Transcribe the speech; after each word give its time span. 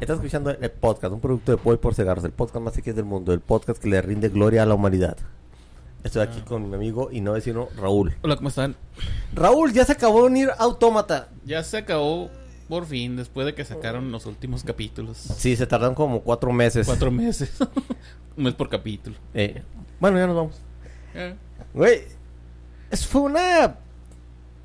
Estás 0.00 0.16
escuchando 0.16 0.50
el 0.50 0.70
podcast, 0.70 1.12
un 1.12 1.20
producto 1.20 1.52
de 1.56 1.62
Boy 1.62 1.76
por 1.76 1.94
Cigarros, 1.94 2.24
el 2.24 2.30
podcast 2.30 2.64
más 2.64 2.78
X 2.78 2.94
del 2.94 3.04
mundo, 3.04 3.32
el 3.32 3.40
podcast 3.40 3.80
que 3.82 3.88
le 3.88 4.00
rinde 4.00 4.28
gloria 4.28 4.62
a 4.62 4.66
la 4.66 4.74
humanidad. 4.74 5.16
Estoy 6.04 6.22
aquí 6.22 6.40
con 6.42 6.68
mi 6.70 6.76
amigo 6.76 7.08
y 7.10 7.20
no 7.20 7.32
vecino 7.32 7.68
Raúl. 7.76 8.14
Hola, 8.22 8.36
¿cómo 8.36 8.48
están? 8.48 8.76
Raúl, 9.34 9.72
ya 9.72 9.84
se 9.84 9.92
acabó 9.92 10.20
de 10.20 10.26
unir 10.28 10.50
Autómata. 10.58 11.28
Ya 11.44 11.64
se 11.64 11.78
acabó 11.78 12.30
por 12.68 12.86
fin, 12.86 13.16
después 13.16 13.44
de 13.46 13.54
que 13.54 13.64
sacaron 13.64 14.12
los 14.12 14.26
últimos 14.26 14.62
capítulos. 14.62 15.16
Sí, 15.16 15.56
se 15.56 15.66
tardan 15.66 15.94
como 15.94 16.20
cuatro 16.20 16.52
meses. 16.52 16.86
Cuatro 16.86 17.10
meses. 17.10 17.52
Un 18.36 18.44
mes 18.44 18.54
por 18.54 18.68
capítulo. 18.68 19.16
Eh, 19.34 19.62
bueno, 19.98 20.18
ya 20.18 20.26
nos 20.28 20.36
vamos. 20.36 20.60
Eh, 21.14 21.34
Güey, 21.74 22.02
eso 22.90 23.08
fue 23.08 23.22
una... 23.22 23.78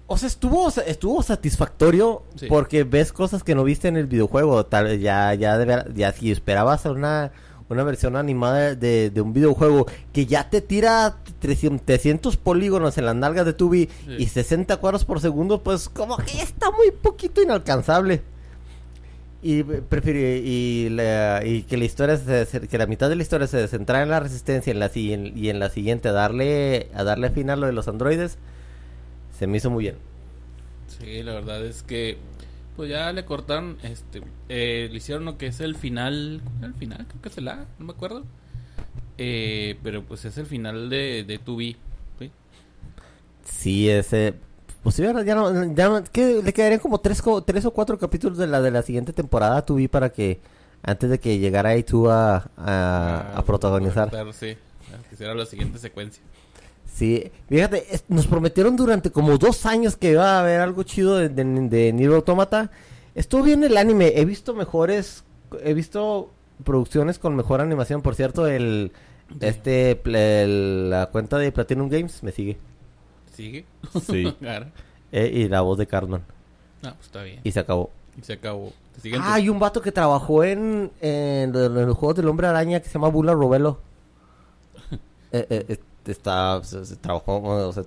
O 0.07 0.17
sea, 0.17 0.27
estuvo, 0.27 0.69
estuvo 0.85 1.23
satisfactorio 1.23 2.23
Sí. 2.35 2.47
porque 2.47 2.83
ves 2.83 3.13
cosas 3.13 3.43
que 3.43 3.55
no 3.55 3.63
viste 3.63 3.87
en 3.87 3.97
el 3.97 4.05
videojuego. 4.07 4.65
Tal 4.65 4.85
vez 4.85 5.01
ya, 5.01 5.33
ya, 5.33 5.57
de 5.57 5.65
ver- 5.65 5.93
ya 5.95 6.11
si 6.11 6.31
esperabas 6.31 6.85
una, 6.85 7.31
una 7.69 7.83
versión 7.83 8.15
animada 8.17 8.75
de, 8.75 9.09
de 9.09 9.21
un 9.21 9.33
videojuego 9.33 9.87
que 10.11 10.25
ya 10.25 10.49
te 10.49 10.61
tira 10.61 11.15
300, 11.39 11.85
300 11.85 12.37
polígonos 12.37 12.97
en 12.97 13.05
las 13.05 13.15
nalgas 13.15 13.45
de 13.45 13.53
Tubi 13.53 13.89
Sí. 14.05 14.15
y 14.19 14.25
60 14.27 14.77
cuadros 14.77 15.05
por 15.05 15.21
segundo, 15.21 15.63
pues 15.63 15.87
como 15.89 16.17
que 16.17 16.33
ya 16.37 16.43
está 16.43 16.69
muy 16.71 16.91
poquito 16.91 17.41
inalcanzable. 17.41 18.21
Y 19.41 19.63
prefiere 19.63 20.37
y, 20.37 20.89
la- 20.89 21.41
y 21.45 21.63
que 21.63 21.75
la 21.77 21.83
historia 21.85 22.17
se- 22.17 22.67
que 22.67 22.77
la 22.77 22.85
mitad 22.87 23.09
de 23.09 23.15
la 23.15 23.23
historia 23.23 23.47
se 23.47 23.67
centrara 23.67 24.03
en 24.03 24.09
la 24.09 24.19
resistencia 24.21 24.71
en 24.71 24.79
la 24.79 24.89
y 24.93 25.11
en, 25.13 25.37
y 25.37 25.49
en 25.49 25.59
la 25.59 25.69
siguiente 25.69 26.11
darle 26.11 26.87
a 26.93 27.03
darle 27.03 27.29
fin 27.29 27.49
a 27.49 27.55
lo 27.57 27.65
de 27.67 27.73
los 27.73 27.87
androides 27.89 28.37
se 29.43 29.47
me 29.47 29.57
hizo 29.57 29.69
muy 29.69 29.83
bien. 29.85 29.97
sí, 30.87 31.23
la 31.23 31.33
verdad 31.33 31.65
es 31.65 31.83
que 31.83 32.17
pues 32.75 32.89
ya 32.89 33.11
le 33.13 33.25
cortaron, 33.25 33.77
este, 33.83 34.23
eh, 34.49 34.87
le 34.91 34.97
hicieron 34.97 35.25
lo 35.25 35.37
que 35.37 35.47
es 35.47 35.59
el 35.59 35.75
final, 35.75 36.41
¿cuál 36.43 36.57
era 36.59 36.67
el 36.67 36.73
final? 36.75 37.07
Creo 37.07 37.21
que 37.21 37.29
es 37.29 37.37
el 37.37 37.47
A, 37.47 37.67
no 37.77 37.85
me 37.85 37.91
acuerdo. 37.93 38.25
Eh, 39.17 39.79
pero 39.83 40.05
pues 40.05 40.25
es 40.25 40.37
el 40.39 40.47
final 40.47 40.89
de, 40.89 41.23
de 41.25 41.39
2B, 41.39 41.77
¿sí? 42.19 42.33
Sí, 43.43 43.89
ese 43.89 44.35
pues 44.81 44.95
sí, 44.95 45.03
ya 45.03 45.13
no, 45.35 45.73
ya 45.73 46.03
le 46.43 46.53
quedarían 46.53 46.79
como 46.79 46.99
tres, 46.99 47.21
tres 47.45 47.65
o 47.65 47.71
cuatro 47.71 47.97
capítulos 47.97 48.37
de 48.37 48.47
la 48.47 48.61
de 48.61 48.69
la 48.71 48.81
siguiente 48.81 49.13
temporada 49.13 49.65
tuve 49.65 49.87
para 49.89 50.11
que 50.11 50.41
antes 50.81 51.09
de 51.09 51.19
que 51.19 51.39
llegara 51.39 51.69
ahí 51.69 51.83
tú 51.83 52.09
a, 52.09 52.51
a, 52.57 53.19
Ah, 53.19 53.33
a 53.33 53.45
protagonizar. 53.45 54.11
protagonizar, 54.11 54.33
Sí, 54.33 54.57
a 54.91 55.03
que 55.07 55.15
hiciera 55.15 55.35
la 55.35 55.45
siguiente 55.45 55.79
secuencia. 55.79 56.23
Sí, 56.93 57.31
fíjate, 57.49 57.85
es- 57.93 58.03
nos 58.07 58.27
prometieron 58.27 58.75
durante 58.75 59.09
como 59.11 59.37
dos 59.39 59.65
años 59.65 59.97
que 59.97 60.11
iba 60.11 60.37
a 60.37 60.41
haber 60.41 60.61
algo 60.61 60.83
chido 60.83 61.17
de, 61.17 61.29
de, 61.29 61.43
de 61.43 61.91
Nier 61.93 62.11
Automata. 62.11 62.69
Estuvo 63.15 63.41
bien 63.43 63.63
el 63.63 63.77
anime, 63.77 64.13
he 64.15 64.25
visto 64.25 64.53
mejores, 64.53 65.23
he 65.63 65.73
visto 65.73 66.29
producciones 66.63 67.17
con 67.19 67.35
mejor 67.35 67.61
animación. 67.61 68.01
Por 68.03 68.13
cierto, 68.15 68.47
el, 68.47 68.91
Sí. 69.29 69.37
este, 69.41 69.99
el- 70.43 70.89
la 70.91 71.07
cuenta 71.07 71.37
de 71.39 71.51
Platinum 71.51 71.89
Games 71.89 72.21
me 72.21 72.31
sigue. 72.31 72.57
¿Sigue? 73.35 73.65
Sí. 74.05 74.33
Eh, 75.15 75.29
y 75.31 75.47
la 75.47 75.61
voz 75.61 75.77
de 75.77 75.85
Cartman. 75.85 76.23
Ah, 76.81 76.93
pues 76.95 77.05
está 77.05 77.21
bien. 77.21 77.39
Y 77.43 77.51
se 77.51 77.59
acabó. 77.59 77.91
Y 78.19 78.23
se 78.23 78.33
acabó. 78.33 78.73
Ah, 79.19 79.35
hay 79.35 79.47
un 79.47 79.59
vato 79.59 79.79
que 79.79 79.91
trabajó 79.91 80.43
en, 80.43 80.91
en, 81.01 81.55
en 81.55 81.85
los 81.85 81.95
juegos 81.95 82.15
del 82.15 82.27
hombre 82.29 82.47
araña 82.47 82.79
que 82.79 82.87
se 82.87 82.93
llama 82.95 83.09
Bula 83.09 83.33
Robelo. 83.33 83.79
Eh, 85.31 85.47
eh, 85.49 85.65
eh, 85.69 85.77
está, 86.11 86.63
se, 86.63 86.85
se 86.85 86.95
trabajó, 86.95 87.41
o 87.41 87.73
sea, 87.73 87.83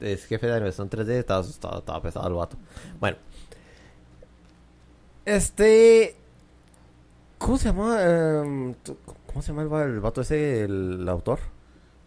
es 0.00 0.26
jefe 0.26 0.46
de 0.46 0.54
animación 0.54 0.90
3D, 0.90 1.10
estaba, 1.10 1.40
estaba, 1.40 1.78
estaba 1.78 2.02
pesado 2.02 2.28
el 2.28 2.34
vato. 2.34 2.56
Bueno. 3.00 3.16
Este... 5.24 6.16
¿Cómo 7.38 7.58
se 7.58 7.68
llama? 7.68 8.02
Em, 8.02 8.74
¿Cómo 9.26 9.42
se 9.42 9.52
llama 9.52 9.62
el, 9.82 9.90
el 9.90 10.00
vato 10.00 10.20
ese, 10.20 10.64
el, 10.64 11.06
autor? 11.08 11.40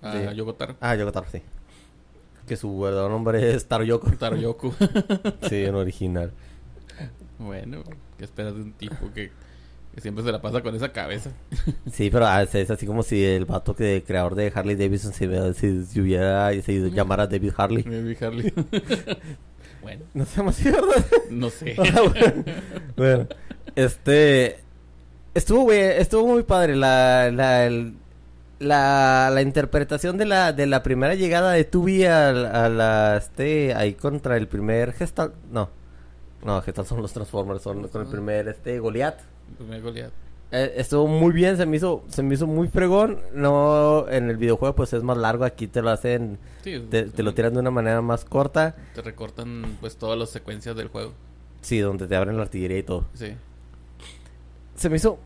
Ah, 0.01 0.15
de- 0.15 0.35
Yogotaro. 0.35 0.75
Ah, 0.79 0.95
Yokotaro, 0.95 1.27
sí. 1.29 1.41
Que 2.47 2.55
su 2.55 2.79
verdadero 2.79 3.09
nombre 3.09 3.53
es 3.53 3.65
Taro 3.67 3.83
Yoko. 3.83 4.09
Taroyoku. 4.11 4.73
sí, 5.49 5.65
en 5.65 5.75
original. 5.75 6.31
bueno, 7.39 7.83
¿qué 8.17 8.23
esperas 8.23 8.55
de 8.55 8.61
un 8.61 8.71
tipo 8.73 9.11
que, 9.13 9.31
que 9.97 10.01
siempre 10.01 10.23
se 10.23 10.31
la 10.31 10.39
pasa 10.39 10.61
con 10.61 10.75
esa 10.75 10.91
cabeza? 10.91 11.31
Sí, 11.91 12.11
pero 12.11 12.27
es, 12.39 12.69
así 12.69 12.85
como 12.85 13.01
si 13.01 13.25
el 13.25 13.45
vato 13.45 13.75
que 13.75 14.03
creador 14.05 14.35
de 14.35 14.51
Harley 14.53 14.75
Davidson 14.75 15.11
se, 15.11 15.53
si, 15.55 15.85
si 15.85 15.99
hubiera 16.01 16.51
se 16.61 16.91
llamara 16.91 17.25
David 17.25 17.53
Harley. 17.57 17.83
Maybe 17.83 18.15
Harley. 18.23 18.53
bueno, 19.81 20.05
No 20.13 20.23
sé 20.25 20.43
más 20.43 20.63
verdad. 20.63 21.05
no 21.31 21.49
sé. 21.49 21.75
Ah, 21.79 22.01
bueno. 22.01 22.43
Bueno, 22.95 23.27
este 23.75 24.59
estuvo 25.33 25.63
güey, 25.63 25.79
estuvo 25.79 26.27
muy 26.27 26.43
padre 26.43 26.75
la 26.75 27.31
la, 27.31 27.65
el- 27.65 27.95
la 28.59 29.31
la 29.33 29.41
interpretación 29.41 30.17
de 30.19 30.25
la 30.25 30.53
de 30.53 30.67
la 30.67 30.83
primera 30.83 31.15
llegada 31.15 31.53
de 31.53 31.63
Tubi 31.63 32.05
a, 32.05 32.29
a 32.29 32.69
la 32.69 33.17
este 33.17 33.73
ahí 33.73 33.93
contra 33.95 34.37
el 34.37 34.47
primer 34.47 34.93
Gestal, 34.93 35.33
no. 35.51 35.69
No, 36.45 36.61
Gestal 36.61 36.85
son 36.85 37.01
los 37.01 37.13
Transformers, 37.13 37.63
son 37.63 37.87
con 37.87 38.01
el 38.03 38.07
primer 38.07 38.47
este 38.47 38.77
Goliath. 38.79 39.19
Primer 39.57 39.81
Goliath. 39.81 40.11
Eh, 40.51 40.73
estuvo 40.77 41.07
muy 41.07 41.33
bien, 41.33 41.57
se 41.57 41.65
me 41.65 41.75
hizo, 41.75 42.03
se 42.07 42.23
me 42.23 42.33
hizo 42.35 42.47
muy 42.47 42.67
fregón. 42.69 43.19
No, 43.33 44.07
en 44.09 44.29
el 44.29 44.37
videojuego 44.37 44.75
pues 44.75 44.93
es 44.93 45.03
más 45.03 45.17
largo, 45.17 45.43
aquí 45.43 45.67
te 45.67 45.81
lo 45.81 45.89
hacen, 45.89 46.37
Sí, 46.63 46.79
te, 46.89 47.03
te 47.05 47.23
lo 47.23 47.33
tiran 47.33 47.53
de 47.53 47.59
una 47.59 47.71
manera 47.71 48.01
más 48.01 48.23
corta. 48.23 48.75
Te 48.95 49.01
recortan 49.01 49.77
pues 49.81 49.97
todas 49.97 50.17
las 50.17 50.29
secuencias 50.29 50.75
del 50.75 50.87
juego. 50.87 51.11
Sí, 51.61 51.79
donde 51.79 52.07
te 52.07 52.15
abren 52.15 52.37
la 52.37 52.43
artillería 52.43 52.77
y 52.77 52.83
todo. 52.83 53.05
Sí. 53.13 53.33
Se 54.75 54.89
me 54.89 54.95
hizo, 54.97 55.17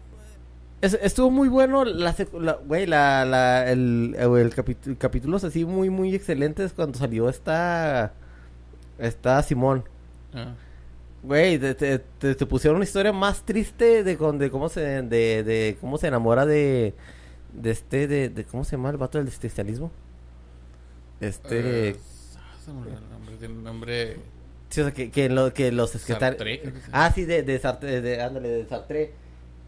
es- 0.81 0.97
estuvo 1.03 1.29
muy 1.29 1.49
bueno, 1.49 1.83
la, 1.85 2.15
sec- 2.15 2.33
la- 2.39 2.53
güey, 2.65 2.87
la, 2.87 3.23
la, 3.25 3.69
el, 3.71 4.15
el 4.17 4.55
capítulo, 4.55 4.95
capítulos 4.97 5.43
así 5.43 5.65
muy, 5.65 5.89
muy 5.91 6.15
excelentes 6.15 6.73
cuando 6.73 6.97
salió 6.97 7.29
esta, 7.29 8.13
esta 8.97 9.43
Simón. 9.43 9.83
Ah, 10.33 10.53
Güey, 11.23 11.59
te, 11.59 11.75
te, 11.75 11.99
te- 11.99 12.35
te 12.35 12.45
pusieron 12.47 12.77
una 12.77 12.85
historia 12.85 13.13
más 13.13 13.43
triste 13.45 14.03
de, 14.03 14.17
con- 14.17 14.39
de 14.39 14.49
cómo 14.49 14.69
se 14.69 14.81
de, 15.03 15.43
de 15.43 15.77
cómo 15.79 15.97
se 15.97 16.07
enamora 16.07 16.45
de 16.45 16.95
de 17.53 17.71
este 17.71 18.07
de, 18.07 18.29
de 18.29 18.43
cómo 18.45 18.63
se 18.63 18.71
llama 18.75 18.89
el 18.89 18.97
vato 18.97 19.17
del 19.19 19.27
existencialismo. 19.27 19.91
Este 21.19 21.89
el 21.89 23.09
nombre. 23.11 23.35
Tiene 23.37 23.53
un 23.53 23.63
nombre. 23.63 24.17
sí, 24.69 24.81
o 24.81 24.83
sea, 24.85 24.93
que, 24.93 25.11
que 25.11 25.29
lo 25.29 25.53
que 25.53 25.71
los 25.71 25.91
secretarios. 25.91 26.37
Ah, 26.91 27.11
sí, 27.13 27.25
de 27.25 27.43
de 27.43 27.59
Sartre, 27.59 28.01
de, 28.01 28.21
ándale, 28.21 28.49
de 28.49 28.65
Sartre. 28.65 29.11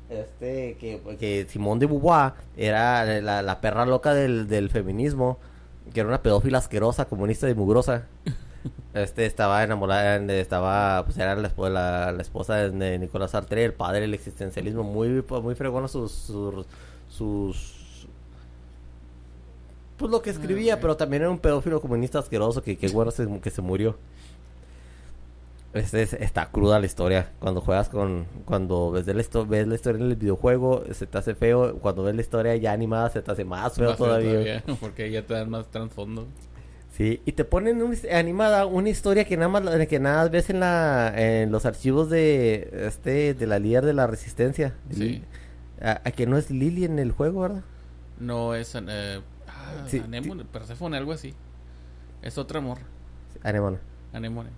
Este 0.10 0.76
que, 0.80 1.02
que 1.20 1.46
Simón 1.50 1.80
de 1.80 1.86
Beauvoir 1.88 2.34
era 2.58 3.06
la, 3.22 3.42
la 3.42 3.62
perra 3.62 3.86
loca 3.86 4.14
del, 4.14 4.48
del 4.48 4.70
feminismo, 4.70 5.40
que 5.94 6.02
era 6.02 6.10
una 6.10 6.22
pedófila 6.22 6.58
asquerosa, 6.60 7.06
comunista 7.06 7.50
y 7.50 7.54
mugrosa. 7.56 8.08
Este 8.94 9.26
estaba 9.26 9.64
enamorada, 9.64 10.20
de- 10.20 10.40
estaba, 10.40 11.04
pues 11.06 11.18
era 11.18 11.36
la, 11.36 11.52
la, 11.70 12.12
la 12.12 12.22
esposa 12.22 12.56
de 12.70 13.00
Nicolás 13.00 13.32
Sartre, 13.32 13.66
el 13.66 13.74
padre 13.74 14.02
del 14.02 14.14
existencialismo, 14.14 14.84
muy, 14.84 15.24
muy 15.42 15.56
fregona 15.56 15.88
sus, 15.88 16.12
sus, 16.12 16.66
sus, 17.10 18.08
pues 19.98 20.12
lo 20.12 20.22
que 20.22 20.30
escribía, 20.30 20.76
ok. 20.76 20.82
pero 20.82 20.96
también 20.98 21.24
era 21.24 21.32
un 21.32 21.40
pedófilo 21.40 21.82
comunista 21.82 22.20
asqueroso 22.20 22.62
que, 22.62 22.78
que 22.78 22.88
bueno 22.90 23.10
se- 23.10 23.40
que 23.42 23.50
se 23.50 23.62
murió. 23.64 23.98
Este 25.74 26.04
es- 26.04 26.14
está 26.14 26.52
cruda 26.52 26.80
la 26.80 26.86
historia. 26.86 27.32
Cuando 27.40 27.60
juegas 27.62 27.90
con. 27.90 28.28
Cuando 28.46 28.92
ves, 28.92 29.06
ves 29.08 29.16
la 29.68 29.74
historia 29.76 30.00
en 30.04 30.12
el 30.12 30.16
videojuego, 30.16 30.84
se 30.92 31.08
te 31.08 31.18
hace 31.18 31.34
feo. 31.34 31.78
Cuando 31.80 32.04
ves 32.04 32.14
la 32.14 32.22
historia 32.22 32.56
ya 32.58 32.74
animada, 32.74 33.10
se 33.10 33.24
te 33.24 33.32
hace 33.32 33.44
más 33.44 33.74
feo 33.74 33.90
Más 33.90 33.98
feo 33.98 34.06
todavía. 34.06 34.64
Porque 34.80 35.10
ya 35.10 35.24
te 35.26 35.34
dan 35.34 35.50
más 35.50 35.66
trasfondo. 35.72 36.28
Sí, 36.96 37.22
y 37.26 37.32
te 37.32 37.44
ponen 37.44 37.82
his- 37.92 38.06
animada 38.12 38.68
una 38.68 38.90
historia 38.90 39.26
que 39.26 39.36
nada 39.36 39.50
más 39.50 39.64
la- 39.66 39.86
que 39.88 40.00
nada 40.00 40.30
ves 40.30 40.50
en 40.52 40.60
la 40.60 41.12
en 41.16 41.52
los 41.52 41.66
archivos 41.66 42.10
de 42.12 42.70
este 42.88 43.34
de 43.34 43.48
la 43.48 43.58
líder 43.58 43.84
de 43.84 43.94
la 43.94 44.06
resistencia. 44.06 44.76
Sí. 44.92 45.24
A, 45.82 46.02
a 46.06 46.12
que 46.12 46.28
no 46.28 46.38
es 46.38 46.52
Lily 46.52 46.86
en 46.86 47.00
el 47.00 47.12
juego, 47.12 47.42
¿verdad? 47.42 47.64
No 48.20 48.54
es. 48.54 48.76
Eh, 48.76 49.22
ah, 49.48 49.84
Sí, 49.88 50.00
Anemone, 50.06 50.46
Perséfone, 50.46 50.96
algo 50.98 51.12
así. 51.14 51.34
Es 52.22 52.38
otra 52.38 52.60
amor. 52.60 52.78
Anemona. 53.42 53.80
Anemone. 54.14 54.50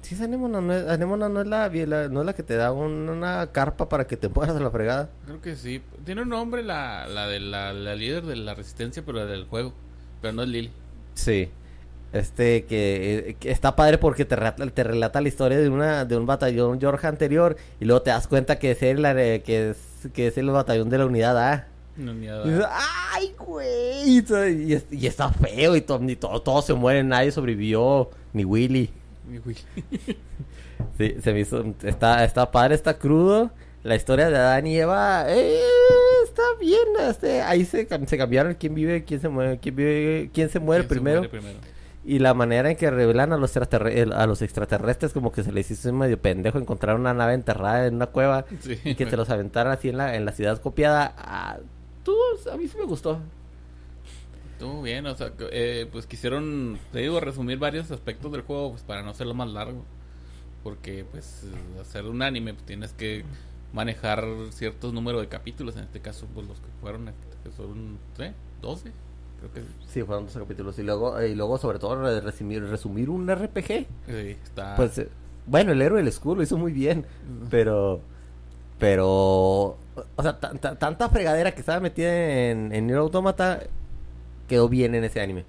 Sí, 0.00 0.14
es 0.14 0.20
Anemona, 0.22 0.60
no 0.62 0.72
es, 0.72 0.86
Anemona 0.88 1.28
no 1.28 1.42
es 1.42 1.46
la, 1.46 1.68
la- 1.68 2.08
no 2.08 2.20
es 2.20 2.26
la 2.26 2.32
que 2.34 2.42
te 2.42 2.56
da 2.56 2.72
un- 2.72 3.08
una 3.10 3.52
carpa 3.52 3.88
para 3.90 4.06
que 4.06 4.16
te 4.16 4.28
mueras 4.30 4.56
a 4.56 4.60
la 4.60 4.70
fregada. 4.70 5.10
Creo 5.26 5.40
que 5.42 5.54
sí. 5.54 5.82
Tiene 6.04 6.22
un 6.22 6.30
nombre 6.30 6.62
la, 6.62 7.06
la 7.08 7.26
de 7.26 7.40
la, 7.40 7.72
la 7.74 7.94
líder 7.94 8.24
de 8.24 8.36
la 8.36 8.54
resistencia, 8.54 9.02
pero 9.04 9.24
del 9.26 9.44
juego. 9.44 9.74
Pero 10.22 10.32
no 10.34 10.42
es 10.42 10.48
Lily. 10.48 10.72
Sí. 11.14 11.48
Este 12.12 12.64
que, 12.64 13.18
eh, 13.30 13.36
que 13.40 13.50
está 13.50 13.74
padre 13.74 13.98
porque 13.98 14.24
te 14.24 14.36
relata, 14.36 14.64
te 14.68 14.84
relata 14.84 15.20
la 15.20 15.26
historia 15.28 15.58
de 15.58 15.68
una 15.68 16.04
de 16.04 16.16
un 16.16 16.26
batallón 16.26 16.78
George 16.80 17.06
anterior 17.08 17.56
y 17.80 17.86
luego 17.86 18.02
te 18.02 18.10
das 18.10 18.28
cuenta 18.28 18.58
que 18.60 18.70
es 18.70 18.82
el, 18.84 19.04
eh, 19.04 19.42
que 19.44 19.70
es 19.70 19.76
que 20.12 20.28
es 20.28 20.38
el 20.38 20.48
batallón 20.50 20.90
de 20.90 20.98
la 20.98 21.06
unidad 21.06 21.36
A. 21.52 21.66
No, 21.96 22.14
ni 22.14 22.28
a- 22.28 22.42
Y 22.44 22.50
dices, 22.50 22.66
ay, 23.14 23.32
güey. 23.38 24.18
Y, 24.90 25.06
está 25.06 25.30
feo 25.30 25.74
y, 25.76 25.80
to- 25.80 25.98
ni 25.98 26.14
todo, 26.16 26.40
todos 26.42 26.66
se 26.66 26.74
mueren, 26.74 27.08
nadie 27.08 27.32
sobrevivió, 27.32 28.10
ni 28.32 28.44
Willy. 28.44 28.90
Uy. 29.44 29.56
Sí, 30.98 31.16
se 31.22 31.32
me 31.32 31.40
hizo. 31.40 31.64
Está, 31.82 32.24
está 32.24 32.50
padre, 32.52 32.74
está 32.76 32.98
crudo. 32.98 33.50
La 33.82 33.96
historia 33.96 34.30
de 34.30 34.36
Adán 34.36 34.66
y 34.66 34.76
Eva. 34.78 35.24
Eh, 35.28 35.58
está 36.24 36.42
bien. 36.60 37.08
Este, 37.08 37.42
ahí 37.42 37.64
se, 37.64 37.86
se 38.06 38.18
cambiaron 38.18 38.54
quién 38.54 38.74
vive, 38.74 39.04
quién 39.04 39.20
se 39.20 39.28
muere, 39.28 39.58
quién 39.58 39.76
vive, 39.76 40.30
quién 40.32 40.48
se 40.48 40.58
muere 40.60 40.82
¿Quién 40.82 40.88
se 40.88 40.94
primero. 40.94 41.20
muere 41.20 41.28
primero? 41.30 41.58
Y 42.06 42.18
la 42.18 42.34
manera 42.34 42.70
en 42.70 42.76
que 42.76 42.90
revelan 42.90 43.32
a 43.32 43.38
los, 43.38 43.56
a 43.56 44.26
los 44.26 44.42
extraterrestres, 44.42 45.12
como 45.12 45.32
que 45.32 45.42
se 45.42 45.52
les 45.52 45.70
hizo 45.70 45.90
medio 45.92 46.20
pendejo 46.20 46.58
encontrar 46.58 46.96
una 46.96 47.14
nave 47.14 47.32
enterrada 47.32 47.86
en 47.86 47.94
una 47.94 48.08
cueva 48.08 48.44
Sí. 48.60 48.78
y 48.84 48.94
que 48.94 49.08
se 49.08 49.16
los 49.16 49.30
aventaran 49.30 49.72
así 49.72 49.88
en 49.88 49.96
la, 49.96 50.14
en 50.16 50.24
la 50.26 50.32
ciudad 50.32 50.60
copiada. 50.60 51.14
Ah, 51.16 51.58
tú, 52.02 52.14
a 52.52 52.56
mí 52.58 52.68
sí 52.68 52.76
me 52.76 52.84
gustó. 52.84 53.20
Estuvo 54.52 54.82
bien, 54.82 55.06
o 55.06 55.16
sea, 55.16 55.32
eh, 55.50 55.88
pues 55.90 56.06
quisieron, 56.06 56.78
te 56.92 57.00
digo, 57.00 57.18
resumir 57.20 57.58
varios 57.58 57.90
aspectos 57.90 58.30
del 58.32 58.42
juego 58.42 58.72
pues 58.72 58.82
para 58.82 59.02
no 59.02 59.10
hacerlo 59.10 59.34
más 59.34 59.48
largo. 59.48 59.84
Porque, 60.62 61.04
pues, 61.10 61.42
hacer 61.80 62.04
un 62.06 62.22
anime 62.22 62.54
pues, 62.54 62.64
tienes 62.64 62.92
que 62.92 63.24
manejar 63.74 64.24
ciertos 64.52 64.94
números 64.94 65.20
de 65.20 65.28
capítulos. 65.28 65.76
En 65.76 65.82
este 65.82 66.00
caso, 66.00 66.26
pues 66.32 66.46
los 66.46 66.58
que 66.60 66.66
fueron, 66.80 67.10
que 67.42 67.52
son, 67.52 67.98
¿sí? 68.16 68.24
12, 68.62 68.92
creo 69.40 69.52
que 69.52 69.62
Sí, 69.92 70.02
fueron 70.02 70.24
dos 70.24 70.34
capítulos. 70.34 70.78
Y 70.78 70.82
luego, 70.84 71.18
eh, 71.20 71.28
y 71.30 71.34
luego 71.34 71.58
sobre 71.58 71.78
todo, 71.78 72.00
re- 72.00 72.20
resumir, 72.22 72.62
resumir 72.64 73.10
un 73.10 73.28
RPG. 73.28 73.86
sí, 74.06 74.36
está. 74.42 74.76
Pues, 74.76 74.96
eh, 74.98 75.08
bueno, 75.46 75.72
el 75.72 75.82
héroe 75.82 75.98
del 75.98 76.08
escudo 76.08 76.36
lo 76.36 76.42
hizo 76.42 76.56
muy 76.56 76.72
bien, 76.72 77.04
pero, 77.50 78.00
pero, 78.78 79.06
o 80.16 80.22
sea, 80.22 80.38
ta- 80.40 80.54
ta- 80.54 80.76
tanta 80.78 81.08
fregadera 81.08 81.52
que 81.52 81.60
estaba 81.60 81.80
metida 81.80 82.50
en, 82.50 82.72
en 82.72 82.86
Nier 82.86 82.98
Automata 82.98 83.60
quedó 84.48 84.68
bien 84.68 84.94
en 84.94 85.04
ese 85.04 85.20
anime. 85.20 85.44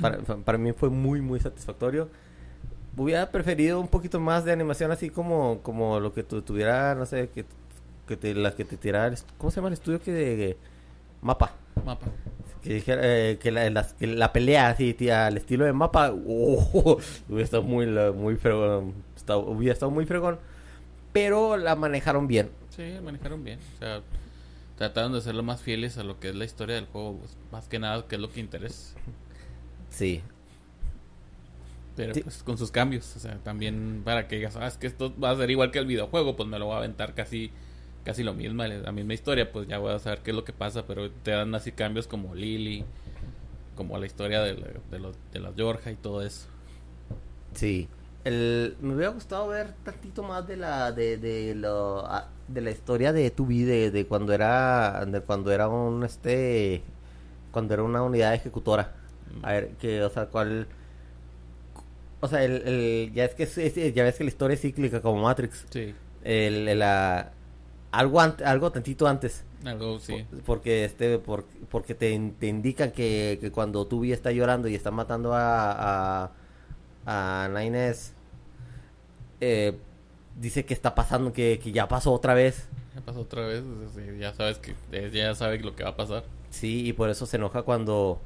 Para, 0.00 0.18
para 0.18 0.58
mí 0.58 0.72
fue 0.72 0.88
muy, 0.90 1.20
muy 1.20 1.38
satisfactorio. 1.40 2.08
Hubiera 2.96 3.30
preferido 3.30 3.80
un 3.80 3.88
poquito 3.88 4.20
más 4.20 4.44
de 4.44 4.52
animación 4.52 4.90
así 4.90 5.08
como, 5.10 5.60
como 5.62 5.98
lo 5.98 6.12
que 6.12 6.22
tu- 6.22 6.42
tuviera, 6.42 6.94
no 6.94 7.06
sé, 7.06 7.30
que, 7.34 7.46
que 8.06 8.16
te, 8.16 8.34
la 8.34 8.54
que 8.54 8.64
te 8.66 8.76
tirara, 8.76 9.14
¿cómo 9.38 9.50
se 9.50 9.56
llama 9.56 9.68
el 9.68 9.74
estudio 9.74 10.00
que 10.00 10.12
de, 10.12 10.56
mapa? 11.22 11.54
mapa. 11.86 12.06
Que 12.62 12.74
dijera 12.74 13.00
eh, 13.02 13.38
que, 13.40 13.50
la, 13.50 13.68
las- 13.70 13.94
que 13.94 14.06
la 14.06 14.32
pelea 14.32 14.68
así, 14.68 14.92
tía, 14.94 15.26
al 15.26 15.36
estilo 15.38 15.64
de 15.64 15.72
mapa, 15.72 16.12
oh, 16.28 16.98
hubiera 17.28 17.44
estado 17.44 17.62
muy, 17.62 17.86
muy 17.86 18.36
fregón. 18.36 18.94
hubiera 19.46 19.72
estado 19.72 19.90
muy 19.90 20.04
fregón. 20.04 20.38
Pero 21.14 21.56
la 21.56 21.74
manejaron 21.76 22.26
bien. 22.26 22.50
Sí, 22.70 22.82
manejaron 23.02 23.42
bien. 23.44 23.58
O 23.76 23.78
sea, 23.78 24.00
trataron 24.76 25.12
de 25.12 25.20
ser 25.22 25.34
lo 25.34 25.42
más 25.42 25.60
fieles 25.60 25.98
a 25.98 26.04
lo 26.04 26.20
que 26.20 26.28
es 26.30 26.34
la 26.34 26.44
historia 26.44 26.74
del 26.76 26.86
juego, 26.86 27.18
pues, 27.18 27.36
más 27.50 27.68
que 27.68 27.78
nada, 27.78 28.06
que 28.06 28.14
es 28.16 28.20
lo 28.20 28.30
que 28.30 28.40
interesa. 28.40 28.94
Sí. 29.90 30.22
Pero 31.96 32.14
Sí. 32.14 32.22
pues 32.22 32.42
con 32.42 32.56
sus 32.56 32.70
cambios, 32.70 33.14
o 33.16 33.18
sea, 33.20 33.36
también 33.38 34.02
para 34.04 34.26
que 34.28 34.36
digas, 34.36 34.56
ah, 34.56 34.66
es 34.66 34.78
que 34.78 34.86
esto 34.86 35.12
va 35.22 35.30
a 35.30 35.36
ser 35.36 35.50
igual 35.50 35.70
que 35.70 35.78
el 35.78 35.86
videojuego, 35.86 36.36
pues 36.36 36.48
me 36.48 36.58
lo 36.58 36.66
voy 36.66 36.74
a 36.74 36.78
aventar 36.78 37.14
casi 37.14 37.50
casi 38.04 38.24
lo 38.24 38.34
mismo, 38.34 38.64
la 38.64 38.90
misma 38.92 39.14
historia, 39.14 39.52
pues 39.52 39.68
ya 39.68 39.78
voy 39.78 39.92
a 39.92 39.98
saber 40.00 40.20
qué 40.24 40.30
es 40.30 40.36
lo 40.36 40.42
que 40.44 40.52
pasa, 40.52 40.86
pero 40.86 41.08
te 41.10 41.30
dan 41.30 41.54
así 41.54 41.70
cambios 41.70 42.08
como 42.08 42.34
Lily, 42.34 42.84
como 43.76 43.96
la 43.98 44.06
historia 44.06 44.40
de, 44.42 44.54
la- 44.54 44.68
de, 44.90 44.98
los, 44.98 45.16
de 45.32 45.38
las 45.40 45.54
Georgia 45.54 45.92
y 45.92 45.96
todo 45.96 46.20
eso. 46.22 46.46
Sí. 47.54 47.88
El, 48.24 48.76
me 48.80 48.94
hubiera 48.94 49.10
gustado 49.12 49.48
ver 49.48 49.72
tantito 49.84 50.22
más 50.22 50.46
de 50.46 50.56
la 50.56 50.92
de, 50.92 51.16
de, 51.18 51.54
lo, 51.54 52.04
ah, 52.06 52.28
de 52.48 52.60
la 52.60 52.70
historia 52.70 53.12
de 53.12 53.30
tu 53.30 53.46
vida 53.46 53.72
de, 53.72 53.90
de 53.90 54.06
cuando 54.06 54.32
era 54.32 55.04
de 55.06 55.20
cuando 55.22 55.50
era 55.52 55.68
un 55.68 56.04
este 56.04 56.82
cuando 57.50 57.74
era 57.74 57.82
una 57.82 58.02
unidad 58.02 58.34
ejecutora. 58.34 58.94
A 59.42 59.52
ver, 59.52 59.70
que 59.80 60.02
o 60.04 60.10
sea, 60.10 60.26
cuál 60.26 60.66
o 62.22 62.28
sea, 62.28 62.42
el, 62.44 62.62
el- 62.66 63.12
ya 63.12 63.24
es 63.26 63.34
que 63.34 63.42
es- 63.42 63.94
ya 63.94 64.04
ves 64.04 64.16
que 64.16 64.24
la 64.24 64.30
historia 64.30 64.54
es 64.54 64.60
cíclica 64.62 65.02
como 65.02 65.22
Matrix. 65.22 65.66
Sí, 65.70 65.94
El, 66.24 66.68
el, 66.68 66.80
ah, 66.82 67.32
algo 67.90 68.20
algo 68.20 68.72
tantito 68.72 69.06
antes. 69.06 69.44
algo 69.66 69.98
sí. 69.98 70.24
Por- 70.30 70.42
porque 70.42 70.84
este 70.86 71.18
por- 71.18 71.44
porque 71.70 71.94
te, 71.94 72.18
te 72.40 72.46
indican 72.46 72.90
que, 72.92 73.38
que 73.40 73.50
cuando 73.52 73.86
tu 73.86 74.00
vida 74.00 74.14
está 74.14 74.32
llorando 74.32 74.68
y 74.68 74.74
está 74.74 74.90
matando 74.90 75.34
a 75.34 76.24
a, 76.24 77.44
a 77.44 77.48
Nines 77.48 78.14
eh, 79.40 79.76
dice 80.40 80.64
que 80.64 80.74
está 80.74 80.94
pasando 80.94 81.32
que, 81.32 81.58
que 81.62 81.72
ya 81.72 81.88
pasó 81.88 82.12
otra 82.12 82.34
vez 82.34 82.68
Ya 82.94 83.00
pasó 83.02 83.20
otra 83.20 83.46
vez, 83.46 83.62
ya 84.18 84.32
sabes 84.34 84.58
que 84.58 84.74
ya 85.10 85.34
sabes 85.34 85.62
lo 85.62 85.74
que 85.76 85.84
va 85.84 85.90
a 85.90 85.96
pasar. 85.96 86.24
sí 86.50 86.86
y 86.86 86.92
por 86.92 87.10
eso 87.10 87.26
se 87.26 87.36
enoja 87.36 87.62
cuando 87.62 88.20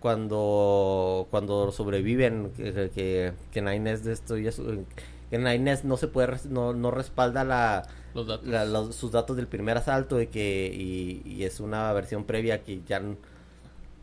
cuando 0.00 1.26
cuando 1.30 1.72
sobreviven 1.72 2.52
que 2.56 2.90
que, 2.94 3.32
que 3.52 3.62
Nines 3.62 4.04
destruye 4.04 4.52
su- 4.52 4.84
que 5.30 5.38
Nines 5.38 5.84
no 5.84 5.96
se 5.96 6.06
puede 6.08 6.36
no, 6.48 6.72
no 6.74 6.90
respalda 6.90 7.44
la 7.44 7.86
Los 8.14 8.26
datos. 8.26 8.46
la- 8.46 8.64
los- 8.64 8.94
sus 8.94 9.10
datos 9.12 9.36
del 9.36 9.46
primer 9.48 9.76
asalto 9.78 10.20
y 10.20 10.26
que 10.28 10.70
y, 10.72 11.22
y 11.28 11.44
es 11.44 11.60
una 11.60 11.92
versión 11.92 12.24
previa 12.24 12.62
que 12.62 12.80
ya 12.86 13.02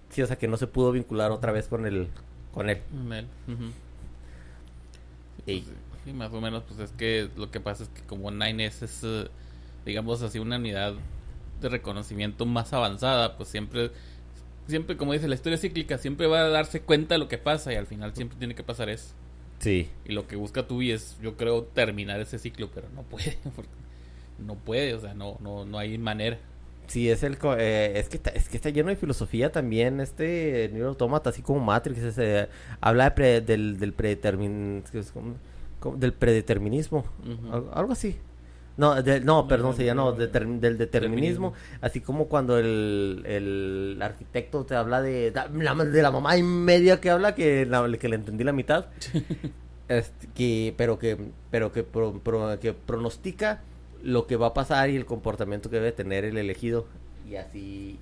sí 0.10 0.22
o 0.22 0.28
sea 0.28 0.38
que 0.38 0.48
no 0.48 0.58
se 0.58 0.68
pudo 0.68 0.92
vincular 0.92 1.32
otra 1.32 1.52
vez 1.52 1.68
con 1.68 1.86
el 1.86 2.08
con 2.54 2.70
él. 2.70 2.80
Y- 5.46 5.62
Pues, 5.62 5.66
sí, 6.06 6.14
más 6.14 6.32
o 6.34 6.42
menos, 6.42 6.64
pues 6.68 6.80
es 6.80 6.92
que 6.92 7.30
lo 7.36 7.50
que 7.52 7.60
pasa 7.60 7.84
es 7.84 7.90
que 7.90 8.02
como 8.04 8.30
9S 8.32 8.84
es, 8.86 9.04
eh, 9.04 9.28
digamos 9.86 10.22
así, 10.22 10.40
una 10.40 10.58
unidad 10.58 10.94
de 11.62 11.70
reconocimiento 11.70 12.46
más 12.46 12.74
avanzada, 12.74 13.38
pues 13.38 13.50
siempre, 13.50 13.92
siempre 14.68 14.98
como 14.98 15.14
dice 15.14 15.28
la 15.28 15.36
historia 15.36 15.58
cíclica, 15.58 15.98
siempre 15.98 16.28
va 16.28 16.42
a 16.42 16.50
darse 16.50 16.82
cuenta 16.82 17.16
de 17.16 17.20
lo 17.20 17.28
que 17.28 17.38
pasa 17.38 17.72
y 17.74 17.76
al 17.76 17.88
final 17.88 18.14
siempre 18.16 18.38
tiene 18.38 18.56
que 18.56 18.64
pasar 18.64 18.90
eso. 18.90 19.14
sí 19.60 19.90
Y 20.06 20.14
lo 20.14 20.28
que 20.28 20.36
busca 20.36 20.68
Tubi 20.68 20.92
es, 20.92 21.18
yo 21.22 21.36
creo, 21.38 21.64
terminar 21.64 22.20
ese 22.20 22.40
ciclo, 22.40 22.70
pero 22.74 22.88
no 22.96 23.04
puede, 23.04 23.38
porque 23.56 23.70
no 24.40 24.56
puede, 24.56 24.94
o 24.94 25.00
sea, 25.00 25.14
no, 25.14 25.38
no, 25.42 25.66
no 25.66 25.78
hay 25.78 25.98
manera. 25.98 26.38
sí 26.88 27.10
es 27.10 27.24
el 27.24 27.38
co- 27.38 27.56
eh, 27.58 27.98
es 28.00 28.10
que 28.10 28.18
está, 28.18 28.32
es 28.32 28.50
que 28.50 28.58
está 28.58 28.70
lleno 28.70 28.90
de 28.90 28.96
filosofía 28.96 29.52
también 29.52 30.00
este 30.02 30.70
Nier 30.74 30.86
Automata 30.86 31.30
así 31.30 31.42
como 31.42 31.60
Matrix 31.60 32.00
ese, 32.00 32.50
habla 32.82 33.06
de 33.06 33.12
pre- 33.12 33.42
del 33.42 33.80
del 33.80 33.94
predetermin 33.94 34.84
es 34.94 35.12
como- 35.12 35.36
como- 35.80 35.96
del 35.98 36.14
predeterminismo 36.14 37.06
algo 37.74 37.94
así 37.94 38.18
no, 38.78 39.02
de- 39.04 39.22
no, 39.22 39.48
perdón, 39.48 39.72
no, 39.72 39.78
se 39.78 39.86
llama 39.86 40.04
no, 40.04 40.12
del 40.14 40.78
determinismo, 40.78 41.54
así 41.82 42.02
como 42.02 42.26
cuando 42.28 42.58
el, 42.58 43.24
el 43.26 44.00
arquitecto 44.02 44.66
te 44.66 44.76
habla 44.76 45.02
de, 45.02 45.32
de 45.32 46.02
la 46.02 46.12
mamá 46.12 46.38
y 46.38 46.44
media 46.44 47.00
que 47.00 47.10
habla 47.10 47.36
que, 47.36 47.66
la- 47.66 47.88
que 47.98 48.10
le 48.10 48.16
entendí 48.16 48.44
la 48.44 48.52
mitad, 48.54 48.86
Este, 49.90 50.28
que, 50.34 50.74
pero 50.78 50.98
que, 50.98 51.18
pero 51.52 51.72
que, 51.74 51.84
pro- 51.84 52.18
pro- 52.20 52.58
que 52.60 52.74
pronostica 52.74 53.62
lo 54.02 54.28
que 54.28 54.38
va 54.38 54.48
a 54.48 54.54
pasar 54.54 54.90
y 54.90 54.96
el 54.96 55.06
comportamiento 55.06 55.70
que 55.70 55.76
debe 55.76 55.92
tener 55.92 56.24
el 56.26 56.38
elegido. 56.38 56.86
Y 57.30 57.36
así, 57.36 58.00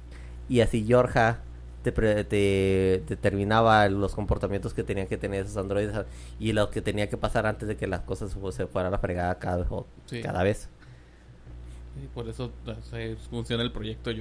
y 0.47 0.61
así 0.61 0.85
Georgia 0.85 1.39
te, 1.83 1.91
te 1.91 3.03
determinaba 3.07 3.87
los 3.89 4.13
comportamientos 4.15 4.73
que 4.73 4.83
tenían 4.83 5.07
que 5.07 5.17
tener 5.17 5.45
esos 5.45 5.57
androides 5.57 6.05
y 6.39 6.53
lo 6.53 6.69
que 6.69 6.81
tenía 6.81 7.09
que 7.09 7.17
pasar 7.17 7.45
antes 7.45 7.67
de 7.67 7.75
que 7.77 7.87
las 7.87 8.01
cosas 8.01 8.35
se 8.55 8.67
fueran 8.67 8.93
a 8.93 8.97
fregada 8.99 9.37
cada, 9.39 9.67
Sí. 10.05 10.21
cada 10.21 10.43
vez. 10.43 10.69
Y 12.03 12.07
por 12.07 12.27
eso 12.29 12.51
o 12.65 12.81
sea, 12.89 13.15
funciona 13.29 13.63
el 13.63 13.71
proyecto. 13.71 14.11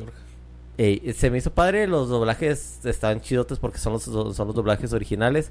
Ey, 0.76 1.12
se 1.12 1.30
me 1.30 1.38
hizo 1.38 1.52
padre, 1.52 1.86
los 1.86 2.08
doblajes 2.08 2.84
estaban 2.84 3.20
chidotes 3.20 3.58
porque 3.58 3.78
son 3.78 3.92
los, 3.92 4.02
son 4.04 4.46
los 4.46 4.54
doblajes 4.54 4.92
originales. 4.92 5.50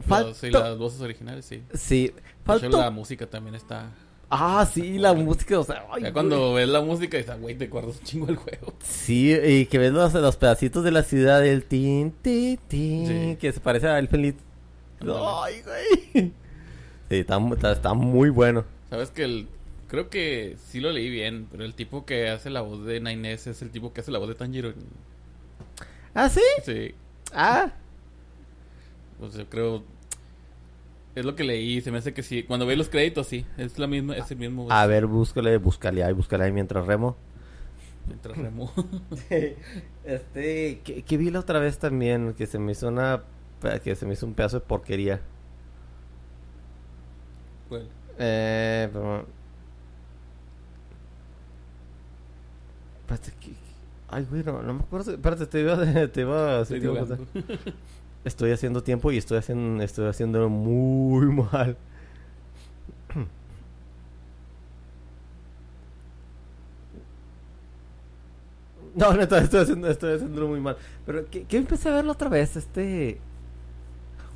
Sí, 0.00 0.08
Faltó- 0.08 0.50
las 0.60 0.78
voces 0.78 1.00
originales, 1.00 1.44
sí. 1.44 1.62
Sí, 1.74 2.08
De 2.08 2.08
hecho, 2.08 2.22
faltó... 2.44 2.78
la 2.78 2.90
música 2.90 3.26
también 3.26 3.54
está 3.56 3.90
Ah, 4.30 4.68
sí, 4.70 4.98
la 4.98 5.14
música, 5.14 5.58
o 5.58 5.64
sea... 5.64 5.84
ay, 5.90 5.94
Ya 5.94 5.98
güey. 6.00 6.12
cuando 6.12 6.52
ves 6.54 6.68
la 6.68 6.82
música 6.82 7.16
dices, 7.16 7.40
güey, 7.40 7.54
te 7.54 7.64
acuerdas 7.64 7.96
un 7.98 8.04
chingo 8.04 8.26
del 8.26 8.36
juego. 8.36 8.74
Sí, 8.84 9.32
y 9.34 9.64
que 9.66 9.78
ves 9.78 9.90
los, 9.92 10.12
los 10.12 10.36
pedacitos 10.36 10.84
de 10.84 10.90
la 10.90 11.02
ciudad 11.02 11.40
del 11.40 11.64
tin, 11.64 12.10
tin, 12.12 12.58
tin, 12.68 13.06
Sí. 13.06 13.36
que 13.40 13.52
se 13.52 13.60
parece 13.60 13.86
a 13.88 13.98
El 13.98 14.08
Feliz. 14.08 14.34
Ay, 15.00 15.62
güey. 15.62 16.32
Sí, 17.08 17.16
está, 17.16 17.38
mu- 17.38 17.54
está, 17.54 17.72
está 17.72 17.94
muy 17.94 18.28
bueno. 18.30 18.64
Sabes 18.90 19.10
que 19.10 19.24
el. 19.24 19.48
Creo 19.88 20.10
que 20.10 20.58
sí 20.68 20.80
lo 20.80 20.90
leí 20.92 21.08
bien, 21.08 21.46
pero 21.50 21.64
el 21.64 21.72
tipo 21.72 22.04
que 22.04 22.28
hace 22.28 22.50
la 22.50 22.60
voz 22.60 22.84
de 22.84 23.00
Nines 23.00 23.46
es 23.46 23.62
el 23.62 23.70
tipo 23.70 23.94
que 23.94 24.02
hace 24.02 24.10
la 24.10 24.18
voz 24.18 24.28
de 24.28 24.34
Tanjiro. 24.34 24.74
¿Ah, 26.14 26.28
sí? 26.28 26.42
Sí, 26.66 26.94
Ah, 27.32 27.72
pues 29.18 29.32
yo 29.34 29.48
creo. 29.48 29.82
Es 31.18 31.24
lo 31.24 31.34
que 31.34 31.42
leí, 31.44 31.80
se 31.80 31.90
me 31.90 31.98
hace 31.98 32.14
que 32.14 32.22
sí. 32.22 32.44
Cuando 32.44 32.64
ve 32.66 32.76
los 32.76 32.88
créditos, 32.88 33.26
sí, 33.26 33.44
es 33.56 33.78
la 33.78 33.86
misma, 33.88 34.16
es 34.16 34.30
el 34.30 34.38
mismo. 34.38 34.70
a 34.70 34.86
ver, 34.86 35.06
búscale, 35.06 35.56
búscale 35.58 36.04
ahí, 36.04 36.12
búscale 36.12 36.44
ahí 36.44 36.52
mientras 36.52 36.86
remo. 36.86 37.16
Mientras 38.06 38.36
remo. 38.38 38.72
este, 40.04 40.80
que, 40.84 41.02
que 41.02 41.16
vi 41.16 41.30
la 41.30 41.40
otra 41.40 41.58
vez 41.58 41.78
también, 41.78 42.34
que 42.34 42.46
se 42.46 42.58
me 42.58 42.72
hizo 42.72 42.88
una, 42.88 43.22
que 43.82 43.94
se 43.96 44.06
me 44.06 44.12
hizo 44.14 44.26
un 44.26 44.34
pedazo 44.34 44.60
de 44.60 44.66
porquería. 44.66 45.20
Bueno, 47.68 47.86
Eh, 48.18 48.88
pero... 48.92 49.26
Espérate, 53.00 53.32
¿qué- 53.40 53.50
qué? 53.50 53.56
Ay, 54.10 54.26
güey, 54.30 54.42
no, 54.44 54.62
no 54.62 54.74
me 54.74 54.80
acuerdo. 54.80 55.12
Espérate, 55.12 55.46
te 55.46 55.60
iba, 55.60 55.76
te 56.08 56.20
iba, 56.20 56.64
te 56.68 56.76
iba 56.78 57.00
a. 57.00 57.04
Estoy 58.24 58.52
haciendo 58.52 58.82
tiempo 58.82 59.12
y 59.12 59.18
estoy 59.18 59.38
haciendo, 59.38 59.82
estoy 59.82 60.08
haciéndolo 60.08 60.48
muy 60.48 61.26
mal. 61.52 61.76
No, 68.94 69.12
neta, 69.12 69.38
estoy 69.38 69.60
haciendo, 69.60 69.88
estoy 69.88 70.14
haciéndolo 70.16 70.48
muy 70.48 70.60
mal. 70.60 70.76
Pero 71.06 71.24
que, 71.30 71.46
empecé 71.50 71.88
a 71.88 71.92
verlo 71.92 72.12
otra 72.12 72.28
vez, 72.28 72.56
este... 72.56 73.20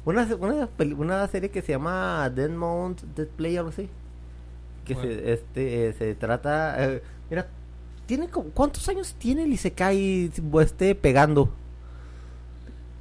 Una, 0.05 0.29
una, 0.37 0.69
una 0.97 1.27
serie 1.29 1.51
que 1.51 1.63
se 1.63 1.73
llama 1.73 2.31
Dead 2.31 2.51
Mount, 2.51 3.03
Dead 3.17 3.27
Play, 3.27 3.57
algo 3.57 3.71
así. 3.71 3.89
Que 4.85 4.95
se, 4.95 5.33
este, 5.33 5.93
se 5.95 6.15
trata... 6.15 6.77
Eh, 6.85 7.03
mira, 7.29 7.49
tiene 8.07 8.29
¿cuántos 8.29 8.89
años 8.89 9.15
tiene 9.19 9.45
el 9.45 9.53
Isekai 9.53 10.31
este, 10.61 10.95
pegando? 10.95 11.53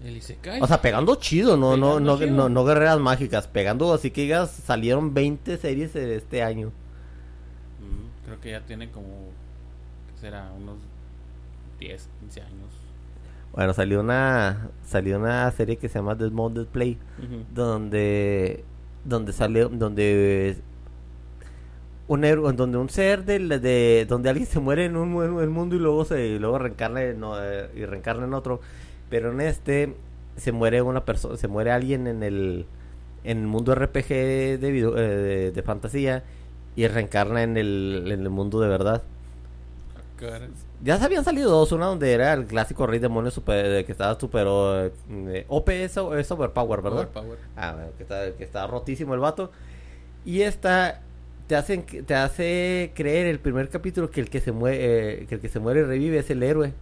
El 0.03 0.17
Isekai. 0.17 0.61
O 0.61 0.67
sea, 0.67 0.81
pegando 0.81 1.15
chido, 1.15 1.57
no, 1.57 1.77
no, 1.77 1.99
no, 1.99 2.17
no, 2.17 2.49
no, 2.49 2.65
guerreras 2.65 2.99
mágicas, 2.99 3.47
pegando 3.47 3.93
así 3.93 4.11
que 4.11 4.21
digas, 4.21 4.51
salieron 4.51 5.13
20 5.13 5.57
series 5.57 5.95
este 5.95 6.41
año. 6.41 6.69
Mm, 7.79 8.25
creo 8.25 8.41
que 8.41 8.51
ya 8.51 8.61
tiene 8.61 8.89
como, 8.89 9.29
¿qué 10.13 10.21
será? 10.21 10.51
Unos 10.57 10.77
10, 11.79 12.09
15 12.21 12.41
años. 12.41 12.81
Bueno, 13.53 13.73
salió 13.73 13.99
una 13.99 14.69
salió 14.85 15.19
una 15.19 15.51
serie 15.51 15.77
que 15.77 15.89
se 15.89 15.99
llama 15.99 16.17
The 16.17 16.29
Molded 16.29 16.67
Play, 16.67 16.97
donde 17.53 18.63
donde 19.03 19.33
sale 19.33 19.65
donde 19.65 20.55
un 22.07 22.21
donde 22.21 22.77
un 22.77 22.89
ser 22.89 23.25
de, 23.25 23.39
de 23.39 24.05
donde 24.07 24.29
alguien 24.29 24.47
se 24.47 24.59
muere 24.59 24.85
en 24.85 24.95
un, 24.95 25.11
mundo 25.49 25.75
y 25.75 25.79
luego 25.79 26.05
se 26.05 26.39
luego 26.39 26.59
reencarna 26.59 27.01
eh, 27.03 27.69
y 27.75 27.85
reencarna 27.85 28.25
en 28.25 28.33
otro, 28.33 28.61
pero 29.11 29.31
en 29.31 29.41
este 29.41 29.93
se 30.37 30.51
muere 30.51 30.81
una 30.81 31.05
persona, 31.05 31.37
se 31.37 31.47
muere 31.47 31.71
alguien 31.71 32.07
en 32.07 32.23
el 32.23 32.65
en 33.23 33.37
el 33.37 33.45
mundo 33.45 33.75
RPG 33.75 34.07
de, 34.07 34.57
eh, 34.63 35.51
de, 35.53 35.61
fantasía 35.63 36.23
y 36.75 36.87
reencarna 36.87 37.43
en 37.43 37.55
el, 37.55 38.05
en 38.07 38.21
el 38.21 38.29
mundo 38.31 38.59
de 38.59 38.67
verdad. 38.67 39.03
Ya 40.83 40.97
se 40.97 41.05
habían 41.05 41.23
salido 41.23 41.49
dos, 41.51 41.71
una 41.71 41.87
donde 41.87 42.11
era 42.11 42.33
el 42.33 42.45
clásico 42.45 42.87
rey 42.87 42.99
demonio 42.99 43.29
super, 43.29 43.85
que 43.85 43.91
estaba 43.91 44.19
super 44.19 44.47
eh, 44.47 45.45
OP 45.47 45.69
es, 45.69 45.97
es 45.97 46.31
overpower, 46.31 46.81
¿verdad? 46.81 46.99
Overpower. 47.01 47.37
Ah, 47.55 47.73
bueno, 47.73 47.89
que 47.97 48.03
está, 48.03 48.31
que 48.31 48.43
está 48.43 48.65
rotísimo 48.65 49.13
el 49.13 49.19
vato. 49.19 49.51
Y 50.25 50.41
esta 50.41 51.01
te 51.47 51.55
hacen 51.55 51.83
te 51.83 52.15
hace 52.15 52.91
creer 52.95 53.27
el 53.27 53.39
primer 53.39 53.69
capítulo 53.69 54.09
que 54.09 54.21
el 54.21 54.29
que 54.29 54.39
se 54.39 54.51
muere 54.51 55.23
eh, 55.23 55.25
que 55.27 55.35
el 55.35 55.41
que 55.41 55.49
se 55.49 55.59
muere 55.59 55.81
y 55.81 55.83
revive 55.83 56.19
es 56.19 56.29
el 56.29 56.41
héroe. 56.43 56.73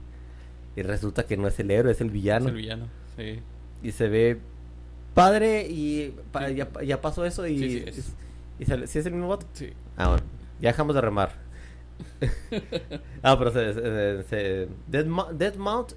Y 0.80 0.82
resulta 0.82 1.26
que 1.26 1.36
no 1.36 1.48
es 1.50 1.60
el 1.60 1.72
héroe, 1.72 1.92
es 1.92 2.00
el 2.00 2.10
villano. 2.10 2.46
Es 2.46 2.52
el 2.52 2.58
villano, 2.58 2.88
sí. 3.18 3.42
Y 3.84 3.92
se 3.92 4.08
ve 4.08 4.40
padre 5.14 5.68
y 5.70 6.16
ya, 6.56 6.70
ya, 6.82 7.02
pasó 7.02 7.26
eso 7.26 7.46
y 7.46 7.60
sí, 7.60 7.70
sí, 7.70 7.84
es. 7.86 8.16
Y, 8.60 8.98
es 8.98 9.06
el 9.06 9.12
mismo 9.12 9.28
vato? 9.28 9.46
Sí. 9.52 9.74
Ah, 9.98 10.08
bueno. 10.08 10.24
Ya 10.62 10.70
dejamos 10.70 10.96
de 10.96 11.02
remar. 11.02 11.34
ah, 13.24 13.38
pero 13.38 13.52
se, 13.52 14.24
se, 14.24 14.70
Dead, 14.88 15.56
Mount, 15.56 15.92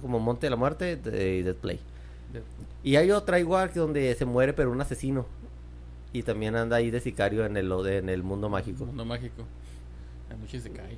como 0.00 0.18
Monte 0.20 0.46
de 0.46 0.50
la 0.50 0.56
Muerte, 0.56 0.98
y 1.04 1.42
Dead 1.42 1.56
Play. 1.56 1.80
Y 2.82 2.96
hay 2.96 3.10
otra 3.10 3.38
igual 3.38 3.72
que 3.72 3.78
donde 3.78 4.14
se 4.14 4.24
muere 4.24 4.54
pero 4.54 4.70
un 4.70 4.80
asesino. 4.80 5.26
Y 6.14 6.22
también 6.22 6.56
anda 6.56 6.76
ahí 6.76 6.90
de 6.90 7.00
sicario 7.00 7.44
en 7.44 7.58
el, 7.58 7.70
en 7.88 8.08
el 8.08 8.22
mundo 8.22 8.48
mágico. 8.48 8.86
Mundo 8.86 9.04
mágico. 9.04 9.44
Hay 10.30 10.38
muchos 10.38 10.62
se 10.62 10.70
cae. 10.70 10.96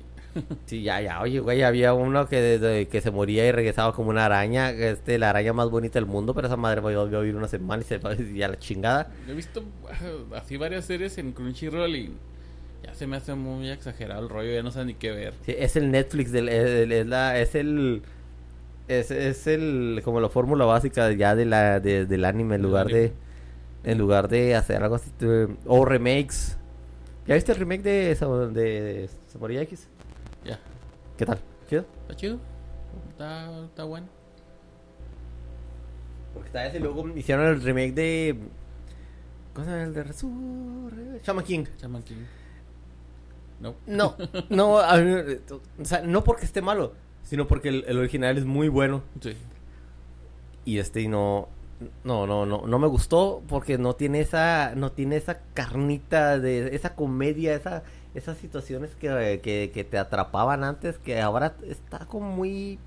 Sí, 0.65 0.83
ya, 0.83 1.01
ya. 1.01 1.21
Oye, 1.21 1.39
güey, 1.39 1.63
había 1.63 1.93
uno 1.93 2.27
que, 2.27 2.87
que 2.91 3.01
se 3.01 3.11
moría 3.11 3.47
y 3.47 3.51
regresaba 3.51 3.93
como 3.93 4.09
una 4.09 4.25
araña. 4.25 4.71
Este, 4.71 5.17
la 5.17 5.29
araña 5.29 5.53
más 5.53 5.69
bonita 5.69 5.99
del 5.99 6.05
mundo, 6.05 6.33
pero 6.33 6.47
esa 6.47 6.57
madre 6.57 6.81
voy 6.81 6.93
a 6.93 7.03
vivir 7.03 7.35
una 7.35 7.47
semana 7.47 7.81
y 7.81 7.85
se 7.85 7.97
va 7.97 8.11
a 8.11 8.47
la 8.47 8.59
chingada. 8.59 9.11
he 9.27 9.33
visto 9.33 9.63
ah, 9.89 10.37
así 10.37 10.57
varias 10.57 10.85
series 10.85 11.17
en 11.17 11.31
Crunchyroll 11.31 11.95
y 11.95 12.11
ya 12.83 12.93
se 12.93 13.07
me 13.07 13.17
hace 13.17 13.33
muy 13.35 13.69
exagerado 13.69 14.23
el 14.23 14.29
rollo, 14.29 14.51
ya 14.51 14.63
no 14.63 14.71
sé 14.71 14.85
ni 14.85 14.93
qué 14.93 15.11
ver. 15.11 15.33
es 15.45 15.75
el 15.75 15.91
Netflix, 15.91 16.31
del, 16.31 16.49
es, 16.49 17.07
la, 17.07 17.39
es 17.39 17.55
el... 17.55 18.01
Es, 18.87 19.11
es 19.11 19.47
el 19.47 19.99
como 20.05 20.21
la 20.21 20.29
fórmula 20.29 20.63
básica 20.63 21.11
ya 21.11 21.35
de 21.35 21.43
la 21.43 21.81
del 21.81 22.23
anime 22.23 22.55
en 22.55 22.61
lugar 22.61 22.87
de 22.87 23.11
en 23.83 23.97
lugar 23.97 24.29
de 24.29 24.55
hacer 24.55 24.81
algo 24.81 24.95
así 24.95 25.11
o 25.65 25.83
remakes 25.83 26.57
¿ya 27.27 27.35
viste 27.35 27.51
el 27.51 27.57
remake 27.57 27.83
de, 27.83 28.15
de, 28.15 29.09
Samurai 29.27 29.57
X? 29.57 29.87
Ya 30.43 30.59
¿qué 31.17 31.25
tal? 31.25 31.39
¿chido? 31.67 31.85
está 32.01 32.15
chido 32.15 32.39
está, 33.09 33.65
está 33.65 33.83
bueno 33.83 34.07
porque 36.33 36.47
está 36.47 36.65
ese 36.65 36.79
luego 36.79 37.07
hicieron 37.09 37.47
el 37.47 37.61
remake 37.61 37.93
de 37.93 38.37
¿cómo 39.53 39.65
se 39.65 39.71
llama 39.71 39.83
el 39.83 39.93
de 39.93 40.03
Resur? 40.03 41.21
Shaman 41.23 41.45
King 41.45 41.65
Shaman 41.79 42.03
King 42.03 42.25
no. 43.59 43.75
No, 43.87 44.15
no, 44.49 44.75
o 44.75 45.85
sea, 45.85 46.01
no 46.01 46.23
porque 46.23 46.45
esté 46.45 46.61
malo, 46.61 46.93
sino 47.23 47.47
porque 47.47 47.69
el, 47.69 47.97
original 47.97 48.37
es 48.37 48.45
muy 48.45 48.67
bueno. 48.67 49.03
Sí. 49.21 49.35
Y 50.65 50.79
este 50.79 51.07
no, 51.07 51.47
no, 52.03 52.27
no, 52.27 52.45
no, 52.45 52.67
no 52.67 52.79
me 52.79 52.87
gustó 52.87 53.41
porque 53.47 53.77
no 53.77 53.95
tiene 53.95 54.19
esa, 54.19 54.73
no 54.75 54.91
tiene 54.91 55.17
esa 55.17 55.39
carnita 55.53 56.39
de 56.39 56.75
esa 56.75 56.95
comedia, 56.95 57.55
esa, 57.55 57.83
esas 58.17 58.37
situaciones 58.37 58.91
que, 58.95 59.39
que, 59.73 59.83
te 59.83 59.97
atrapaban 59.97 60.63
antes, 60.63 60.97
que 60.97 61.21
ahora 61.21 61.55
está 61.67 62.05
como 62.05 62.29
muy 62.29 62.79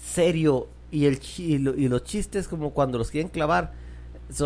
serio 0.00 0.68
y 0.90 1.06
el 1.06 1.20
y, 1.38 1.58
los 1.88 2.04
chistes 2.04 2.48
como 2.48 2.70
cuando 2.70 2.98
los 2.98 3.10
quieren 3.10 3.30
clavar, 3.30 3.72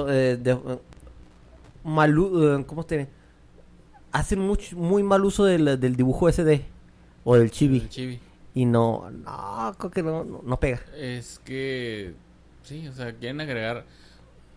eh, 0.08 0.38
de, 0.40 0.58
malu, 1.84 2.58
eh, 2.58 2.64
¿cómo 2.66 2.84
te? 2.84 3.08
hacen 4.14 4.38
mucho, 4.38 4.76
muy 4.76 5.02
mal 5.02 5.24
uso 5.24 5.44
del, 5.44 5.78
del 5.78 5.96
dibujo 5.96 6.30
SD 6.30 6.64
o 7.24 7.36
del 7.36 7.50
chibi. 7.50 7.88
Y 8.54 8.64
no, 8.64 9.10
no, 9.10 9.74
creo 9.76 9.90
que 9.90 10.02
no, 10.04 10.24
no, 10.24 10.60
pega. 10.60 10.80
Es 10.96 11.40
que, 11.44 12.14
sí, 12.62 12.86
o 12.86 12.92
sea, 12.92 13.12
quieren 13.14 13.40
agregar, 13.40 13.84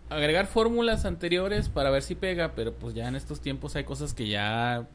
agregar 0.08 0.46
fórmulas 0.46 1.04
anteriores 1.04 1.68
para 1.68 1.90
ver 1.90 2.04
si 2.04 2.14
pega, 2.14 2.52
pero 2.54 2.72
pues 2.72 2.94
ya 2.94 3.08
en 3.08 3.16
estos 3.16 3.40
tiempos 3.40 3.74
hay 3.74 3.82
cosas 3.82 4.14
que 4.14 4.28
ya, 4.28 4.86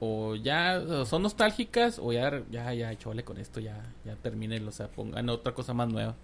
o 0.00 0.34
ya 0.34 0.82
son 1.04 1.22
nostálgicas, 1.22 1.98
o 1.98 2.12
ya, 2.12 2.42
ya, 2.50 2.72
ya, 2.74 2.96
chole 2.98 3.24
con 3.24 3.38
esto, 3.38 3.60
ya, 3.60 3.92
ya 4.04 4.16
terminen, 4.16 4.66
o 4.66 4.72
sea, 4.72 4.88
pongan 4.88 5.28
otra 5.28 5.54
cosa 5.54 5.74
más 5.74 5.88
nueva. 5.88 6.16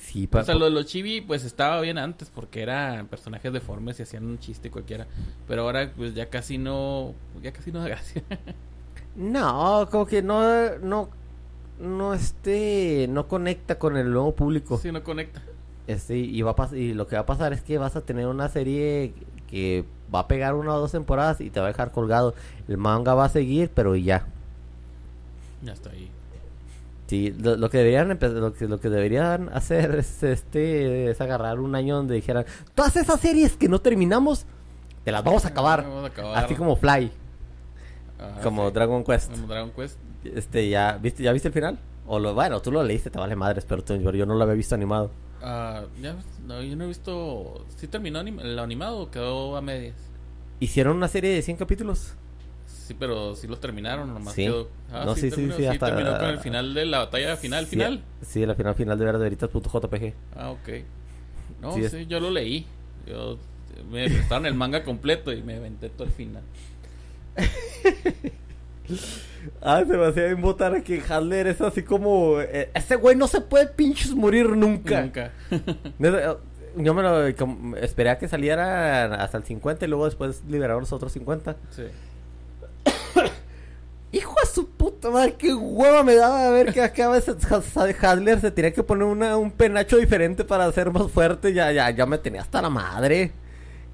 Sí, 0.00 0.28
o 0.32 0.42
sea, 0.42 0.54
lo 0.54 0.64
de 0.64 0.70
los 0.70 0.86
chibi, 0.86 1.20
pues 1.20 1.44
estaba 1.44 1.80
bien 1.82 1.98
antes 1.98 2.30
porque 2.30 2.62
eran 2.62 3.06
personajes 3.06 3.52
deformes 3.52 4.00
y 4.00 4.04
hacían 4.04 4.24
un 4.24 4.38
chiste 4.38 4.70
cualquiera. 4.70 5.06
Pero 5.46 5.62
ahora, 5.62 5.92
pues 5.94 6.14
ya 6.14 6.30
casi 6.30 6.56
no. 6.56 7.14
Ya 7.42 7.52
casi 7.52 7.70
no 7.70 7.80
da 7.80 7.88
gracia. 7.88 8.22
no, 9.14 9.86
como 9.90 10.06
que 10.06 10.22
no. 10.22 10.78
No. 10.78 11.10
No 11.78 12.14
este. 12.14 13.06
No 13.10 13.28
conecta 13.28 13.78
con 13.78 13.98
el 13.98 14.10
nuevo 14.10 14.34
público. 14.34 14.78
Sí, 14.78 14.90
no 14.90 15.04
conecta. 15.04 15.42
Este, 15.86 16.16
y, 16.16 16.40
va 16.42 16.54
a 16.56 16.76
y 16.76 16.94
lo 16.94 17.06
que 17.06 17.16
va 17.16 17.22
a 17.22 17.26
pasar 17.26 17.52
es 17.52 17.62
que 17.62 17.76
vas 17.76 17.94
a 17.94 18.00
tener 18.00 18.26
una 18.26 18.48
serie 18.48 19.12
que 19.48 19.84
va 20.14 20.20
a 20.20 20.28
pegar 20.28 20.54
una 20.54 20.74
o 20.74 20.80
dos 20.80 20.92
temporadas 20.92 21.40
y 21.40 21.50
te 21.50 21.60
va 21.60 21.66
a 21.66 21.68
dejar 21.68 21.92
colgado. 21.92 22.34
El 22.68 22.78
manga 22.78 23.14
va 23.14 23.26
a 23.26 23.28
seguir, 23.28 23.70
pero 23.74 23.96
ya. 23.96 24.26
Ya 25.62 25.72
está 25.72 25.90
ahí. 25.90 26.10
Sí, 27.06 27.34
lo, 27.40 27.68
que 27.70 27.78
deberían 27.78 28.08
lo 28.20 28.52
que, 28.52 28.68
lo 28.68 28.80
que 28.80 28.88
deberían 28.88 29.48
hacer 29.52 29.96
es 29.96 30.22
este 30.22 31.10
es 31.10 31.20
agarrar 31.20 31.58
un 31.58 31.74
año 31.74 31.96
donde 31.96 32.14
dijeran 32.14 32.44
todas 32.74 32.94
esas 32.94 33.18
series 33.18 33.56
que 33.56 33.68
no 33.68 33.80
terminamos 33.80 34.46
te 35.04 35.10
las 35.10 35.24
vamos 35.24 35.44
a 35.44 35.48
acabar, 35.48 35.84
así 36.36 36.54
como 36.54 36.76
Fly. 36.76 37.10
Ah, 38.20 38.38
como 38.42 38.70
Dragon 38.70 39.02
Quest. 39.02 39.32
Como 39.32 39.46
Dragon 39.46 39.70
Quest. 39.70 39.98
Este 40.22 40.68
ya 40.68 40.98
viste 41.00 41.22
ya 41.22 41.32
viste 41.32 41.48
el 41.48 41.54
final 41.54 41.78
o 42.06 42.18
lo 42.18 42.34
bueno 42.34 42.60
tú 42.60 42.70
lo 42.70 42.82
leíste 42.82 43.08
te 43.08 43.18
vale 43.18 43.34
madres 43.36 43.64
pero 43.64 43.82
yo 44.12 44.26
no 44.26 44.34
lo 44.34 44.42
había 44.42 44.54
visto 44.54 44.74
animado 44.74 45.10
ah 45.42 45.84
ya 46.00 46.16
no, 46.46 46.62
yo 46.62 46.76
no 46.76 46.84
he 46.84 46.88
visto 46.88 47.64
sí 47.76 47.86
terminó 47.86 48.22
lo 48.22 48.62
animado 48.62 48.98
o 48.98 49.10
quedó 49.10 49.56
a 49.56 49.60
medias 49.60 49.96
hicieron 50.60 50.96
una 50.96 51.08
serie 51.08 51.30
de 51.30 51.42
100 51.42 51.56
capítulos 51.56 52.14
Sí, 52.90 52.96
pero 52.98 53.36
sí 53.36 53.46
lo 53.46 53.56
terminaron, 53.56 54.12
nomás 54.12 54.34
sí. 54.34 54.42
quedó... 54.42 54.68
Ah, 54.92 55.04
no, 55.06 55.14
sí, 55.14 55.30
sí, 55.30 55.46
sí, 55.46 55.52
sí, 55.70 55.78
terminó 55.78 56.18
con 56.18 56.28
el 56.28 56.40
final 56.40 56.74
de 56.74 56.86
la 56.86 56.98
batalla 56.98 57.36
final, 57.36 57.66
final. 57.66 58.02
Sí, 58.20 58.44
la 58.44 58.56
final 58.56 58.74
final 58.74 58.98
de 58.98 59.04
verdaderitas.jpg. 59.04 60.12
Ah, 60.34 60.50
ok. 60.50 60.68
No, 61.60 61.74
sí, 61.74 62.06
yo 62.06 62.18
lo 62.18 62.30
leí. 62.30 62.66
Yo 63.06 63.38
me 63.92 64.08
prestaron 64.08 64.46
el 64.46 64.54
manga 64.54 64.82
completo 64.82 65.32
y 65.32 65.40
me 65.40 65.54
inventé 65.54 65.88
todo 65.90 66.04
el 66.04 66.12
final. 66.12 66.42
ah, 69.62 69.82
se 69.86 69.96
me 69.96 70.06
hacía 70.06 70.26
bien 70.26 70.40
votar 70.40 70.82
que 70.82 71.00
Hadler 71.00 71.46
es 71.46 71.60
así 71.60 71.82
como... 71.82 72.40
Eh, 72.40 72.70
ese 72.74 72.96
güey 72.96 73.16
no 73.16 73.26
se 73.26 73.40
puede 73.40 73.66
pinches 73.66 74.14
morir 74.14 74.48
nunca. 74.50 75.02
Nunca. 75.02 75.32
yo 76.76 76.94
me 76.94 77.02
lo 77.02 77.26
esperé 77.76 78.10
a 78.10 78.18
que 78.18 78.28
saliera 78.28 79.14
hasta 79.14 79.38
el 79.38 79.44
50 79.44 79.84
y 79.84 79.88
luego 79.88 80.04
después 80.04 80.42
liberaron 80.48 80.80
los 80.82 80.92
otros 80.92 81.12
50. 81.12 81.56
Sí. 81.70 81.82
Hijo 84.12 84.34
de 84.42 84.50
su 84.50 84.68
puta 84.68 85.10
madre! 85.10 85.34
¡Qué 85.38 85.54
hueva 85.54 86.02
me 86.02 86.14
daba 86.14 86.46
a 86.46 86.50
ver 86.50 86.72
que 86.72 86.82
acá 86.82 87.10
Hadler 88.02 88.40
se 88.40 88.50
tenía 88.50 88.72
que 88.72 88.82
poner 88.82 89.04
una, 89.04 89.36
un 89.36 89.52
penacho 89.52 89.98
diferente 89.98 90.44
para 90.44 90.70
ser 90.72 90.90
más 90.90 91.10
fuerte! 91.10 91.52
Ya, 91.52 91.70
ya, 91.70 91.90
ya 91.90 92.06
me 92.06 92.18
tenía 92.18 92.40
hasta 92.40 92.60
la 92.60 92.70
madre. 92.70 93.32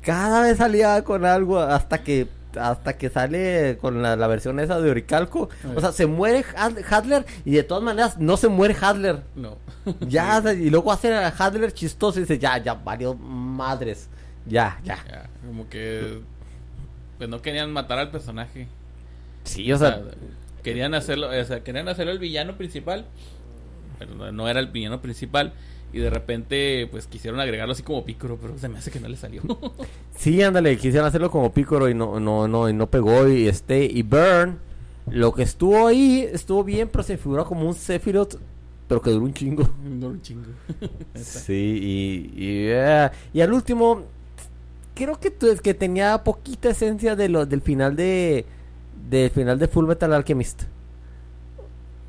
Cada 0.03 0.43
vez 0.43 0.59
salía 0.59 1.03
con 1.03 1.25
algo 1.25 1.59
hasta 1.59 2.03
que 2.03 2.29
hasta 2.59 2.97
que 2.97 3.11
sale 3.11 3.79
con 3.81 4.03
la, 4.03 4.27
versión 4.27 4.61
esa 4.61 4.81
de 4.81 4.91
Oricalco. 4.91 5.49
O 5.75 5.81
sea, 5.81 5.93
se 5.93 6.07
muere 6.07 6.45
Hadler 6.89 7.25
y 7.45 7.53
de 7.53 7.63
todas 7.63 7.83
maneras 7.83 8.19
no 8.19 8.37
se 8.37 8.49
muere 8.49 8.77
Hadler. 8.81 9.23
No. 9.35 9.59
ya, 10.01 10.43
y 10.53 10.71
luego 10.71 10.93
hace 10.93 11.15
a 11.15 11.29
Hadler 11.29 11.73
chistoso 11.73 12.19
y 12.19 12.23
dice, 12.23 12.39
ya, 12.39 12.59
ya, 12.59 12.75
varios 12.75 13.19
madres. 13.19 14.09
Ya, 14.47 14.81
ya, 14.85 15.29
Como 15.45 15.69
que 15.69 16.21
pues 17.19 17.29
no 17.29 17.43
querían 17.43 17.73
matar 17.73 17.99
al 17.99 18.11
personaje. 18.11 18.69
Sí, 19.45 19.73
o 19.73 19.79
sea, 19.79 20.03
querían 20.63 20.95
hacerlo, 20.95 21.29
o 21.29 21.45
sea, 21.45 21.65
querían 21.65 21.89
hacerlo 21.89 22.13
el 22.13 22.19
villano 22.19 22.57
principal, 22.57 23.07
pero 23.99 24.33
no 24.33 24.49
era 24.49 24.61
el 24.61 24.69
villano 24.69 25.01
principal 25.01 25.53
y 25.97 26.01
de 26.01 26.11
repente 26.11 26.87
pues 26.91 27.07
quisieron 27.07 27.41
agregarlo 27.41 27.73
así 27.73 27.83
como 27.83 28.05
Pícoro, 28.05 28.37
pero 28.37 28.59
se 28.59 28.69
me 28.69 28.79
hace 28.79 28.91
que 28.91 29.01
no 29.01 29.09
le 29.09 29.17
salió. 29.17 29.43
sí, 30.15 30.43
ándale, 30.43 30.77
quisieron 30.77 31.09
hacerlo 31.09 31.31
como 31.31 31.51
Pícoro 31.53 31.89
y 31.89 31.95
no 31.95 32.21
no 32.21 32.47
no 32.47 32.69
y 32.69 32.75
no 32.75 32.91
pegó 32.91 33.27
y 33.27 33.49
este 33.49 33.87
y 33.87 34.03
Burn 34.03 34.59
lo 35.09 35.33
que 35.33 35.43
estuvo 35.43 35.87
ahí 35.87 36.29
estuvo 36.31 36.65
bien, 36.65 36.91
pero 36.93 37.03
se 37.03 37.17
figuró 37.17 37.47
como 37.47 37.67
un 37.67 37.75
Sephiroth 37.75 38.37
pero 38.89 39.01
que 39.01 39.11
duró 39.11 39.25
un 39.25 39.33
chingo. 39.33 39.69
Duró 39.85 40.13
un 40.13 40.21
chingo. 40.21 40.51
sí, 41.15 42.33
y 42.35 42.45
y, 42.45 42.67
eh, 42.69 43.11
y 43.33 43.41
al 43.41 43.55
último 43.55 44.03
creo 44.95 45.19
que 45.19 45.33
que 45.33 45.73
tenía 45.73 46.23
poquita 46.25 46.69
esencia 46.69 47.17
de 47.17 47.31
lo 47.31 47.47
del 47.47 47.63
final 47.63 47.97
de 47.97 48.45
del 49.09 49.31
final 49.31 49.59
de 49.59 49.67
Full 49.67 49.87
Metal 49.87 50.13
Alchemist. 50.13 50.65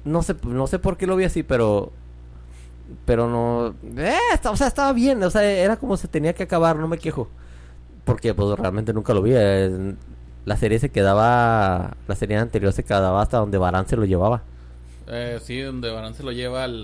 No 0.04 0.24
sé, 0.24 0.36
no 0.44 0.68
sé 0.68 0.78
por 0.78 0.98
qué 0.98 1.08
lo 1.08 1.16
vi 1.16 1.24
así, 1.24 1.44
pero 1.44 1.94
pero 3.06 3.28
no 3.28 3.76
eh, 3.98 4.18
o 4.44 4.56
sea 4.56 4.68
estaba 4.68 4.94
bien 4.94 5.22
o 5.24 5.30
sea 5.30 5.44
era 5.44 5.78
como 5.78 5.98
se 5.98 6.08
tenía 6.08 6.34
que 6.34 6.44
acabar 6.44 6.76
no 6.76 6.88
me 6.88 6.98
quejo. 6.98 7.30
Porque 8.06 8.34
pues 8.34 8.58
realmente 8.58 8.94
nunca 8.94 9.14
lo 9.14 9.22
vi 9.22 9.32
eh, 9.36 9.96
la 10.46 10.58
serie 10.58 10.80
se 10.80 10.90
quedaba 10.90 11.98
la 12.08 12.16
serie 12.16 12.38
anterior 12.38 12.72
se 12.72 12.84
quedaba 12.84 13.22
hasta 13.22 13.38
donde 13.38 13.58
Barán 13.58 13.88
se 13.88 13.98
lo 13.98 14.06
llevaba. 14.06 14.44
Eh, 15.08 15.40
sí 15.42 15.60
donde 15.62 15.92
Barán 15.92 16.14
se 16.14 16.24
lo 16.24 16.32
lleva 16.32 16.64
al 16.64 16.84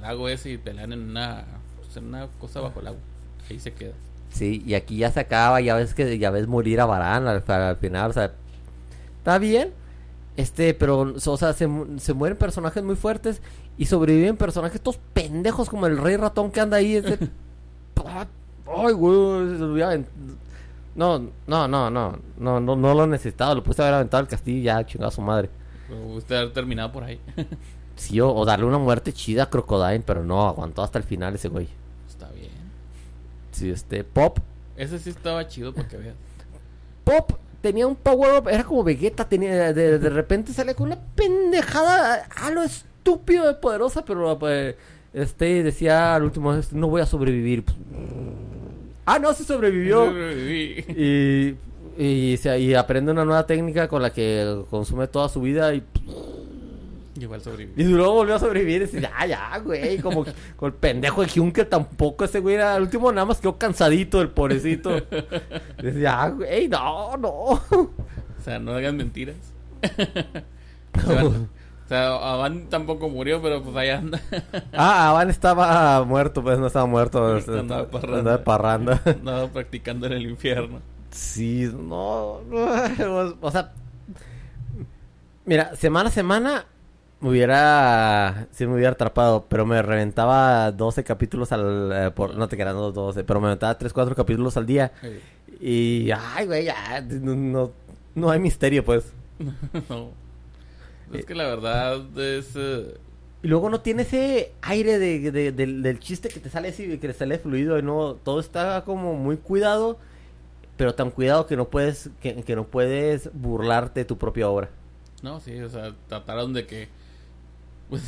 lago 0.00 0.28
ese 0.28 0.50
y 0.50 0.58
pelean 0.58 0.92
en 0.92 1.10
una 1.10 1.44
pues, 1.76 1.96
en 1.96 2.06
una 2.06 2.28
cosa 2.40 2.60
bajo 2.60 2.80
el 2.80 2.88
agua. 2.88 3.00
Ahí 3.48 3.60
se 3.60 3.72
queda. 3.72 3.94
Sí 4.30 4.62
y 4.66 4.74
aquí 4.74 4.96
ya 4.96 5.12
se 5.12 5.20
acaba 5.20 5.60
ya 5.60 5.76
ves 5.76 5.94
que 5.94 6.18
ya 6.18 6.30
ves 6.30 6.48
morir 6.48 6.80
a 6.80 6.86
Barán 6.86 7.28
al, 7.28 7.44
al 7.46 7.76
final 7.76 8.10
o 8.10 8.12
sea 8.12 8.32
está 9.18 9.38
bien 9.38 9.72
este, 10.36 10.74
pero, 10.74 11.14
o 11.14 11.36
sea, 11.36 11.52
se, 11.52 11.68
se, 11.98 12.12
mueren 12.12 12.36
personajes 12.36 12.82
muy 12.82 12.96
fuertes 12.96 13.40
y 13.76 13.86
sobreviven 13.86 14.36
personajes 14.36 14.80
todos 14.80 14.98
pendejos 15.12 15.68
como 15.68 15.86
el 15.86 15.98
rey 15.98 16.16
ratón 16.16 16.50
que 16.50 16.60
anda 16.60 16.76
ahí. 16.76 16.96
Ese... 16.96 17.18
Ay, 18.66 18.92
güey, 18.92 20.04
no, 20.94 21.18
no, 21.46 21.68
no, 21.68 21.90
no, 21.90 22.20
no, 22.38 22.60
no, 22.60 22.76
no 22.76 22.94
lo 22.94 23.06
necesitaba. 23.06 23.54
Lo 23.54 23.64
puse 23.64 23.82
haber 23.82 23.94
aventado 23.94 24.20
al 24.20 24.28
castillo 24.28 24.58
y 24.58 24.62
ya 24.62 24.86
chingado 24.86 25.08
a 25.08 25.12
su 25.12 25.20
madre. 25.20 25.50
Usted 26.14 26.36
haber 26.36 26.52
terminado 26.52 26.92
por 26.92 27.04
ahí. 27.04 27.20
sí, 27.96 28.20
o, 28.20 28.44
darle 28.44 28.66
una 28.66 28.78
muerte 28.78 29.12
chida 29.12 29.44
a 29.44 29.50
Crocodile, 29.50 30.04
pero 30.06 30.24
no, 30.24 30.46
aguantó 30.46 30.82
hasta 30.82 30.98
el 30.98 31.04
final 31.04 31.34
ese 31.34 31.48
güey. 31.48 31.68
Está 32.08 32.30
bien. 32.30 32.50
Sí, 33.52 33.70
este, 33.70 34.04
Pop. 34.04 34.38
Ese 34.76 34.98
sí 34.98 35.10
estaba 35.10 35.46
chido 35.46 35.74
para 35.74 35.88
que 35.88 35.96
veas. 35.96 36.16
Pop 37.04 37.32
tenía 37.60 37.86
un 37.86 37.96
power 37.96 38.40
up, 38.40 38.48
era 38.48 38.64
como 38.64 38.84
Vegeta, 38.84 39.28
tenía 39.28 39.72
de, 39.72 39.98
de 39.98 40.10
repente 40.10 40.52
sale 40.52 40.74
con 40.74 40.88
una 40.88 40.98
pendejada 41.14 42.26
a 42.36 42.50
lo 42.50 42.62
estúpido 43.04 43.46
de 43.46 43.54
poderosa, 43.54 44.04
pero 44.04 44.38
pues, 44.38 44.74
este 45.12 45.62
decía 45.62 46.14
al 46.14 46.24
último 46.24 46.58
no 46.72 46.88
voy 46.88 47.02
a 47.02 47.06
sobrevivir. 47.06 47.64
Ah, 49.04 49.18
no, 49.18 49.34
se 49.34 49.44
sobrevivió. 49.44 50.10
Y, 50.32 51.56
y, 51.98 52.38
y 52.38 52.74
aprende 52.74 53.12
una 53.12 53.26
nueva 53.26 53.46
técnica 53.46 53.86
con 53.88 54.00
la 54.00 54.10
que 54.10 54.62
consume 54.70 55.06
toda 55.06 55.28
su 55.28 55.42
vida 55.42 55.74
y 55.74 55.82
Igual 57.20 57.40
Y 57.76 57.84
luego 57.84 58.14
volvió 58.14 58.34
a 58.34 58.38
sobrevivir. 58.40 58.82
Y 58.82 58.86
dice, 58.86 59.00
ya, 59.00 59.24
ya, 59.24 59.58
güey. 59.58 59.98
Como 59.98 60.24
con 60.56 60.66
el 60.66 60.72
pendejo 60.72 61.22
de 61.22 61.28
Junker 61.28 61.66
tampoco. 61.66 62.24
Ese 62.24 62.40
güey 62.40 62.56
era 62.56 62.76
el 62.76 62.82
último, 62.82 63.12
nada 63.12 63.26
más 63.26 63.40
quedó 63.40 63.56
cansadito, 63.56 64.20
el 64.20 64.30
pobrecito. 64.30 64.96
Y 64.98 65.86
dice, 65.86 66.00
ya, 66.00 66.28
güey, 66.30 66.66
no, 66.66 67.16
no. 67.16 67.30
O 67.30 67.90
sea, 68.44 68.58
no 68.58 68.72
hagan 68.72 68.96
mentiras. 68.96 69.36
o 71.84 71.88
sea, 71.88 72.14
Avan 72.14 72.68
tampoco 72.70 73.10
murió, 73.10 73.42
pero 73.42 73.62
pues 73.62 73.76
allá 73.76 73.98
anda. 73.98 74.20
ah, 74.72 75.10
Avan 75.10 75.28
estaba 75.28 76.02
muerto, 76.04 76.42
pues 76.42 76.58
no 76.58 76.66
estaba 76.66 76.86
muerto. 76.86 77.36
Este, 77.36 77.58
andaba 77.58 77.88
parranda. 77.90 78.18
Andaba 78.18 78.44
parranda. 78.44 79.02
Andaba 79.04 79.48
practicando 79.48 80.06
en 80.06 80.14
el 80.14 80.26
infierno. 80.26 80.80
Sí, 81.10 81.70
no. 81.72 82.40
O 83.40 83.50
sea. 83.50 83.72
Mira, 85.44 85.76
semana 85.76 86.08
a 86.08 86.12
semana 86.12 86.64
me 87.20 87.28
hubiera. 87.28 88.48
Sí, 88.52 88.66
me 88.66 88.74
hubiera 88.74 88.92
atrapado, 88.92 89.44
pero 89.48 89.66
me 89.66 89.80
reventaba 89.82 90.72
12 90.72 91.04
capítulos 91.04 91.52
al. 91.52 91.90
Eh, 91.92 92.10
por, 92.12 92.34
no 92.34 92.48
te 92.48 92.56
quedan 92.56 92.76
12, 92.76 93.24
pero 93.24 93.40
me 93.40 93.48
reventaba 93.48 93.76
3, 93.76 93.92
4 93.92 94.14
capítulos 94.14 94.56
al 94.56 94.64
día. 94.64 94.92
Y. 95.60 96.10
Ay, 96.10 96.46
güey, 96.46 96.64
ya. 96.64 97.02
No, 97.02 97.70
no, 98.14 98.30
hay 98.30 98.40
misterio, 98.40 98.84
pues. 98.84 99.12
no. 99.90 100.23
Es 101.12 101.24
que 101.24 101.34
la 101.34 101.44
verdad 101.44 102.18
es. 102.18 102.52
Eh, 102.56 102.94
y 103.42 103.48
luego 103.48 103.68
no 103.68 103.80
tiene 103.80 104.02
ese 104.02 104.52
aire 104.62 104.98
de, 104.98 105.30
del, 105.52 105.82
del, 105.82 106.00
chiste 106.00 106.30
que 106.30 106.40
te 106.40 106.48
sale 106.48 106.68
así, 106.68 106.98
que 106.98 107.08
te 107.08 107.12
sale 107.12 107.38
fluido. 107.38 107.78
Y 107.78 107.82
no, 107.82 108.14
todo 108.14 108.40
está 108.40 108.84
como 108.84 109.14
muy 109.14 109.36
cuidado, 109.36 109.98
pero 110.78 110.94
tan 110.94 111.10
cuidado 111.10 111.46
que 111.46 111.56
no 111.56 111.68
puedes, 111.68 112.10
que, 112.20 112.42
que 112.42 112.56
no 112.56 112.64
puedes 112.66 113.30
burlarte 113.34 114.00
de 114.00 114.04
tu 114.06 114.16
propia 114.16 114.48
obra. 114.48 114.70
No, 115.22 115.40
sí, 115.40 115.60
o 115.60 115.68
sea, 115.68 115.94
trataron 116.08 116.54
de 116.54 116.66
que 116.66 116.88
pues 117.90 118.02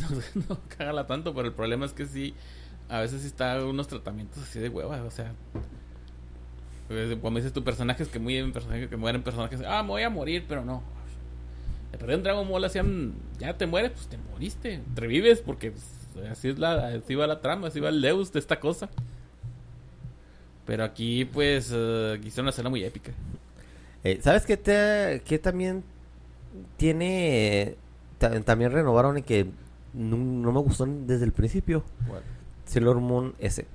no, 0.48 0.58
cágala 0.76 1.06
tanto, 1.06 1.34
pero 1.34 1.48
el 1.48 1.54
problema 1.54 1.86
es 1.86 1.92
que 1.92 2.06
sí, 2.06 2.34
a 2.88 3.00
veces 3.00 3.20
sí 3.20 3.26
está 3.26 3.62
unos 3.64 3.88
tratamientos 3.88 4.42
así 4.42 4.58
de 4.58 4.68
hueva, 4.68 5.02
o 5.02 5.10
sea, 5.10 5.32
pues, 6.88 7.16
cuando 7.20 7.38
dices 7.38 7.52
tu 7.52 7.62
personajes 7.62 8.08
que 8.08 8.18
mueren, 8.18 8.52
personajes 8.52 8.88
que 8.88 8.96
mueren, 8.96 9.22
personajes, 9.22 9.60
ah, 9.66 9.82
me 9.82 9.90
voy 9.90 10.02
a 10.02 10.10
morir, 10.10 10.44
pero 10.48 10.64
no. 10.64 10.82
Pero 11.92 12.12
en 12.12 12.22
Dragon 12.22 12.48
Ball 12.48 12.64
hacían, 12.64 13.14
ya 13.38 13.56
te 13.56 13.66
mueres, 13.66 13.92
pues 13.92 14.06
te 14.08 14.18
moriste, 14.18 14.82
revives, 14.94 15.40
porque 15.40 15.72
así 16.30 16.48
es 16.48 16.58
la, 16.58 16.88
así 16.88 17.14
va 17.14 17.26
la 17.26 17.40
trama, 17.40 17.68
así 17.68 17.80
va 17.80 17.88
el 17.88 18.02
Deus 18.02 18.32
de 18.32 18.38
esta 18.38 18.60
cosa. 18.60 18.88
Pero 20.66 20.84
aquí, 20.84 21.24
pues, 21.24 21.70
uh, 21.70 22.18
quisieron 22.20 22.48
hacerla 22.48 22.70
muy 22.70 22.84
épica. 22.84 23.12
Eh, 24.04 24.18
¿Sabes 24.20 24.44
qué, 24.44 24.56
te, 24.56 25.22
qué 25.24 25.38
también 25.38 25.84
tiene, 26.76 27.76
también 28.18 28.72
renovaron 28.72 29.18
y 29.18 29.22
que 29.22 29.46
no, 29.94 30.16
me 30.52 30.60
gustó 30.60 30.86
desde 30.86 31.24
el 31.24 31.32
principio. 31.32 31.84
Sailor 32.66 33.00
Moon 33.00 33.34
S. 33.38 33.66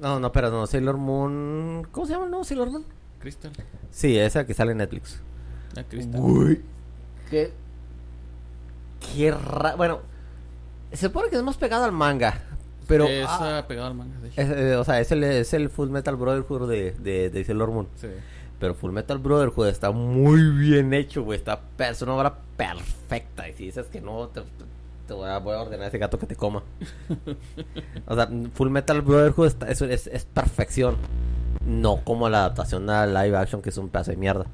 No, 0.00 0.18
no, 0.20 0.32
pero 0.32 0.50
no, 0.50 0.66
Sailor 0.66 0.96
Moon. 0.96 1.86
¿Cómo 1.92 2.06
se 2.06 2.12
llama 2.12 2.26
nuevo 2.26 2.44
Sailor 2.44 2.70
Moon? 2.70 2.84
Crystal. 3.20 3.52
Sí, 3.90 4.16
esa 4.18 4.46
que 4.46 4.54
sale 4.54 4.72
en 4.72 4.78
Netflix. 4.78 5.20
La 5.74 5.84
Crystal. 5.84 6.20
Uy. 6.20 6.62
Qué. 7.30 7.52
Qué 9.14 9.30
raro. 9.30 9.76
Bueno, 9.76 10.00
se 10.92 11.06
supone 11.06 11.28
que 11.28 11.36
es 11.36 11.42
más 11.42 11.56
pegado 11.56 11.84
al 11.84 11.92
manga. 11.92 12.42
Pero. 12.86 13.06
Es 13.06 13.26
ah, 13.28 13.64
pegado 13.68 13.88
al 13.88 13.94
manga, 13.94 14.18
de 14.20 14.28
hecho. 14.28 14.40
Eh, 14.40 14.76
o 14.76 14.84
sea, 14.84 15.00
es 15.00 15.12
el, 15.12 15.22
es 15.24 15.52
el 15.54 15.68
Full 15.68 15.90
Metal 15.90 16.16
Brotherhood 16.16 16.68
de, 16.68 16.92
de, 16.92 17.30
de 17.30 17.44
Sailor 17.44 17.70
Moon. 17.70 17.88
Sí. 17.96 18.08
Pero 18.58 18.74
Full 18.74 18.92
Metal 18.92 19.18
Brotherhood 19.18 19.68
está 19.68 19.90
muy 19.90 20.42
bien 20.50 20.92
hecho, 20.92 21.22
güey. 21.22 21.38
Está, 21.38 21.60
es 21.78 22.02
una 22.02 22.14
obra 22.14 22.38
perfecta. 22.56 23.48
Y 23.48 23.52
si 23.52 23.66
dices 23.66 23.86
que 23.86 24.00
no, 24.00 24.28
te, 24.28 24.42
te 25.06 25.14
voy, 25.14 25.28
a, 25.28 25.38
ordenar 25.38 25.84
a 25.84 25.88
ese 25.88 25.98
gato 25.98 26.18
que 26.18 26.26
te 26.26 26.34
coma. 26.34 26.64
o 28.06 28.14
sea, 28.14 28.28
Full 28.54 28.70
Metal 28.70 29.00
Brotherhood 29.00 29.52
es, 29.68 29.82
es, 29.82 30.24
perfección. 30.24 30.96
No 31.64 32.02
como 32.04 32.28
la 32.28 32.38
adaptación 32.38 32.88
a 32.90 33.06
live 33.06 33.36
action, 33.36 33.62
que 33.62 33.68
es 33.68 33.78
un 33.78 33.90
pedazo 33.90 34.10
de 34.10 34.16
mierda. 34.16 34.46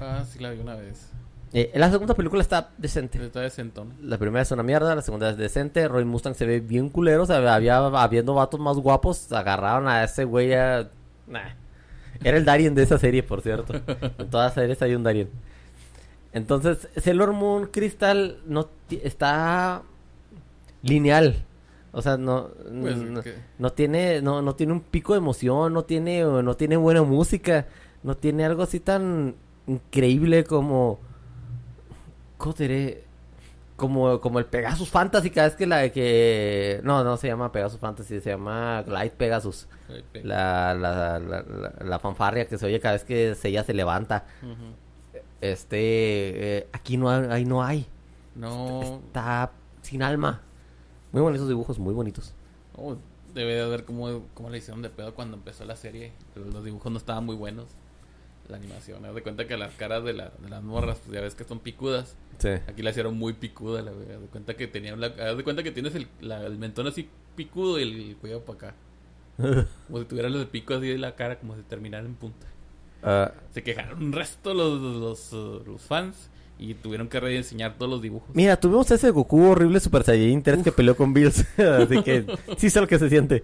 Ah, 0.00 0.24
sí, 0.28 0.40
la 0.40 0.50
vi 0.50 0.60
una 0.60 0.74
vez. 0.74 1.13
Eh, 1.56 1.70
la 1.76 1.88
segunda 1.88 2.14
película 2.14 2.42
está 2.42 2.70
decente. 2.76 3.24
Está 3.24 3.40
decentón. 3.40 3.94
La 4.02 4.18
primera 4.18 4.42
es 4.42 4.50
una 4.50 4.64
mierda, 4.64 4.92
la 4.92 5.02
segunda 5.02 5.30
es 5.30 5.36
decente. 5.36 5.86
Roy 5.86 6.04
Mustang 6.04 6.34
se 6.34 6.46
ve 6.46 6.58
bien 6.58 6.88
culero. 6.88 7.22
O 7.22 7.26
sea, 7.26 7.54
había, 7.54 7.76
habiendo 7.76 8.34
vatos 8.34 8.58
más 8.58 8.76
guapos, 8.76 9.30
agarraron 9.32 9.86
a 9.86 10.02
ese 10.02 10.24
güey 10.24 10.52
a... 10.52 10.90
Era 12.24 12.36
el 12.36 12.44
Darien 12.44 12.74
de 12.74 12.82
esa 12.82 12.98
serie, 12.98 13.22
por 13.22 13.40
cierto. 13.40 13.72
En 14.18 14.30
todas 14.30 14.46
las 14.46 14.54
series 14.54 14.82
hay 14.82 14.96
un 14.96 15.04
Darien. 15.04 15.30
Entonces, 16.32 16.88
Sailor 16.96 17.32
Moon 17.32 17.68
Crystal 17.68 18.40
no 18.46 18.68
está 18.90 19.82
lineal. 20.82 21.36
O 21.92 22.02
sea, 22.02 22.16
no, 22.16 22.48
pues, 22.80 22.96
no, 23.58 23.72
tiene 23.72 24.20
no, 24.20 24.42
no 24.42 24.56
tiene 24.56 24.72
un 24.72 24.80
pico 24.80 25.12
de 25.12 25.18
emoción, 25.18 25.72
no 25.72 25.84
tiene 25.84 26.24
no 26.24 26.56
tiene 26.56 26.76
buena 26.76 27.04
música, 27.04 27.68
no 28.02 28.16
tiene 28.16 28.44
algo 28.44 28.64
así 28.64 28.80
tan 28.80 29.36
increíble 29.68 30.42
como 30.42 30.98
¿Cómo 32.38 32.54
diré? 32.54 33.04
como, 33.76 34.20
como 34.20 34.38
el 34.38 34.46
Pegasus 34.46 34.88
Fantasy, 34.88 35.30
cada 35.30 35.48
vez 35.48 35.56
que 35.56 35.66
la 35.66 35.88
que... 35.90 36.80
No, 36.84 37.02
no 37.02 37.16
se 37.16 37.26
llama 37.26 37.50
Pegasus 37.50 37.80
Fantasy, 37.80 38.20
se 38.20 38.30
llama 38.30 38.82
Glide 38.82 39.10
Pegasus. 39.10 39.66
La, 40.22 40.74
la, 40.74 41.18
la, 41.18 41.42
la, 41.42 41.74
la 41.80 41.98
fanfarria 41.98 42.46
que 42.46 42.56
se 42.56 42.66
oye 42.66 42.78
cada 42.80 42.94
vez 42.94 43.04
que 43.04 43.36
ella 43.42 43.64
se 43.64 43.74
levanta. 43.74 44.26
Este, 45.40 45.78
eh, 46.58 46.68
aquí 46.72 46.96
no 46.96 47.10
hay, 47.10 47.26
ahí 47.30 47.44
no 47.44 47.62
hay. 47.62 47.86
No, 48.34 49.00
Está 49.06 49.50
sin 49.82 50.02
alma. 50.02 50.42
Muy 51.12 51.22
bonitos 51.22 51.48
dibujos, 51.48 51.78
muy 51.78 51.94
bonitos. 51.94 52.32
oh, 52.76 52.96
debe 53.34 53.54
de 53.54 53.62
haber 53.62 53.84
cómo, 53.84 54.22
cómo 54.34 54.50
le 54.50 54.58
hicieron 54.58 54.82
de 54.82 54.90
pedo 54.90 55.14
cuando 55.14 55.36
empezó 55.36 55.64
la 55.64 55.76
serie. 55.76 56.12
Pero 56.32 56.46
los 56.46 56.64
dibujos 56.64 56.90
no 56.92 56.98
estaban 56.98 57.26
muy 57.26 57.36
buenos. 57.36 57.66
La 58.48 58.58
animación, 58.58 59.04
haz 59.06 59.14
de 59.14 59.22
cuenta 59.22 59.46
que 59.46 59.56
las 59.56 59.72
caras 59.74 60.04
de, 60.04 60.12
la- 60.12 60.30
de 60.38 60.50
las 60.50 60.62
morras, 60.62 60.98
pues 61.04 61.14
ya 61.14 61.22
ves 61.22 61.34
que 61.34 61.44
son 61.44 61.60
picudas. 61.60 62.14
Sí. 62.38 62.50
Aquí 62.66 62.82
la 62.82 62.90
hicieron 62.90 63.16
muy 63.16 63.32
picuda, 63.32 63.80
la 63.80 63.90
wea. 63.92 64.16
Haz 64.16 64.20
de 64.22 64.26
cuenta 64.28 64.54
que 64.54 64.66
tenía 64.66 64.94
la, 64.96 65.06
haz 65.06 65.36
de 65.36 65.42
cuenta 65.44 65.62
que 65.62 65.70
tienes 65.70 65.94
el, 65.94 66.06
la- 66.20 66.44
el 66.44 66.58
mentón 66.58 66.86
así 66.86 67.08
picudo 67.36 67.78
y 67.78 67.82
el 68.10 68.16
cuello 68.16 68.40
para 68.44 68.58
acá. 68.58 68.74
Como 69.86 69.98
si 69.98 70.04
tuvieran 70.04 70.32
los 70.32 70.44
picos 70.46 70.76
así 70.78 70.88
de 70.88 70.98
la 70.98 71.14
cara, 71.14 71.38
como 71.40 71.56
si 71.56 71.62
terminara 71.62 72.04
en 72.06 72.14
punta. 72.14 72.46
Ah, 73.02 73.32
Se 73.52 73.62
quejaron 73.62 74.02
un 74.02 74.12
resto 74.12 74.54
los, 74.54 74.80
los, 74.80 75.32
uh, 75.32 75.62
los 75.66 75.80
fans 75.82 76.30
y 76.58 76.74
tuvieron 76.74 77.08
que 77.08 77.18
rediseñar 77.20 77.74
todos 77.76 77.90
los 77.90 78.00
dibujos. 78.02 78.28
mira, 78.34 78.56
tuvimos 78.58 78.90
ese 78.90 79.10
Goku 79.10 79.42
horrible 79.42 79.80
Super 79.80 80.04
Saiyajin 80.04 80.42
3 80.42 80.62
que 80.62 80.70
peleó 80.72 80.96
con 80.96 81.12
Bills. 81.12 81.44
Así 81.58 82.02
que 82.02 82.24
sí 82.58 82.70
sé 82.70 82.80
lo 82.80 82.86
que 82.86 82.98
se 82.98 83.08
siente. 83.08 83.42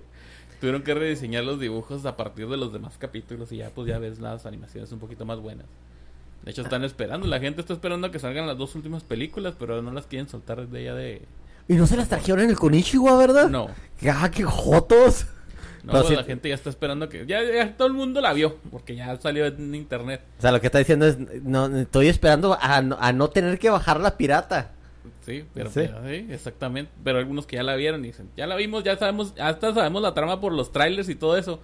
Tuvieron 0.60 0.82
que 0.82 0.92
rediseñar 0.92 1.44
los 1.44 1.58
dibujos 1.58 2.04
a 2.04 2.16
partir 2.16 2.46
de 2.48 2.58
los 2.58 2.72
demás 2.72 2.96
capítulos 2.98 3.50
y 3.50 3.58
ya 3.58 3.70
pues 3.70 3.88
ya 3.88 3.98
ves 3.98 4.20
las 4.20 4.44
animaciones 4.44 4.92
un 4.92 4.98
poquito 4.98 5.24
más 5.24 5.40
buenas. 5.40 5.66
De 6.42 6.50
hecho 6.50 6.62
están 6.62 6.84
esperando, 6.84 7.26
la 7.26 7.40
gente 7.40 7.60
está 7.60 7.72
esperando 7.72 8.06
a 8.06 8.10
que 8.10 8.18
salgan 8.18 8.46
las 8.46 8.58
dos 8.58 8.74
últimas 8.74 9.02
películas, 9.02 9.54
pero 9.58 9.80
no 9.80 9.90
las 9.92 10.06
quieren 10.06 10.28
soltar 10.28 10.66
de 10.68 10.80
ella 10.80 10.94
de... 10.94 11.22
Y 11.68 11.74
no 11.74 11.86
se 11.86 11.96
las 11.96 12.08
trajeron 12.08 12.40
en 12.40 12.50
el 12.50 12.56
Konichiwa, 12.56 13.16
¿verdad? 13.16 13.48
No, 13.48 13.68
¡Ah, 14.06 14.30
qué 14.30 14.44
jotos! 14.44 15.26
no, 15.82 15.92
pues, 15.92 16.10
la 16.10 16.24
gente 16.24 16.48
ya 16.48 16.54
está 16.54 16.68
esperando 16.68 17.08
que... 17.08 17.26
Ya, 17.26 17.42
ya 17.42 17.74
todo 17.76 17.88
el 17.88 17.94
mundo 17.94 18.20
la 18.20 18.32
vio, 18.32 18.56
porque 18.70 18.96
ya 18.96 19.18
salió 19.18 19.46
en 19.46 19.74
internet. 19.74 20.22
O 20.38 20.42
sea, 20.42 20.52
lo 20.52 20.60
que 20.60 20.66
está 20.66 20.78
diciendo 20.78 21.06
es, 21.06 21.18
no, 21.42 21.66
estoy 21.78 22.08
esperando 22.08 22.54
a 22.54 22.76
a 22.76 23.12
no 23.12 23.30
tener 23.30 23.58
que 23.58 23.70
bajar 23.70 24.00
la 24.00 24.16
pirata. 24.16 24.72
Sí, 25.24 25.44
pero 25.54 25.70
Sí. 25.70 25.80
pero, 25.86 26.02
sí, 26.08 26.26
exactamente. 26.30 26.90
Pero 27.04 27.18
algunos 27.18 27.46
que 27.46 27.56
ya 27.56 27.62
la 27.62 27.74
vieron 27.76 28.04
y 28.04 28.08
dicen, 28.08 28.28
ya 28.36 28.46
la 28.46 28.56
vimos, 28.56 28.84
ya 28.84 28.96
sabemos, 28.96 29.34
hasta 29.38 29.72
sabemos 29.74 30.02
la 30.02 30.14
trama 30.14 30.40
por 30.40 30.52
los 30.52 30.72
trailers 30.72 31.08
y 31.08 31.14
todo 31.14 31.36
eso. 31.36 31.60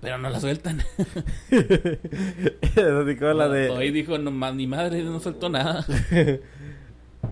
Pero 0.00 0.18
no 0.18 0.28
la 0.28 0.40
sueltan. 0.40 0.82
La 2.76 3.48
de... 3.48 3.70
Hoy 3.70 3.90
dijo, 3.90 4.18
no, 4.18 4.30
ni 4.52 4.66
madre, 4.66 5.02
no 5.02 5.20
sueltó 5.20 5.48
nada. 5.48 5.84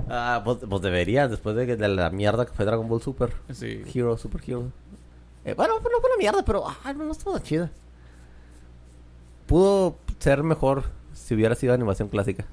Ah, 0.08 0.42
pues, 0.44 0.58
pues 0.68 0.82
deberías, 0.82 1.30
después 1.30 1.54
de, 1.54 1.66
que- 1.66 1.76
de 1.76 1.86
la 1.86 2.10
mierda 2.10 2.44
que 2.46 2.52
fue 2.52 2.64
Dragon 2.64 2.88
Ball 2.88 3.00
Super. 3.00 3.30
Sí. 3.52 3.82
Hero, 3.94 4.18
Super 4.18 4.40
Hero. 4.44 4.72
Eh, 5.44 5.54
bueno, 5.54 5.74
pues 5.80 5.92
no 5.94 6.00
fue 6.00 6.10
una 6.10 6.18
mierda, 6.18 6.44
pero 6.44 6.64
ah, 6.66 6.92
no, 6.92 7.04
no 7.04 7.12
estuvo 7.12 7.38
chida. 7.38 7.70
Pudo 9.46 9.96
ser 10.18 10.42
mejor 10.42 10.84
si 11.12 11.34
hubiera 11.34 11.54
sido 11.54 11.74
animación 11.74 12.08
clásica. 12.08 12.44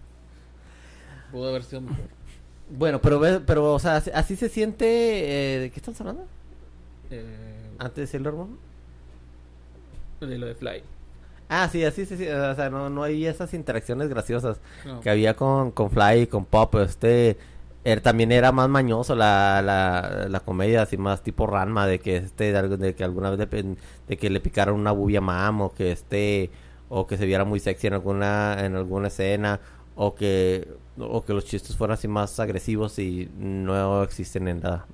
Pudo 1.32 1.49
haber 1.49 1.63
sido 1.63 1.82
mejor. 1.82 2.06
Bueno, 2.78 3.02
pero, 3.02 3.22
pero 3.46 3.74
o 3.74 3.80
sea, 3.80 3.98
así, 3.98 4.36
se 4.36 4.50
siente... 4.50 4.86
eh, 5.56 5.60
¿De 5.60 5.72
qué 5.72 5.80
estamos 5.80 6.00
hablando? 6.02 6.24
Eh, 7.10 7.26
Antes 7.80 7.96
de 7.98 8.08
Sailor 8.08 8.34
Moon. 8.36 8.58
de 10.22 10.38
lo 10.38 10.46
de 10.48 10.56
Fly. 10.56 10.84
Ah, 11.50 11.68
sí, 11.70 11.84
así 11.84 12.06
se 12.06 12.16
siente. 12.16 12.36
O 12.36 12.56
sea, 12.56 12.70
no, 12.70 12.90
no 12.90 13.04
hay 13.04 13.26
esas 13.26 13.54
interacciones 13.54 14.08
graciosas. 14.10 14.62
No. 14.86 15.02
que 15.02 15.10
había 15.10 15.36
con, 15.36 15.72
con 15.72 15.90
Fly 15.92 16.22
y 16.22 16.28
con 16.28 16.46
Pop, 16.46 16.76
este 16.76 17.38
él 17.84 18.02
también 18.02 18.32
era 18.32 18.52
más 18.52 18.70
mañoso 18.70 19.16
la, 19.16 19.62
la, 19.64 20.28
la 20.30 20.40
comedia, 20.42 20.84
así 20.84 20.98
más 20.98 21.24
tipo 21.24 21.48
Ranma, 21.48 21.88
de 21.88 22.00
que 22.00 22.18
este, 22.18 22.54
de, 22.54 22.96
que 22.96 23.04
alguna 23.04 23.32
vez 23.32 23.50
de 24.08 24.18
que 24.18 24.30
le 24.30 24.40
picaron 24.40 24.80
una 24.80 24.92
bubia 24.92 25.20
mam, 25.22 25.62
o 25.62 25.74
que 25.74 25.92
este, 25.92 26.52
o 26.90 27.08
que 27.08 27.18
se 27.18 27.26
viera 27.26 27.44
muy 27.44 27.60
sexy 27.60 27.88
en 27.88 27.94
alguna, 27.94 28.56
en 28.64 28.76
alguna 28.76 29.08
escena, 29.08 29.62
o 29.96 30.14
que, 30.14 30.68
o 31.02 31.24
que 31.24 31.34
los 31.34 31.46
chistes 31.46 31.76
fueran 31.76 31.96
así 31.96 32.08
más 32.08 32.40
agresivos 32.40 32.98
y 33.00 33.30
no 33.38 34.04
existen 34.04 34.48
en 34.48 34.62
la, 34.62 34.86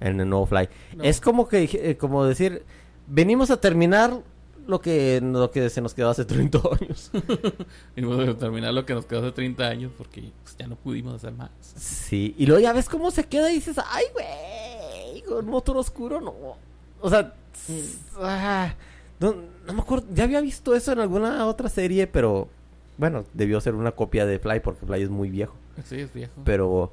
en 0.00 0.20
el 0.20 0.28
nuevo 0.28 0.46
Fly. 0.46 0.68
No. 0.96 1.04
Es 1.04 1.20
como 1.20 1.48
que, 1.48 1.68
eh, 1.72 1.96
como 1.96 2.24
decir, 2.24 2.64
venimos 3.06 3.50
a 3.50 3.60
terminar 3.60 4.22
lo 4.66 4.80
que, 4.80 5.20
lo 5.20 5.50
que 5.50 5.70
se 5.70 5.80
nos 5.80 5.94
quedó 5.94 6.10
hace 6.10 6.24
30 6.24 6.58
años. 6.80 7.10
Vamos 7.96 8.28
a 8.28 8.36
terminar 8.36 8.72
lo 8.72 8.86
que 8.86 8.94
nos 8.94 9.06
quedó 9.06 9.20
hace 9.20 9.32
30 9.32 9.64
años 9.64 9.92
porque 9.96 10.32
pues, 10.42 10.56
ya 10.56 10.66
no 10.66 10.76
pudimos 10.76 11.14
hacer 11.14 11.32
más. 11.32 11.50
Sí, 11.60 12.34
y 12.38 12.46
luego 12.46 12.60
ya 12.60 12.72
ves 12.72 12.88
cómo 12.88 13.10
se 13.10 13.24
queda 13.24 13.50
y 13.50 13.54
dices, 13.54 13.76
ay, 13.90 14.04
güey, 14.12 15.22
con 15.22 15.46
motor 15.46 15.76
oscuro 15.76 16.20
no. 16.20 16.34
O 17.00 17.10
sea, 17.10 17.34
ah, 18.18 18.74
no, 19.18 19.34
no 19.66 19.72
me 19.72 19.80
acuerdo, 19.80 20.06
ya 20.12 20.24
había 20.24 20.40
visto 20.40 20.74
eso 20.74 20.92
en 20.92 21.00
alguna 21.00 21.46
otra 21.46 21.68
serie, 21.68 22.06
pero 22.06 22.48
bueno, 22.98 23.24
debió 23.34 23.60
ser 23.60 23.74
una 23.74 23.92
copia 23.92 24.26
de 24.26 24.38
Fly 24.38 24.60
porque 24.60 24.86
Fly 24.86 25.02
es 25.02 25.10
muy 25.10 25.30
viejo. 25.30 25.54
Sí, 25.84 26.00
es 26.00 26.12
viejo. 26.12 26.32
Pero, 26.44 26.92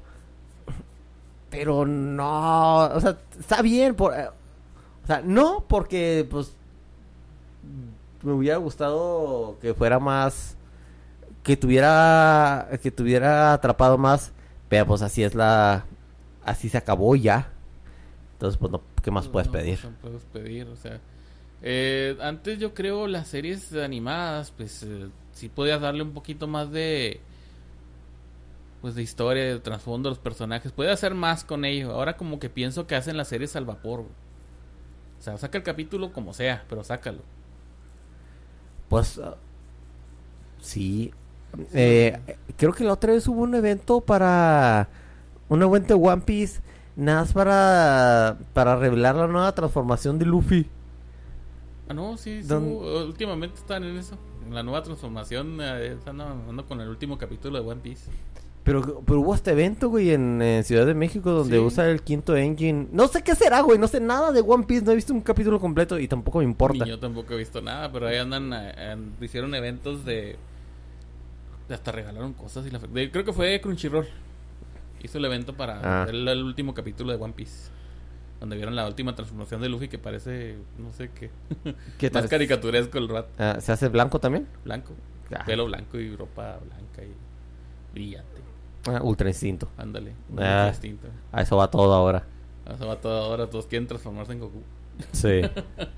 pero 1.49 1.85
no, 1.85 2.77
o 2.85 2.99
sea, 3.01 3.17
está 3.39 3.62
bien, 3.62 3.95
por, 3.95 4.13
eh, 4.13 4.27
o 5.03 5.07
sea, 5.07 5.21
no 5.23 5.65
porque 5.67 6.27
pues 6.29 6.53
me 8.23 8.33
hubiera 8.33 8.57
gustado 8.57 9.57
que 9.62 9.73
fuera 9.73 9.99
más, 9.99 10.55
que 11.43 11.57
tuviera, 11.57 12.69
que 12.81 12.91
tuviera 12.91 13.53
atrapado 13.53 13.97
más, 13.97 14.31
pero 14.67 14.85
pues 14.88 15.01
así 15.01 15.23
es 15.23 15.35
la, 15.35 15.85
así 16.43 16.69
se 16.69 16.77
acabó 16.77 17.15
ya. 17.15 17.51
Entonces, 18.33 18.57
pues 18.57 18.71
no, 18.71 18.81
¿qué 19.03 19.12
más 19.12 19.25
No, 19.25 19.31
puedes 19.31 19.47
no, 19.47 19.53
pedir? 19.53 19.79
no 19.81 19.91
puedes 20.01 20.23
pedir, 20.25 20.67
o 20.67 20.75
sea. 20.75 20.99
eh, 21.62 22.17
antes 22.21 22.59
yo 22.59 22.73
creo 22.73 23.07
las 23.07 23.27
series 23.27 23.73
animadas, 23.73 24.51
pues 24.51 24.83
eh, 24.83 25.09
sí 25.39 25.49
podías 25.49 25.82
darle 25.82 26.04
un 26.04 26.12
poquito 26.13 26.47
más 26.47 26.71
de. 26.71 27.21
Pues 28.82 28.95
de 28.95 29.02
historia, 29.02 29.43
de 29.43 29.60
trasfondo 29.60 30.08
a 30.10 30.12
los 30.12 30.19
personajes. 30.19 30.71
Puede 30.71 30.91
hacer 30.91 31.13
más 31.13 31.43
con 31.43 31.65
ello. 31.65 31.91
Ahora 31.91 32.15
como 32.15 32.39
que 32.39 32.49
pienso 32.49 32.88
que 32.88 32.95
hacen 32.95 33.17
las 33.17 33.28
series 33.28 33.56
al 33.56 33.65
vapor. 33.65 34.02
güey. 34.02 34.12
O 35.19 35.21
sea, 35.21 35.38
saca 35.38 35.58
el 35.58 35.65
capítulo 35.65 36.13
como 36.13 36.34
sea, 36.34 36.63
pero 36.69 36.84
sácalo. 36.84 37.19
Pues, 38.88 39.19
ah, 39.19 39.36
sí. 40.62 41.12
Eh, 41.73 42.17
creo 42.58 42.71
que 42.71 42.84
la 42.86 42.93
otra 42.93 43.12
vez 43.12 43.28
hubo 43.28 43.41
un 43.41 43.54
evento 43.56 43.99
para 44.02 44.88
un 45.49 45.62
evento 45.62 45.97
de 45.97 46.08
One 46.08 46.21
Piece, 46.21 46.62
nada 46.95 47.21
más 47.21 47.34
para, 47.34 48.38
para 48.54 48.75
revelar 48.78 49.15
la 49.15 49.28
nueva 49.28 49.52
transformación 49.54 50.19
de 50.19 50.25
Luffy. 50.25 50.67
Ah, 51.89 51.93
no, 51.93 52.15
sí, 52.17 52.43
sí, 52.43 52.47
Don- 52.47 52.63
hubo- 52.65 53.04
últimamente 53.06 53.58
están 53.60 53.84
en 53.84 53.97
eso. 53.97 54.15
La 54.52 54.63
nueva 54.63 54.82
transformación, 54.84 55.58
eh, 55.62 55.97
ando 56.06 56.65
con 56.65 56.82
el 56.82 56.89
último 56.89 57.17
capítulo 57.17 57.62
de 57.62 57.69
One 57.69 57.82
Piece. 57.82 58.10
Pero, 58.63 59.02
pero 59.06 59.21
hubo 59.21 59.34
este 59.34 59.52
evento, 59.52 59.89
güey, 59.89 60.12
en, 60.12 60.62
Ciudad 60.63 60.86
de 60.86 60.93
México 60.93 61.32
donde 61.32 61.58
Sí. 61.58 61.63
usa 61.63 61.89
el 61.89 62.02
quinto 62.02 62.36
engine. 62.36 62.88
No 62.91 63.08
sé 63.08 63.23
qué 63.23 63.34
será, 63.36 63.62
güey, 63.62 63.80
no 63.80 63.88
sé 63.88 63.99
nada 63.99 64.32
de 64.32 64.41
One 64.41 64.65
Piece, 64.65 64.84
no 64.86 64.91
he 64.91 64.95
visto 64.95 65.13
un 65.13 65.21
capítulo 65.21 65.60
completo 65.60 65.97
y 65.97 66.08
tampoco 66.08 66.39
me 66.39 66.43
importa. 66.43 66.84
Ni 66.84 66.89
yo 66.91 66.99
tampoco 66.99 67.34
he 67.34 67.38
visto 67.38 67.62
nada, 67.62 67.91
pero 67.91 68.08
ahí 68.08 68.17
andan, 68.17 68.52
eh, 68.54 68.73
en- 68.91 69.13
hicieron 69.21 69.56
eventos 69.56 70.06
de, 70.06 70.36
de 71.67 71.73
hasta 71.75 71.91
regalaron 71.91 72.34
cosas 72.34 72.65
y 72.67 72.69
la, 72.69 72.80
de- 72.80 73.12
creo 73.12 73.23
que 73.25 73.34
fue 73.34 73.60
Crunchyroll. 73.62 74.08
Hizo 75.02 75.17
el 75.17 75.25
evento 75.25 75.54
para 75.54 76.04
Ah. 76.04 76.08
el 76.10 76.28
último 76.43 76.73
capítulo 76.73 77.12
de 77.15 77.23
One 77.23 77.34
Piece. 77.34 77.69
Donde 78.39 78.56
vieron 78.56 78.75
la 78.75 78.88
última 78.88 79.15
transformación 79.15 79.62
de 79.62 79.67
Luffy 79.69 79.89
que 79.89 79.97
parece, 79.97 80.58
no 80.78 80.93
sé 80.93 81.10
qué, 81.10 81.30
¿Qué 81.97 82.10
más 82.13 82.28
caricaturesco 82.28 82.97
el 82.97 83.10
rat 83.10 83.25
Ah, 83.38 83.58
¿Se 83.60 83.71
hace 83.71 83.89
blanco 83.89 84.19
también? 84.19 84.47
blanco. 84.63 84.93
Ah. 85.36 85.43
Pelo 85.45 85.65
blanco 85.65 85.99
y 85.99 86.15
ropa 86.15 86.58
blanca 86.65 87.04
y 87.04 87.13
brillante. 87.93 88.39
Ah, 88.88 89.02
ultra 89.04 89.28
instinto. 89.28 89.69
Ándale, 89.78 90.13
Ah. 90.38 90.63
muy 90.63 90.71
distinto. 90.71 91.08
A 91.34 91.41
eso 91.41 91.58
va 91.58 91.69
todo 91.69 91.93
ahora. 91.93 92.23
Eso 92.73 92.88
va 92.88 92.95
todo 92.95 93.23
ahora, 93.25 93.49
todos 93.49 93.65
quieren 93.67 93.88
transformarse 93.88 94.32
en 94.34 94.39
Goku. 94.39 94.62
Sí. 95.12 95.41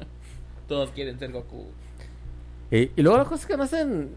Todos 0.68 0.90
quieren 0.92 1.20
ser 1.20 1.32
Goku. 1.34 1.66
y, 2.72 2.78
y 2.96 3.02
luego 3.02 3.18
la 3.18 3.26
cosa 3.26 3.36
es 3.42 3.46
que 3.46 3.58
no 3.58 3.64
hacen... 3.64 4.10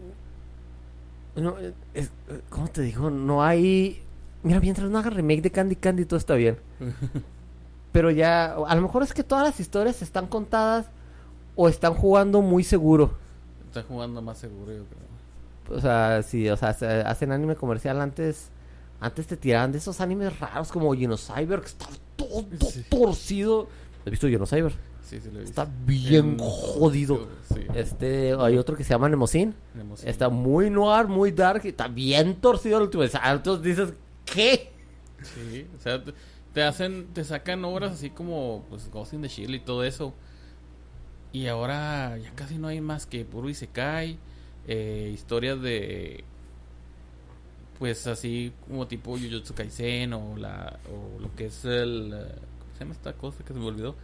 No, 1.35 1.55
es- 1.93 2.11
¿Cómo 2.49 2.69
te 2.69 2.81
digo? 2.81 3.09
No 3.09 3.43
hay... 3.43 4.01
Mira, 4.41 4.61
mientras 4.61 4.89
no 4.89 4.97
haga 4.97 5.09
remake 5.09 5.41
de 5.41 5.51
Candy 5.51 5.75
Candy 5.75 6.05
todo 6.05 6.17
está 6.17 6.35
bien. 6.35 6.57
Pero 7.95 8.11
ya, 8.11 8.55
a 8.55 8.75
lo 8.75 8.81
mejor 8.81 9.03
es 9.03 9.13
que 9.13 9.23
todas 9.23 9.45
las 9.47 9.57
historias 9.61 10.01
están 10.01 10.27
contadas 10.27 10.87
o 11.55 11.69
están 11.69 11.93
jugando 11.93 12.41
muy 12.41 12.61
seguro. 12.65 13.13
Está 13.69 13.83
jugando 13.83 14.21
más 14.21 14.37
seguro, 14.37 14.73
yo 14.73 14.83
creo. 14.83 15.77
O 15.77 15.79
sea, 15.79 16.21
sí, 16.21 16.49
o 16.49 16.57
sea, 16.57 16.73
se- 16.73 16.85
hacen 16.85 17.31
anime 17.31 17.55
comercial 17.55 18.01
antes. 18.01 18.49
Antes 18.99 19.27
te 19.27 19.37
tiraban 19.37 19.71
de 19.71 19.77
esos 19.77 20.01
animes 20.01 20.37
raros 20.41 20.73
como 20.73 20.93
Genocyber, 20.93 21.61
que 21.61 21.67
está 21.67 21.85
todo 22.17 22.43
Sí. 22.69 22.83
torcido. 22.89 23.69
¿Has 24.05 24.11
visto 24.11 24.27
Genocyber? 24.27 24.73
Sí, 25.01 25.21
sí 25.21 25.29
lo 25.31 25.37
he 25.39 25.43
visto. 25.43 25.61
Está 25.61 25.71
bien 25.85 26.31
En- 26.31 26.39
jodido. 26.39 27.29
Sí. 27.53 27.61
Este, 27.75 28.35
hay 28.37 28.57
otro 28.57 28.75
que 28.75 28.83
se 28.83 28.89
llama 28.89 29.07
Nemosin. 29.07 29.55
Emoción. 29.79 30.09
Está 30.09 30.27
muy 30.27 30.69
noir, 30.69 31.07
muy 31.07 31.31
dark, 31.31 31.61
y 31.63 31.69
está 31.69 31.87
bien 31.87 32.35
torcido 32.41 32.75
el 32.79 32.83
último. 32.83 33.03
O 33.03 33.07
sea, 33.07 33.31
Entonces 33.31 33.63
dices, 33.63 33.93
¿qué? 34.25 34.73
Sí, 35.23 35.65
o 35.77 35.81
sea, 35.81 36.03
te, 36.55 36.63
hacen, 36.63 37.07
te 37.13 37.25
sacan 37.25 37.65
obras 37.65 37.91
así 37.91 38.09
como 38.09 38.63
pues 38.69 38.89
Ghost 38.89 39.13
in 39.13 39.21
the 39.21 39.27
Shield 39.27 39.53
y 39.53 39.59
todo 39.59 39.83
eso. 39.83 40.13
Y 41.33 41.47
ahora 41.47 42.17
ya 42.17 42.31
casi 42.31 42.57
no 42.57 42.69
hay 42.69 42.79
más 42.79 43.05
que 43.05 43.25
puro 43.25 43.49
Isekai, 43.49 44.17
eh, 44.65 45.11
historias 45.13 45.61
de 45.61 46.23
pues 47.77 48.07
así 48.07 48.53
como 48.69 48.87
tipo 48.87 49.17
Jujutsu 49.17 49.53
Kaisen 49.53 50.13
o 50.13 50.37
la 50.37 50.79
o 50.89 51.19
lo 51.19 51.35
que 51.35 51.47
es 51.47 51.65
el 51.65 52.13
eh, 52.13 52.35
¿cómo 52.59 52.73
se 52.73 52.79
llama 52.79 52.93
esta 52.93 53.11
cosa 53.11 53.43
que 53.43 53.51
se 53.51 53.59
me 53.59 53.65
olvidó? 53.65 53.95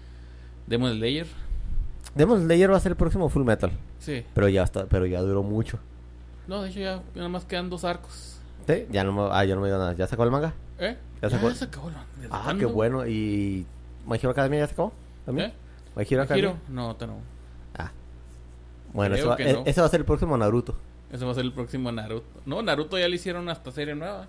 Demon 0.67 0.91
Slayer. 0.91 1.27
Demon 2.15 2.43
Slayer 2.43 2.69
va 2.69 2.75
a 2.75 2.81
ser 2.81 2.91
el 2.91 2.97
próximo 2.97 3.29
Full 3.29 3.45
Metal. 3.45 3.71
Sí. 3.99 4.25
Pero 4.35 4.49
ya 4.49 4.63
está, 4.63 4.87
pero 4.87 5.05
ya 5.05 5.21
duró 5.21 5.41
mucho. 5.41 5.79
No, 6.49 6.63
de 6.63 6.69
hecho 6.69 6.81
ya 6.81 7.01
nada 7.15 7.29
más 7.29 7.45
quedan 7.45 7.69
dos 7.69 7.85
arcos. 7.85 8.39
¿Sí? 8.67 8.87
Ya 8.91 9.05
no 9.05 9.31
ah, 9.31 9.45
ya 9.45 9.55
no 9.55 9.61
me 9.61 9.69
dio 9.69 9.77
nada. 9.77 9.93
¿Ya 9.93 10.05
sacó 10.05 10.25
el 10.25 10.31
manga? 10.31 10.53
¿Eh? 10.81 10.97
¿Ya 11.21 11.29
se 11.29 11.37
fue? 11.37 11.53
se 11.55 11.65
acabó 11.65 11.87
el 11.89 11.93
manga. 11.95 12.07
¿Desde 12.17 12.29
Ah, 12.31 12.55
qué 12.57 12.65
bueno. 12.65 13.07
¿Y 13.07 13.65
My 14.07 14.17
Hero 14.17 14.31
Academia 14.31 14.59
ya 14.59 14.67
se 14.67 14.73
acabó? 14.73 14.91
¿También? 15.25 15.51
¿Eh? 15.51 15.53
¿My 15.95 16.03
Hero 16.09 16.23
Academia? 16.23 16.55
No, 16.69 16.93
no. 16.99 17.17
Ah. 17.77 17.91
Bueno, 18.93 19.15
eso 19.15 19.29
va, 19.29 19.35
e- 19.37 19.53
no. 19.53 19.63
ese 19.65 19.79
va 19.79 19.87
a 19.87 19.89
ser 19.89 19.99
el 20.01 20.05
próximo 20.05 20.35
Naruto. 20.37 20.75
Ese 21.11 21.23
va 21.25 21.31
a 21.31 21.35
ser 21.35 21.45
el 21.45 21.53
próximo 21.53 21.91
Naruto. 21.91 22.25
No, 22.45 22.61
Naruto 22.61 22.97
ya 22.97 23.07
le 23.07 23.15
hicieron 23.15 23.47
hasta 23.49 23.71
serie 23.71 23.95
nueva. 23.95 24.27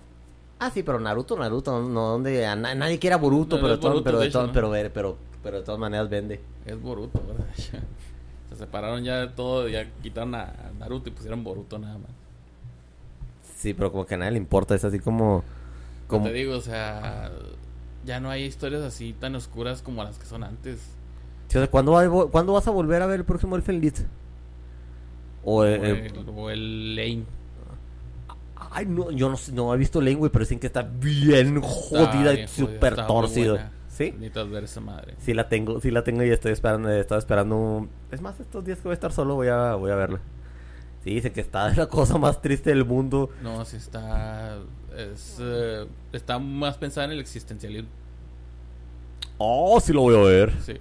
Ah, 0.59 0.69
sí, 0.69 0.83
pero 0.83 0.99
Naruto, 0.99 1.35
Naruto, 1.37 1.81
no 1.81 2.09
donde 2.09 2.45
a 2.45 2.55
na- 2.55 2.75
nadie 2.75 2.99
quiere 2.99 3.15
a 3.15 3.17
Boruto, 3.17 3.55
No, 3.57 3.61
pero, 3.63 3.77
Boruto, 3.79 4.03
pero, 4.03 4.19
de 4.19 4.25
hecho, 4.27 4.33
todas- 4.33 4.47
¿no? 4.47 4.53
pero, 4.53 4.69
ver- 4.69 4.93
pero, 4.93 5.17
pero 5.41 5.57
de 5.57 5.63
todas 5.63 5.79
maneras 5.79 6.07
vende. 6.09 6.39
Es 6.65 6.79
Boruto, 6.79 7.19
¿verdad? 7.25 7.47
Se 8.49 8.55
separaron 8.55 9.03
ya 9.03 9.17
de 9.21 9.27
todo, 9.29 9.67
ya 9.67 9.89
quitaron 10.03 10.35
a 10.35 10.43
a 10.43 10.71
Naruto 10.79 11.09
y 11.09 11.11
pusieron 11.13 11.43
Boruto 11.43 11.79
nada 11.79 11.97
más. 11.97 12.11
Sí, 13.57 13.73
pero 13.73 13.91
como 13.91 14.05
que 14.05 14.13
a 14.13 14.17
nadie 14.17 14.33
le 14.33 14.37
importa, 14.37 14.75
es 14.75 14.83
así 14.85 14.99
como... 14.99 15.43
Como 16.07 16.25
te 16.25 16.33
digo, 16.33 16.55
o 16.55 16.61
sea, 16.61 17.31
ya 18.05 18.19
no 18.19 18.29
hay 18.29 18.43
historias 18.43 18.81
así 18.81 19.13
tan 19.13 19.35
oscuras 19.35 19.81
como 19.81 20.03
las 20.03 20.17
que 20.19 20.25
son 20.25 20.43
antes. 20.43 20.79
Sí, 21.47 21.57
o 21.57 21.61
sea, 21.61 21.69
¿cuándo, 21.69 21.91
va 21.93 22.29
¿cuándo 22.29 22.53
vas 22.53 22.67
a 22.67 22.71
volver 22.71 23.01
a 23.01 23.05
ver 23.05 23.19
el 23.19 23.25
próximo 23.25 23.55
Elfen 23.55 23.79
Lied? 23.79 23.95
O, 25.43 25.57
O 25.57 25.65
eh, 25.65 25.75
eh, 25.75 26.11
el, 26.13 26.29
o 26.29 26.49
el 26.49 26.95
Lane. 26.95 27.23
Ay, 28.71 28.85
no, 28.87 29.11
yo 29.11 29.29
no, 29.29 29.37
no 29.53 29.73
he 29.73 29.77
visto 29.77 30.01
Lane, 30.01 30.17
pero 30.31 30.39
dicen 30.39 30.59
que 30.59 30.67
está 30.67 30.81
bien 30.81 31.61
jodida 31.61 32.33
y 32.33 32.47
súper 32.47 32.95
buena. 32.95 33.71
¿Sí? 33.89 34.05
Necesitas 34.05 34.49
ver 34.49 34.63
esa 34.63 34.81
madre. 34.81 35.13
Sí 35.19 35.33
la 35.35 35.47
tengo, 35.49 35.79
sí 35.79 35.91
la 35.91 36.03
tengo 36.03 36.23
y 36.23 36.29
estoy 36.31 36.51
esperando, 36.51 36.89
estaba 36.89 37.19
esperando 37.19 37.55
un- 37.55 37.89
Es 38.11 38.21
más, 38.21 38.39
estos 38.39 38.65
días 38.65 38.79
que 38.79 38.85
voy 38.85 38.91
a 38.91 38.93
estar 38.95 39.11
solo 39.11 39.35
voy 39.35 39.49
a, 39.49 39.75
voy 39.75 39.91
a 39.91 39.95
verla. 39.95 40.19
Sí, 41.03 41.13
dice 41.13 41.31
que 41.31 41.41
está 41.41 41.69
la 41.75 41.87
cosa 41.87 42.17
más 42.17 42.41
triste 42.41 42.71
del 42.71 42.85
mundo. 42.85 43.29
No, 43.43 43.63
sí 43.65 43.77
está. 43.77 44.57
Es, 44.97 45.37
eh, 45.39 45.85
está 46.11 46.39
más 46.39 46.77
pensada 46.77 47.05
en 47.05 47.11
el 47.13 47.19
existencialismo. 47.19 47.89
Oh, 49.37 49.79
sí 49.79 49.91
lo 49.93 50.01
voy 50.01 50.15
a 50.15 50.19
ver. 50.19 50.53
Sí, 50.63 50.73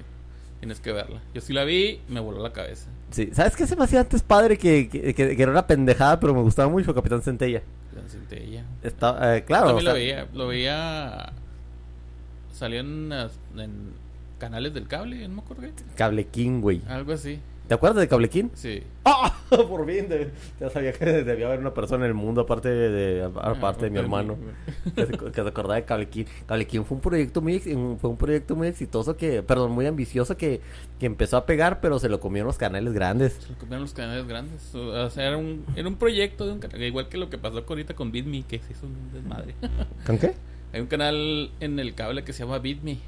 tienes 0.61 0.81
que 0.81 0.93
verla. 0.93 1.21
Yo 1.35 1.41
sí 1.41 1.53
la 1.53 1.65
vi, 1.65 2.01
me 2.09 2.21
voló 2.21 2.43
la 2.43 2.53
cabeza. 2.53 2.89
Sí, 3.11 3.31
¿sabes 3.33 3.57
qué 3.57 3.67
se 3.67 3.77
me 3.77 3.85
hacía 3.85 4.01
antes 4.01 4.23
padre 4.23 4.57
que, 4.59 4.89
que, 4.89 5.15
que- 5.15 5.37
que 5.37 5.43
era 5.43 5.51
una 5.53 5.67
pendejada, 5.67 6.19
pero 6.21 6.35
me 6.35 6.41
gustaba 6.43 6.69
mucho 6.69 6.95
Capitán 6.95 7.23
Centella? 7.23 7.63
La 7.95 8.09
centella. 8.09 8.65
Está, 8.83 9.37
eh, 9.37 9.45
claro. 9.45 9.67
También 9.69 9.87
o 9.87 9.91
lo 9.91 9.95
veía. 9.95 10.29
Lo 10.33 10.47
veía. 10.49 11.33
Salió 12.55 12.81
en, 12.81 13.13
canales 14.39 14.73
del 14.75 14.89
cable, 14.89 15.27
no 15.29 15.37
me 15.37 15.41
acuerdo 15.43 15.63
qué. 15.63 15.73
Cable 15.97 16.27
King, 16.27 16.61
güey. 16.61 16.83
Algo 16.89 17.13
así. 17.13 17.39
¿Te 17.73 17.77
acuerdas 17.77 18.03
de 18.03 18.09
Cable 18.09 18.29
King? 18.29 18.51
Sí. 18.53 18.83
¡Ah! 19.07 19.35
Por 19.49 19.87
fin, 19.87 20.07
de- 20.07 20.31
ya 20.61 20.69
sabía 20.69 20.93
que 20.93 21.07
debía 21.07 21.47
haber 21.47 21.59
una 21.61 21.73
persona 21.73 22.05
en 22.05 22.09
el 22.11 22.15
mundo 22.15 22.43
aparte 22.43 22.69
de, 22.69 23.23
aparte 23.25 23.87
de 23.87 23.91
mi 23.91 23.97
Ah, 23.97 24.01
hermano 24.03 24.37
que 24.95 25.07
se, 25.07 25.13
que 25.17 25.33
se 25.43 25.49
acordaba 25.49 25.77
de 25.77 25.85
Cable 25.87 26.07
King. 26.11 26.27
Cable 26.45 26.67
King 26.67 26.83
fue 26.83 26.97
un 26.97 27.01
proyecto 27.01 27.41
muy 27.41 27.59
fue 27.61 28.11
un 28.11 28.19
proyecto 28.19 28.57
muy 28.57 28.69
exitoso 28.69 29.17
que, 29.17 29.43
perdón, 29.43 29.73
muy 29.73 29.87
ambicioso 29.87 30.37
que, 30.37 30.61
que 31.01 31.07
empezó 31.07 31.39
a 31.39 31.47
pegar, 31.47 31.81
pero 31.81 31.99
se 31.99 32.11
lo 32.11 32.21
comieron 32.21 32.49
los 32.49 32.59
canales 32.59 32.93
grandes. 32.93 33.39
Se 33.41 33.49
lo 33.53 33.55
copiaron 33.59 33.85
los 33.85 33.95
canales 33.95 34.27
grandes. 34.29 34.75
O 34.75 35.09
sea, 35.09 35.27
era 35.29 35.39
un, 35.39 35.65
era 35.75 35.89
un 35.89 35.97
proyecto 35.97 36.45
de 36.45 36.53
un 36.53 36.59
canal. 36.59 36.83
Igual 36.83 37.09
que 37.09 37.17
lo 37.17 37.31
que 37.31 37.39
pasó 37.39 37.65
ahorita 37.67 37.95
con 37.95 38.13
BitMe, 38.13 38.43
que 38.43 38.59
se 38.59 38.73
hizo 38.75 38.85
un 38.87 39.11
desmadre. 39.15 39.55
¿Con 40.05 40.19
qué? 40.19 40.35
Hay 40.75 40.81
un 40.83 40.87
canal 40.89 41.51
en 41.61 41.79
el 41.79 41.95
cable 41.95 42.23
que 42.23 42.35
se 42.35 42.45
llama 42.45 42.59
BitMe. 42.59 42.99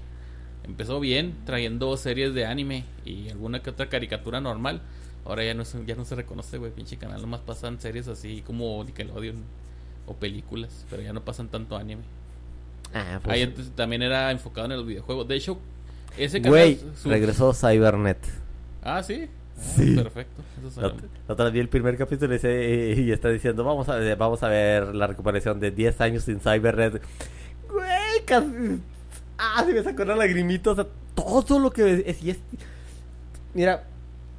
Empezó 0.65 0.99
bien, 1.01 1.35
trayendo 1.45 1.97
series 1.97 2.33
de 2.35 2.47
anime 2.47 2.85
y 3.05 3.29
alguna 3.29 3.63
que 3.63 3.71
otra 3.71 3.89
caricatura 3.89 4.41
normal. 4.41 4.81
Ahora 5.27 5.45
ya 5.45 5.55
no 5.55 5.65
se, 5.65 5.85
ya 5.87 5.95
no 5.95 6.05
se 6.05 6.15
reconoce, 6.15 6.59
güey, 6.59 6.73
pinche 6.73 6.97
canal. 6.97 7.21
Nomás 7.21 7.41
pasan 7.41 7.81
series 7.81 8.09
así 8.09 8.43
como 8.47 8.83
Nickelodeon 8.85 9.37
o 10.07 10.15
películas, 10.15 10.85
pero 10.91 11.03
ya 11.03 11.13
no 11.13 11.23
pasan 11.23 11.49
tanto 11.49 11.77
anime. 11.77 12.03
Ah, 12.95 13.21
pues, 13.23 13.35
Ahí 13.35 13.43
antes 13.43 13.71
también 13.73 14.03
era 14.03 14.31
enfocado 14.31 14.67
en 14.71 14.77
los 14.77 14.87
videojuegos. 14.87 15.27
De 15.29 15.37
hecho, 15.37 15.59
ese 16.17 16.39
canal. 16.41 16.51
Güey, 16.51 16.81
su- 16.97 17.09
regresó 17.09 17.53
Cybernet. 17.53 18.19
Ah, 18.83 19.03
sí. 19.03 19.29
Ah, 19.57 19.61
Sí. 19.77 19.95
Perfecto. 19.95 20.43
Eso 20.67 20.81
La, 20.81 20.89
la 20.89 21.33
otra 21.33 21.45
vez 21.45 21.55
vi 21.55 21.61
el 21.61 21.69
primer 21.69 21.97
capítulo 21.97 22.35
y, 22.35 23.13
está 23.13 23.29
diciendo, 23.29 23.63
vamos 23.65 23.89
a, 23.89 23.99
vamos 24.17 24.43
a 24.43 24.49
ver 24.49 24.95
la 24.95 25.07
recuperación 25.07 25.61
de 25.61 25.71
10 25.71 26.01
años 26.01 26.25
sin 26.25 26.41
Cybernet. 26.41 27.01
Güey, 27.71 28.25
casi... 28.27 28.81
Ah, 29.39 29.63
se 29.67 29.73
me 29.73 29.83
sacó 29.83 30.03
una 30.03 30.17
lagrimita. 30.17 30.71
O 30.71 30.75
sea, 30.75 30.87
todo 31.15 31.59
lo 31.59 31.71
que... 31.71 32.05
Es, 32.07 32.23
y 32.23 32.31
es- 32.31 32.39
Mira, 33.55 33.85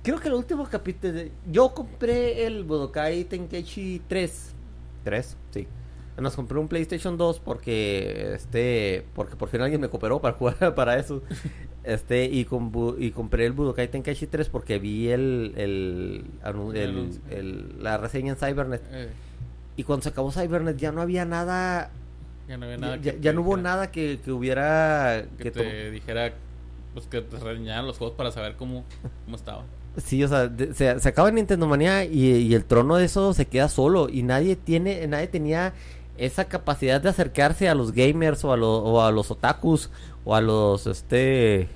creo 0.04 0.20
que 0.20 0.28
el 0.28 0.34
último 0.36 0.66
capítulo... 0.70 1.14
de- 1.14 1.32
Yo 1.52 1.74
compré 1.74 2.46
el 2.46 2.64
Budokai 2.64 3.26
Tenkaichi 3.26 4.02
3. 4.08 4.52
3, 5.04 5.38
sí. 5.52 5.68
Nos 6.18 6.34
compré 6.36 6.58
un 6.60 6.70
PlayStation 6.70 7.18
2 7.18 7.42
porque 7.42 8.32
este 8.36 9.06
porque 9.16 9.36
por 9.36 9.50
fin 9.50 9.60
alguien 9.60 9.82
me 9.82 9.90
cooperó 9.90 10.22
para 10.22 10.38
jugar 10.38 10.74
para 10.76 10.98
eso. 10.98 11.22
Este 11.84 12.24
y, 12.26 12.46
con, 12.46 12.72
bu- 12.72 12.96
y 12.98 13.12
compré 13.12 13.46
el 13.46 13.52
Budokai 13.52 13.90
Tenkaichi 13.92 14.28
3 14.28 14.48
porque 14.48 14.80
vi 14.80 15.10
el 15.10 15.54
el, 15.58 16.24
anu- 16.42 16.72
El 16.72 16.78
el- 16.78 16.90
anuncio. 16.92 17.22
el- 17.32 17.84
la 17.84 17.98
reseña 17.98 18.32
en 18.32 18.38
Cybernet 18.38 18.82
eh, 18.94 19.10
y 19.76 19.84
cuando 19.84 20.04
se 20.04 20.10
acabó 20.10 20.32
Cybernet 20.32 20.78
ya 20.78 20.94
no 20.94 21.02
había 21.02 21.26
nada 21.26 21.92
ya 22.48 22.58
no 22.58 22.66
había 22.66 22.78
nada. 22.78 22.96
ya- 22.98 23.14
que 23.14 23.20
ya 23.22 23.34
no 23.34 23.42
hubo 23.42 23.58
nada 23.58 23.92
que, 23.92 24.20
que 24.24 24.32
hubiera 24.32 25.26
Que 25.38 25.44
que 25.46 25.52
te 25.52 25.92
dijera. 25.92 26.34
Pues 26.94 27.08
que 27.08 27.22
te 27.22 27.38
reseñaran 27.38 27.86
los 27.88 27.98
juegos 27.98 28.16
para 28.16 28.32
saber 28.32 28.56
cómo, 28.56 28.86
cómo 29.26 29.36
estaba. 29.36 29.64
Sí, 29.98 30.24
o 30.24 30.28
sea, 30.28 30.48
de- 30.48 30.74
se, 30.74 30.98
se 31.00 31.10
acaba 31.10 31.30
Nintendo 31.32 31.68
Manía 31.68 32.06
y, 32.06 32.26
y 32.28 32.54
el 32.56 32.64
trono 32.66 32.96
de 32.98 33.06
eso 33.06 33.34
se 33.34 33.46
queda 33.48 33.68
solo 33.70 34.08
y 34.10 34.24
nadie 34.24 34.56
tiene, 34.56 35.06
nadie 35.08 35.28
tenía 35.28 35.74
esa 36.18 36.46
capacidad 36.46 37.02
de 37.02 37.10
acercarse 37.10 37.68
a 37.68 37.76
los 37.76 37.92
gamers 37.92 38.46
o 38.46 38.54
a, 38.54 38.58
lo- 38.58 38.78
o 38.80 39.02
a 39.02 39.12
los 39.12 39.30
otakus 39.32 39.90
o 40.24 40.36
a 40.36 40.42
los, 40.42 40.88
este, 40.88 41.68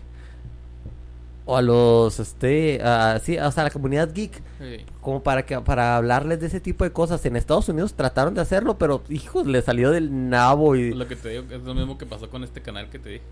o 1.50 1.58
a 1.58 1.62
los, 1.62 2.20
este, 2.20 2.82
a- 2.84 3.20
sí, 3.20 3.38
o 3.38 3.52
sea, 3.52 3.62
a 3.62 3.66
la 3.66 3.70
comunidad 3.72 4.14
geek 4.14 4.42
Sí. 4.60 4.86
como 5.02 5.24
para 5.24 5.46
que 5.46 5.60
para 5.62 5.98
hablarles 5.98 6.40
de 6.40 6.48
ese 6.48 6.60
tipo 6.60 6.84
de 6.84 6.92
cosas. 6.92 7.26
En 7.26 7.36
Estados 7.36 7.68
Unidos 7.70 7.94
trataron 7.94 8.34
de 8.36 8.42
hacerlo, 8.42 8.78
pero 8.78 9.04
hijos, 9.10 9.48
le 9.48 9.62
salió 9.62 9.92
del 9.92 10.30
nabo 10.30 10.76
y 10.76 10.94
Lo 10.94 11.08
que 11.08 11.16
te 11.16 11.30
digo 11.30 11.44
es 11.50 11.62
lo 11.64 11.74
mismo 11.74 11.98
que 11.98 12.06
pasó 12.06 12.30
con 12.30 12.44
este 12.44 12.62
canal 12.62 12.90
que 12.90 13.00
te 13.00 13.10
dije. 13.10 13.24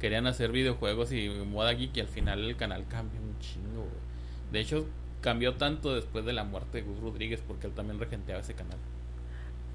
Querían 0.00 0.26
hacer 0.26 0.50
videojuegos 0.52 1.12
y 1.12 1.28
moda 1.50 1.72
geek 1.72 1.96
y 1.96 2.00
al 2.00 2.08
final 2.08 2.42
el 2.44 2.56
canal 2.56 2.84
cambió 2.88 3.20
un 3.20 3.38
chingo. 3.40 3.82
güey. 3.82 4.00
De 4.52 4.60
hecho, 4.60 4.86
cambió 5.20 5.54
tanto 5.56 5.94
después 5.94 6.24
de 6.24 6.32
la 6.32 6.44
muerte 6.44 6.78
de 6.78 6.84
Gus 6.84 6.98
Rodríguez 7.00 7.40
porque 7.46 7.66
él 7.66 7.74
también 7.74 7.98
regenteaba 8.00 8.40
ese 8.40 8.54
canal. 8.54 8.78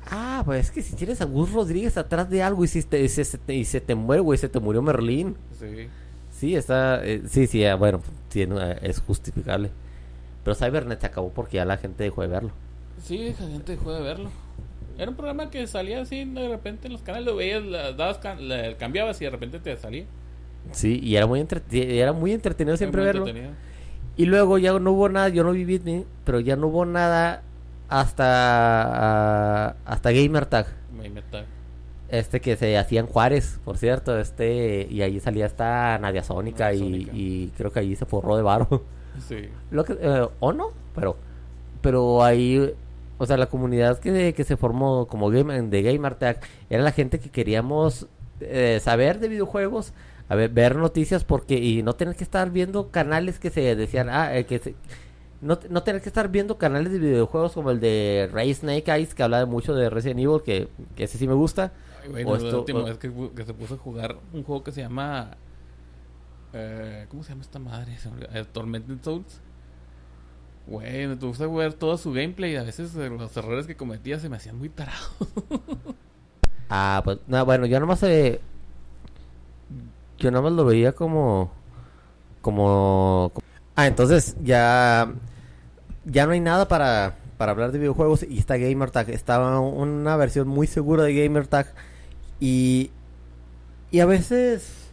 Ah, 0.09 0.41
pues 0.45 0.65
es 0.67 0.71
que 0.71 0.81
si 0.81 0.95
tienes 0.95 1.21
a 1.21 1.25
Gus 1.25 1.51
Rodríguez 1.51 1.97
atrás 1.97 2.29
de 2.29 2.43
algo 2.43 2.63
y, 2.63 2.67
si 2.67 2.83
te- 2.83 3.01
y 3.03 3.09
se, 3.09 3.23
y 3.53 3.65
se 3.65 3.81
te 3.81 3.95
muere, 3.95 4.21
güey, 4.21 4.37
se 4.37 4.49
te 4.49 4.59
murió 4.59 4.81
Merlín. 4.81 5.35
Sí. 5.59 5.87
Sí, 6.37 6.55
está. 6.55 7.03
eh, 7.05 7.23
sí, 7.27 7.47
sí, 7.47 7.63
ah, 7.65 7.75
bueno, 7.75 8.01
eh, 8.33 8.79
es 8.81 8.99
justificable. 8.99 9.69
Pero 10.43 10.55
Cybernet 10.55 10.99
se 10.99 11.07
acabó 11.07 11.31
porque 11.31 11.57
ya 11.57 11.65
la 11.65 11.77
gente 11.77 12.03
dejó 12.03 12.21
de 12.21 12.27
verlo. 12.27 12.51
Sí, 13.01 13.33
la 13.39 13.47
gente 13.47 13.71
dejó 13.73 13.93
de 13.93 14.01
verlo. 14.01 14.29
Era 14.97 15.09
un 15.11 15.17
programa 15.17 15.49
que 15.49 15.65
salía 15.67 16.01
así 16.01 16.23
de 16.25 16.47
repente 16.49 16.87
en 16.87 16.93
los 16.93 17.01
canales, 17.01 17.25
lo 17.25 17.35
veías, 17.35 17.63
la- 17.63 17.91
dabas 17.93 18.19
la- 18.39 18.77
cambiabas 18.77 19.19
y 19.21 19.25
de 19.25 19.31
repente 19.31 19.59
te 19.59 19.75
salía. 19.77 20.05
Sí, 20.71 20.99
y 21.01 21.15
era 21.15 21.25
muy, 21.27 21.39
entrete- 21.41 21.97
era 21.99 22.11
muy 22.13 22.31
entretenido 22.33 22.75
siempre 22.77 23.01
Muy 23.01 23.05
verlo. 23.07 23.21
entretenido. 23.27 23.53
Y 24.17 24.25
luego 24.25 24.57
ya 24.57 24.77
no 24.79 24.91
hubo 24.91 25.09
nada, 25.09 25.29
yo 25.29 25.43
no 25.43 25.51
vi 25.51 25.65
Bitney, 25.65 26.05
pero 26.23 26.39
ya 26.39 26.55
no 26.55 26.67
hubo 26.67 26.85
nada 26.85 27.43
hasta 27.89 29.67
ah, 29.69 29.75
hasta 29.85 30.11
Gamer 30.11 30.45
Tag. 30.45 30.67
Me 30.97 31.09
meta. 31.09 31.45
Este 32.09 32.39
que 32.39 32.55
se 32.55 32.77
hacía 32.77 32.99
en 32.99 33.07
Juárez, 33.07 33.59
por 33.65 33.77
cierto, 33.77 34.17
este 34.19 34.87
y 34.89 35.01
ahí 35.01 35.19
salía 35.19 35.45
hasta 35.47 35.97
Nadia 35.99 36.23
Sónica 36.23 36.65
Nadia 36.65 36.75
y, 36.75 36.79
Sónica. 36.79 37.11
y 37.13 37.47
creo 37.57 37.71
que 37.71 37.79
ahí 37.79 37.95
se 37.95 38.05
forró 38.05 38.35
de 38.37 38.43
varo. 38.43 38.83
Sí. 39.29 39.47
Lo 39.71 39.85
que, 39.85 39.93
eh, 39.97 40.27
o 40.41 40.51
no, 40.51 40.71
pero 40.93 41.15
pero 41.81 42.21
ahí 42.21 42.73
o 43.17 43.25
sea, 43.25 43.37
la 43.37 43.45
comunidad 43.45 43.97
que, 43.99 44.33
que 44.33 44.43
se 44.43 44.57
formó 44.57 45.07
como 45.07 45.29
game, 45.29 45.61
de 45.61 45.81
Gamer 45.81 46.15
Tag 46.15 46.41
era 46.69 46.83
la 46.83 46.91
gente 46.91 47.17
que 47.19 47.29
queríamos 47.29 48.07
eh, 48.41 48.79
saber 48.83 49.19
de 49.21 49.29
videojuegos, 49.29 49.93
a 50.27 50.35
ver, 50.35 50.49
ver 50.49 50.75
noticias 50.75 51.23
porque 51.23 51.55
y 51.55 51.81
no 51.81 51.93
tener 51.93 52.17
que 52.17 52.25
estar 52.25 52.51
viendo 52.51 52.89
canales 52.91 53.39
que 53.39 53.49
se 53.51 53.73
decían, 53.77 54.09
ah, 54.09 54.35
eh, 54.37 54.45
que 54.45 54.59
se- 54.59 54.75
no, 55.41 55.59
no 55.69 55.83
tener 55.83 56.01
que 56.01 56.09
estar 56.09 56.27
viendo 56.29 56.57
canales 56.57 56.91
de 56.91 56.99
videojuegos 56.99 57.53
como 57.53 57.71
el 57.71 57.79
de 57.79 58.29
Ray 58.33 58.53
Snake 58.53 58.91
Eyes 58.91 59.15
que 59.15 59.23
habla 59.23 59.45
mucho 59.45 59.73
de 59.73 59.89
Resident 59.89 60.19
Evil, 60.19 60.41
que, 60.43 60.67
que 60.97 61.05
ese 61.05 61.17
sí 61.17 61.25
me 61.25 61.35
gusta. 61.35 61.71
O 62.25 62.37
la 62.37 62.57
última 62.57 62.79
o- 62.79 62.85
vez 62.85 62.97
que, 62.97 63.09
se 63.45 63.53
puso 63.53 63.75
a 63.75 63.77
jugar 63.77 64.17
un 64.33 64.43
juego 64.43 64.63
que 64.63 64.71
se 64.71 64.81
llama. 64.81 65.31
eh, 66.53 67.05
¿Cómo 67.09 67.23
se 67.23 67.29
llama 67.29 67.41
esta 67.41 67.59
madre? 67.59 67.97
Eh, 68.33 68.45
Tormented 68.51 69.01
Souls. 69.01 69.41
Güey, 70.67 71.07
me 71.07 71.15
puse 71.15 71.43
a 71.43 71.47
ver 71.47 71.73
todo 71.73 71.95
su 71.97 72.11
gameplay 72.11 72.53
y 72.53 72.55
a 72.55 72.63
veces 72.63 72.95
eh, 72.95 73.09
los 73.09 73.35
errores 73.37 73.67
que 73.67 73.75
cometía 73.75 74.19
se 74.19 74.29
me 74.29 74.37
hacían 74.37 74.57
muy 74.57 74.69
tarados. 74.69 75.11
Ah, 76.67 77.01
pues, 77.05 77.19
no, 77.27 77.45
bueno, 77.45 77.67
yo 77.67 77.79
nomás 77.79 78.01
eh, 78.01 78.41
yo 80.17 80.31
nomás 80.31 80.51
lo 80.53 80.65
veía 80.65 80.93
como, 80.93 81.51
como, 82.41 83.31
ah, 83.75 83.85
entonces 83.85 84.35
ya, 84.41 85.13
ya 86.05 86.25
no 86.25 86.31
hay 86.31 86.39
nada 86.39 86.67
para, 86.67 87.17
para 87.37 87.51
hablar 87.51 87.71
de 87.71 87.77
videojuegos 87.77 88.23
y 88.23 88.39
está 88.39 88.57
GamerTag, 88.57 89.09
estaba 89.11 89.59
una 89.59 90.15
versión 90.17 90.47
muy 90.47 90.65
segura 90.65 91.03
de 91.03 91.13
GamerTag 91.23 91.67
y, 92.39 92.91
y 93.91 93.99
a 93.99 94.05
veces, 94.05 94.89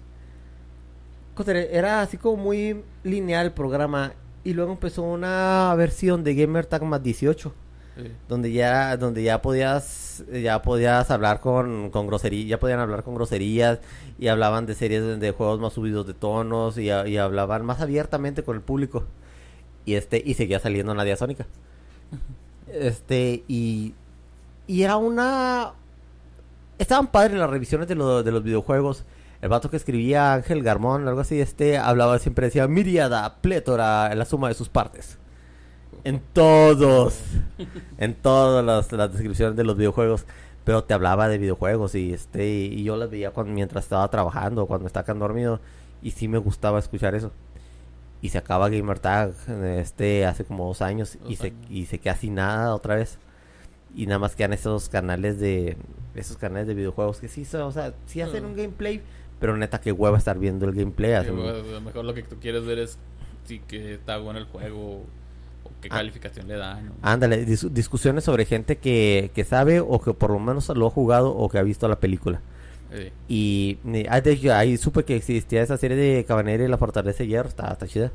era 1.47 2.03
así 2.03 2.17
como 2.17 2.37
muy 2.43 2.83
lineal 3.05 3.47
el 3.47 3.53
programa 3.53 4.13
y 4.45 4.53
luego 4.55 4.73
empezó 4.73 5.03
una 5.03 5.75
versión 5.77 6.25
de 6.25 6.35
GamerTag 6.35 6.83
más 6.85 7.03
18 7.03 7.55
Sí. 7.95 8.11
donde 8.27 8.51
ya 8.51 8.97
donde 8.97 9.23
ya 9.23 9.43
podías 9.43 10.25
ya 10.33 10.63
podías 10.63 11.11
hablar 11.11 11.41
con 11.41 11.91
con 11.91 12.07
groserías 12.07 12.49
ya 12.49 12.59
podían 12.59 12.81
hablar 12.81 13.03
con 13.03 13.15
groserías 13.15 13.81
y 14.19 14.29
hablaban 14.29 14.65
de 14.65 14.75
series 14.75 15.03
de, 15.03 15.19
de 15.19 15.31
juegos 15.33 15.61
más 15.61 15.75
subidos 15.75 16.07
de 16.07 16.15
tonos 16.15 16.79
y, 16.79 16.85
y 16.85 17.17
hablaban 17.19 17.67
más 17.67 17.83
abiertamente 17.83 18.45
con 18.45 18.57
el 18.57 18.63
público. 18.63 19.05
Y 19.85 19.97
este 19.97 20.23
y 20.25 20.33
seguía 20.35 20.59
saliendo 20.59 20.95
Nadia 20.95 21.17
Sónica. 21.17 21.47
Este 22.67 23.43
y 23.47 23.95
y 24.67 24.83
era 24.85 24.97
una 24.97 25.73
estaban 26.83 27.07
padres 27.09 27.39
las 27.39 27.51
revisiones 27.51 27.89
de, 27.89 27.95
lo- 27.95 28.23
de 28.23 28.33
los 28.33 28.43
videojuegos. 28.43 29.05
El 29.41 29.49
vato 29.49 29.71
que 29.71 29.77
escribía 29.77 30.35
Ángel 30.35 30.63
Garmón 30.63 31.09
algo 31.09 31.21
así 31.21 31.41
este 31.41 31.77
hablaba 31.79 32.19
siempre 32.21 32.47
decía 32.47 32.69
miriada 32.69 33.37
plétora 33.41 34.13
en 34.13 34.19
la 34.19 34.25
suma 34.25 34.49
de 34.49 34.55
sus 34.55 34.69
partes 34.69 35.19
en 36.05 36.21
todos 36.33 37.21
en 37.99 38.15
todas 38.15 38.65
las, 38.65 38.91
las 38.93 39.13
descripciones 39.13 39.57
de 39.57 39.65
los 39.65 39.77
videojuegos. 39.77 40.27
Pero 40.65 40.85
te 40.85 40.95
hablaba 40.95 41.29
de 41.29 41.39
videojuegos 41.39 41.95
y 41.97 42.13
este 42.15 42.49
y 42.49 42.85
yo 42.85 42.97
las 42.97 43.11
veía 43.11 43.33
cuando, 43.33 43.53
mientras 43.53 43.85
estaba 43.85 44.07
trabajando 44.09 44.67
cuando 44.67 44.87
estaba 44.87 45.03
acá 45.03 45.15
dormido 45.15 45.59
y 46.03 46.13
sí 46.13 46.29
me 46.29 46.39
gustaba 46.39 46.79
escuchar 46.79 47.17
eso. 47.17 47.33
Y 48.21 48.29
se 48.29 48.39
acaba 48.39 48.69
Gamertag 48.69 49.33
este 49.77 50.25
hace 50.25 50.45
como 50.45 50.69
dos 50.69 50.81
años 50.81 51.19
y 51.29 51.35
se 51.35 51.53
y 51.69 51.87
se 51.87 51.99
queda 51.99 52.15
sin 52.15 52.37
nada 52.37 52.75
otra 52.77 52.95
vez. 52.95 53.19
Y 53.97 54.07
nada 54.07 54.21
más 54.21 54.37
quedan 54.37 54.53
esos 54.53 54.89
canales 54.89 55.41
de 55.41 55.77
esos 56.15 56.37
canales 56.37 56.67
de 56.67 56.75
videojuegos 56.75 57.19
que 57.21 57.29
sí 57.29 57.45
son, 57.45 57.63
o 57.63 57.73
sea 57.73 57.95
sí 58.07 58.21
hacen 58.21 58.45
Ah. 58.45 58.49
un 58.49 58.57
gameplay 58.57 59.01
pero 59.41 59.57
neta 59.57 59.81
que 59.81 59.91
hueva 59.93 60.19
estar 60.19 60.39
viendo 60.39 60.67
el 60.67 60.73
gameplay 60.73 61.11
Sí, 61.23 61.29
a 61.29 61.33
lo 61.33 61.81
mejor 61.81 62.05
lo 62.05 62.15
que 62.15 62.23
tú 62.23 62.37
quieres 62.41 62.65
ver 62.65 62.79
es 62.79 62.99
si 63.45 63.59
que 63.61 63.95
está 63.95 64.19
bueno 64.19 64.39
el 64.39 64.45
juego 64.47 64.99
o 65.65 65.71
qué 65.81 65.89
Ah. 65.91 65.97
calificación 65.97 66.47
le 66.49 66.57
dan. 66.57 66.93
Ándale, 67.03 67.45
dis- 67.47 67.69
discusiones 67.71 68.23
sobre 68.25 68.45
gente 68.45 68.77
que, 68.79 69.31
que 69.35 69.45
sabe 69.45 69.81
o 69.81 70.01
que 70.01 70.13
por 70.15 70.31
lo 70.31 70.39
menos 70.39 70.69
lo 70.69 70.87
ha 70.87 70.91
jugado 70.91 71.35
o 71.35 71.49
que 71.49 71.59
ha 71.59 71.63
visto 71.63 71.89
la 71.89 71.99
película. 71.99 72.41
Sí. 72.95 73.11
Y 73.29 73.79
ah, 74.09 74.19
hecho, 74.25 74.55
ahí 74.55 74.77
supe 74.77 75.05
que 75.05 75.17
existía 75.17 75.63
esa 75.63 75.77
serie 75.79 75.97
de 75.97 76.25
Cabanera 76.25 76.63
y 76.65 76.69
la 76.69 76.77
Fortaleza 76.79 77.19
de 77.25 77.27
Hierro, 77.29 77.49
está, 77.49 77.73
está 77.73 77.89
chida. 77.89 78.13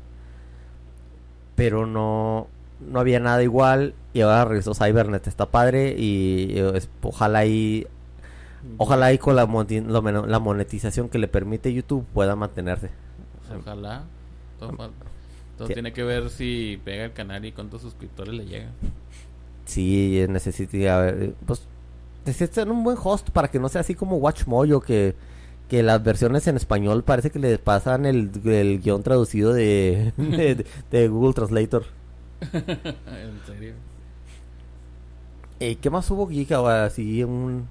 Pero 1.56 1.86
no, 1.86 2.46
no 2.80 3.00
había 3.00 3.20
nada 3.20 3.42
igual. 3.42 3.94
Y 4.18 4.20
ahora 4.22 4.44
regresó 4.46 4.74
Cybernet, 4.74 5.28
está 5.28 5.46
padre. 5.46 5.94
Y, 5.96 6.58
eh, 6.58 6.72
es- 6.74 6.88
ojalá 7.02 7.38
ahí, 7.38 7.86
ojalá 8.76 9.06
ahí 9.06 9.18
con 9.18 9.36
la, 9.36 9.46
monetización 9.46 11.08
que 11.08 11.18
le 11.20 11.28
permite 11.28 11.72
YouTube 11.72 12.04
pueda 12.12 12.34
mantenerse. 12.34 12.90
Ojalá. 13.56 14.02
Todo, 14.58 14.72
todo 15.56 15.68
Sí. 15.68 15.74
tiene 15.74 15.92
que 15.92 16.02
ver 16.02 16.30
si 16.30 16.80
pega 16.84 17.04
el 17.04 17.12
canal 17.12 17.44
y 17.44 17.52
cuántos 17.52 17.82
suscriptores 17.82 18.34
le 18.34 18.44
llegan. 18.46 18.72
Sí, 19.66 20.24
necesita, 20.28 20.98
a 20.98 21.00
ver, 21.02 21.34
pues, 21.46 21.62
necesitan 22.26 22.72
un 22.72 22.82
buen 22.82 22.96
host 23.00 23.30
para 23.30 23.46
que 23.48 23.60
no 23.60 23.68
sea 23.68 23.82
así 23.82 23.94
como 23.94 24.16
WatchMojo, 24.16 24.80
que, 24.80 25.14
que 25.68 25.84
las 25.84 26.02
versiones 26.02 26.44
en 26.48 26.56
español 26.56 27.04
parece 27.04 27.30
que 27.30 27.38
le 27.38 27.56
pasan 27.58 28.04
el, 28.04 28.32
el 28.46 28.80
guion 28.80 29.04
traducido 29.04 29.52
de, 29.52 30.12
de, 30.16 30.64
de 30.90 31.08
Google 31.08 31.34
Translator. 31.34 31.84
en 32.52 33.40
serio. 33.46 33.74
Eh, 35.60 35.76
¿Qué 35.80 35.90
más 35.90 36.10
hubo? 36.10 36.28
Ahora, 36.54 36.84
Así, 36.84 37.22
un, 37.24 37.66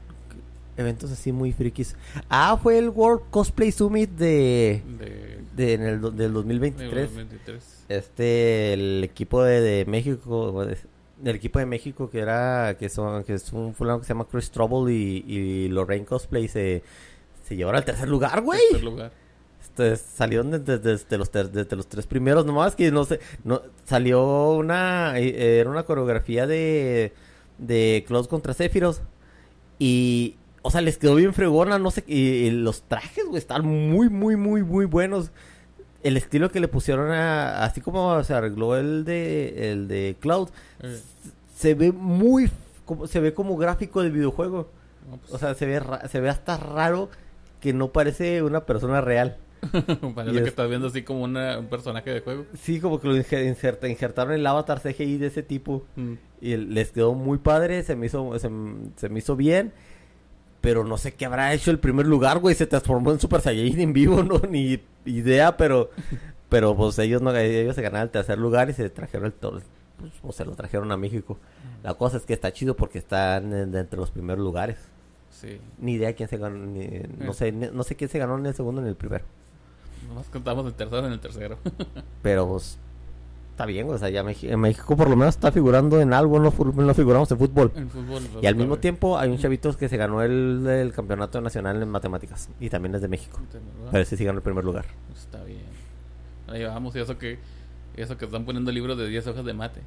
eventos 0.75 1.11
así 1.11 1.31
muy 1.31 1.53
frikis. 1.53 1.95
Ah, 2.29 2.57
fue 2.61 2.77
el 2.77 2.89
World 2.89 3.23
Cosplay 3.29 3.71
Summit 3.71 4.09
de, 4.11 4.81
De, 4.99 5.39
de 5.55 5.73
en 5.73 5.81
el, 5.83 6.01
del 6.01 6.15
de 6.17 6.29
2023. 6.29 7.15
23. 7.15 7.85
Este, 7.89 8.73
el 8.73 9.03
equipo 9.03 9.41
de, 9.43 9.61
de 9.61 9.85
México, 9.85 10.61
el 10.63 11.35
equipo 11.35 11.59
de 11.59 11.65
México 11.65 12.09
que 12.09 12.19
era, 12.19 12.75
que 12.77 12.89
son, 12.89 13.23
que 13.23 13.33
es 13.35 13.51
un 13.53 13.73
fulano 13.73 13.99
que 13.99 14.05
se 14.05 14.09
llama 14.13 14.27
Chris 14.29 14.51
Trouble 14.51 14.93
y, 14.93 15.23
y 15.27 15.67
Lorraine 15.69 16.05
Cosplay 16.05 16.47
se, 16.47 16.83
se 17.43 17.55
llevaron 17.55 17.79
al 17.79 17.85
tercer 17.85 18.07
lugar, 18.09 18.41
güey. 18.41 18.59
Tercer 18.71 18.83
lugar. 18.83 19.11
Este, 19.61 19.95
salieron 19.95 20.51
desde 20.51 20.77
de, 20.79 20.97
de 20.97 21.17
los, 21.17 21.31
ter- 21.31 21.49
los 21.75 21.87
tres 21.87 22.05
primeros, 22.05 22.45
nomás 22.45 22.75
que 22.75 22.91
no 22.91 23.05
sé, 23.05 23.19
no, 23.43 23.61
salió 23.85 24.51
una, 24.51 25.17
eh, 25.19 25.59
era 25.59 25.69
una 25.69 25.83
coreografía 25.83 26.45
de, 26.45 27.13
de 27.57 28.03
Close 28.07 28.29
contra 28.29 28.53
Sephiroth 28.53 28.99
y, 29.79 30.35
o 30.61 30.71
sea, 30.71 30.81
les 30.81 30.97
quedó 30.97 31.15
bien 31.15 31.33
fregona, 31.33 31.79
no 31.79 31.91
sé, 31.91 32.03
y, 32.07 32.19
y 32.19 32.51
los 32.51 32.83
trajes, 32.83 33.25
güey, 33.25 33.37
están 33.37 33.65
muy, 33.65 34.09
muy, 34.09 34.35
muy, 34.35 34.63
muy 34.63 34.85
buenos. 34.85 35.31
El 36.03 36.15
estilo 36.17 36.49
que 36.51 36.59
le 36.59 36.67
pusieron 36.67 37.11
a, 37.11 37.63
así 37.63 37.81
como 37.81 38.23
se 38.23 38.33
arregló 38.33 38.77
el 38.77 39.03
de, 39.05 39.71
el 39.71 39.87
de 39.87 40.15
Cloud, 40.19 40.49
Eh, 40.81 40.99
se 41.55 41.73
ve 41.73 41.91
muy, 41.91 42.49
como, 42.85 43.07
se 43.07 43.19
ve 43.19 43.33
como 43.33 43.57
gráfico 43.57 44.01
de 44.03 44.09
videojuego. 44.11 44.69
no, 45.09 45.17
pues, 45.17 45.33
O 45.33 45.37
sea, 45.39 45.53
se 45.55 45.65
ve, 45.65 45.79
ra- 45.79 46.07
se 46.07 46.19
ve 46.19 46.29
hasta 46.29 46.57
raro 46.57 47.09
que 47.61 47.73
no 47.73 47.87
parece 47.91 48.43
una 48.43 48.65
persona 48.65 49.01
real. 49.01 49.37
parece 50.15 50.33
que 50.35 50.41
es- 50.43 50.47
estás 50.47 50.69
viendo 50.69 50.87
así 50.87 51.03
como 51.03 51.23
una- 51.23 51.59
un 51.59 51.67
personaje 51.67 52.09
de 52.11 52.21
juego. 52.21 52.45
Sí, 52.59 52.79
como 52.79 52.99
que 52.99 53.07
lo 53.07 53.15
inserta- 53.15 53.87
injertaron 53.87 54.33
el 54.33 54.45
avatar 54.45 54.79
CGI 54.81 55.17
de 55.17 55.27
ese 55.27 55.43
tipo. 55.43 55.83
Mm. 55.95 56.13
Y 56.41 56.55
les 56.57 56.91
quedó 56.91 57.13
muy 57.13 57.37
padre, 57.39 57.83
se 57.83 57.95
me 57.95 58.05
hizo, 58.05 58.37
se, 58.39 59.09
me 59.09 59.19
hizo 59.19 59.35
bien. 59.35 59.73
Pero 60.61 60.83
no 60.83 60.97
sé 60.97 61.13
qué 61.13 61.25
habrá 61.25 61.53
hecho 61.53 61.71
el 61.71 61.79
primer 61.79 62.07
lugar, 62.07 62.39
güey. 62.39 62.55
Se 62.55 62.65
transformó 62.65 63.11
en 63.11 63.19
Super 63.19 63.41
Saiyajin 63.41 63.79
en 63.79 63.93
vivo, 63.93 64.23
no 64.23 64.39
ni 64.49 64.79
idea, 65.05 65.55
pero 65.57 65.89
pero 66.49 66.75
pues 66.75 66.97
ellos 66.99 67.21
no 67.21 67.35
ellos 67.35 67.75
se 67.75 67.81
ganaron 67.81 68.03
el 68.07 68.11
tercer 68.11 68.37
lugar 68.37 68.69
y 68.69 68.73
se 68.73 68.89
trajeron 68.89 69.27
el. 69.27 69.33
Pues, 69.33 69.63
o 70.21 70.31
se 70.31 70.45
lo 70.45 70.51
trajeron 70.55 70.91
a 70.91 70.97
México. 70.97 71.37
La 71.83 71.93
cosa 71.95 72.17
es 72.17 72.23
que 72.23 72.33
está 72.33 72.51
chido 72.53 72.75
porque 72.75 72.97
están 72.99 73.51
en- 73.53 73.75
entre 73.75 73.99
los 73.99 74.11
primeros 74.11 74.43
lugares. 74.43 74.77
Sí. 75.31 75.59
Ni 75.79 75.93
idea 75.93 76.13
quién 76.15 76.29
se 76.29 76.37
ganó, 76.37 76.57
ni- 76.57 77.01
no 77.19 77.31
Eh. 77.31 77.33
sé, 77.33 77.51
ni- 77.51 77.69
no 77.71 77.83
sé 77.83 77.95
quién 77.95 78.09
se 78.09 78.17
ganó 78.19 78.37
en 78.37 78.45
el 78.47 78.53
segundo 78.53 78.81
ni 78.81 78.85
en 78.87 78.89
el 78.91 78.95
primero. 78.95 79.25
Nomás 80.07 80.27
contamos 80.27 80.65
el 80.65 80.73
tercero 80.73 81.05
en 81.07 81.13
el 81.13 81.19
tercero. 81.19 81.57
Pero 82.21 82.47
pues, 82.47 82.77
está 83.51 83.65
bien. 83.65 83.89
O 83.89 83.97
sea, 83.97 84.09
ya 84.09 84.23
Meji- 84.23 84.49
en 84.51 84.59
México 84.59 84.95
por 84.97 85.09
lo 85.09 85.15
menos 85.15 85.35
está 85.35 85.51
figurando 85.51 85.99
en 86.01 86.13
algo, 86.13 86.39
no, 86.39 86.53
no 86.75 86.93
figuramos 86.93 87.29
en 87.31 87.37
fútbol. 87.37 87.71
en 87.75 87.89
fútbol. 87.89 88.21
Y 88.41 88.45
al 88.47 88.55
mismo 88.55 88.77
tiempo 88.77 89.17
hay 89.17 89.29
un 89.29 89.37
chavito 89.37 89.75
que 89.77 89.89
se 89.89 89.97
ganó 89.97 90.21
el, 90.21 90.65
el 90.67 90.93
campeonato 90.93 91.41
nacional 91.41 91.81
en 91.81 91.89
matemáticas. 91.89 92.49
Y 92.59 92.69
también 92.69 92.95
es 92.95 93.01
de 93.01 93.07
México. 93.07 93.39
Pero 93.91 94.03
ese 94.03 94.15
sí 94.17 94.23
ganó 94.25 94.37
el 94.39 94.43
primer 94.43 94.63
lugar. 94.63 94.85
Está 95.15 95.43
bien. 95.43 95.61
Ahí 96.47 96.63
vamos, 96.63 96.95
y 96.95 96.99
eso 96.99 97.17
que, 97.17 97.39
eso 97.95 98.17
que 98.17 98.25
están 98.25 98.45
poniendo 98.45 98.71
libros 98.71 98.97
de 98.97 99.07
10 99.09 99.27
hojas 99.27 99.43
de 99.43 99.53
mate. 99.53 99.81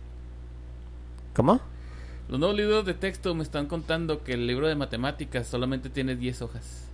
¿Cómo? 1.35 1.61
Los 2.29 2.39
nuevos 2.39 2.57
libros 2.57 2.85
de 2.85 2.95
texto 2.95 3.35
me 3.35 3.43
están 3.43 3.67
contando 3.67 4.23
que 4.23 4.35
el 4.35 4.47
libro 4.47 4.69
de 4.69 4.75
matemáticas 4.77 5.47
solamente 5.47 5.91
tiene 5.91 6.17
10 6.17 6.43
hojas. 6.43 6.87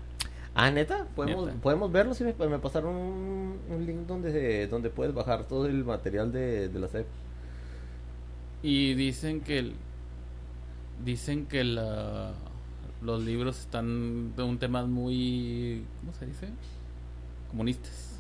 Ah, 0.58 0.70
neta, 0.70 1.06
podemos, 1.14 1.46
Neta. 1.46 1.60
podemos 1.62 1.92
verlo. 1.92 2.14
Si 2.14 2.24
me, 2.24 2.32
me 2.34 2.58
pasaron 2.58 2.94
un, 2.96 3.60
un 3.68 3.86
link 3.86 4.06
donde, 4.06 4.66
donde 4.68 4.90
puedes 4.90 5.14
bajar 5.14 5.44
todo 5.46 5.66
el 5.66 5.84
material 5.84 6.32
de, 6.32 6.68
de 6.68 6.80
la 6.80 6.88
SEP. 6.88 7.06
Y 8.62 8.94
dicen 8.94 9.40
que 9.42 9.58
el- 9.60 9.76
dicen 11.04 11.46
que 11.46 11.64
la, 11.64 12.32
los 13.02 13.22
libros 13.22 13.60
están 13.60 14.34
de 14.36 14.42
un 14.42 14.58
tema 14.58 14.84
muy 14.86 15.84
¿cómo 16.00 16.12
se 16.14 16.26
dice? 16.26 16.48
comunistas. 17.50 18.18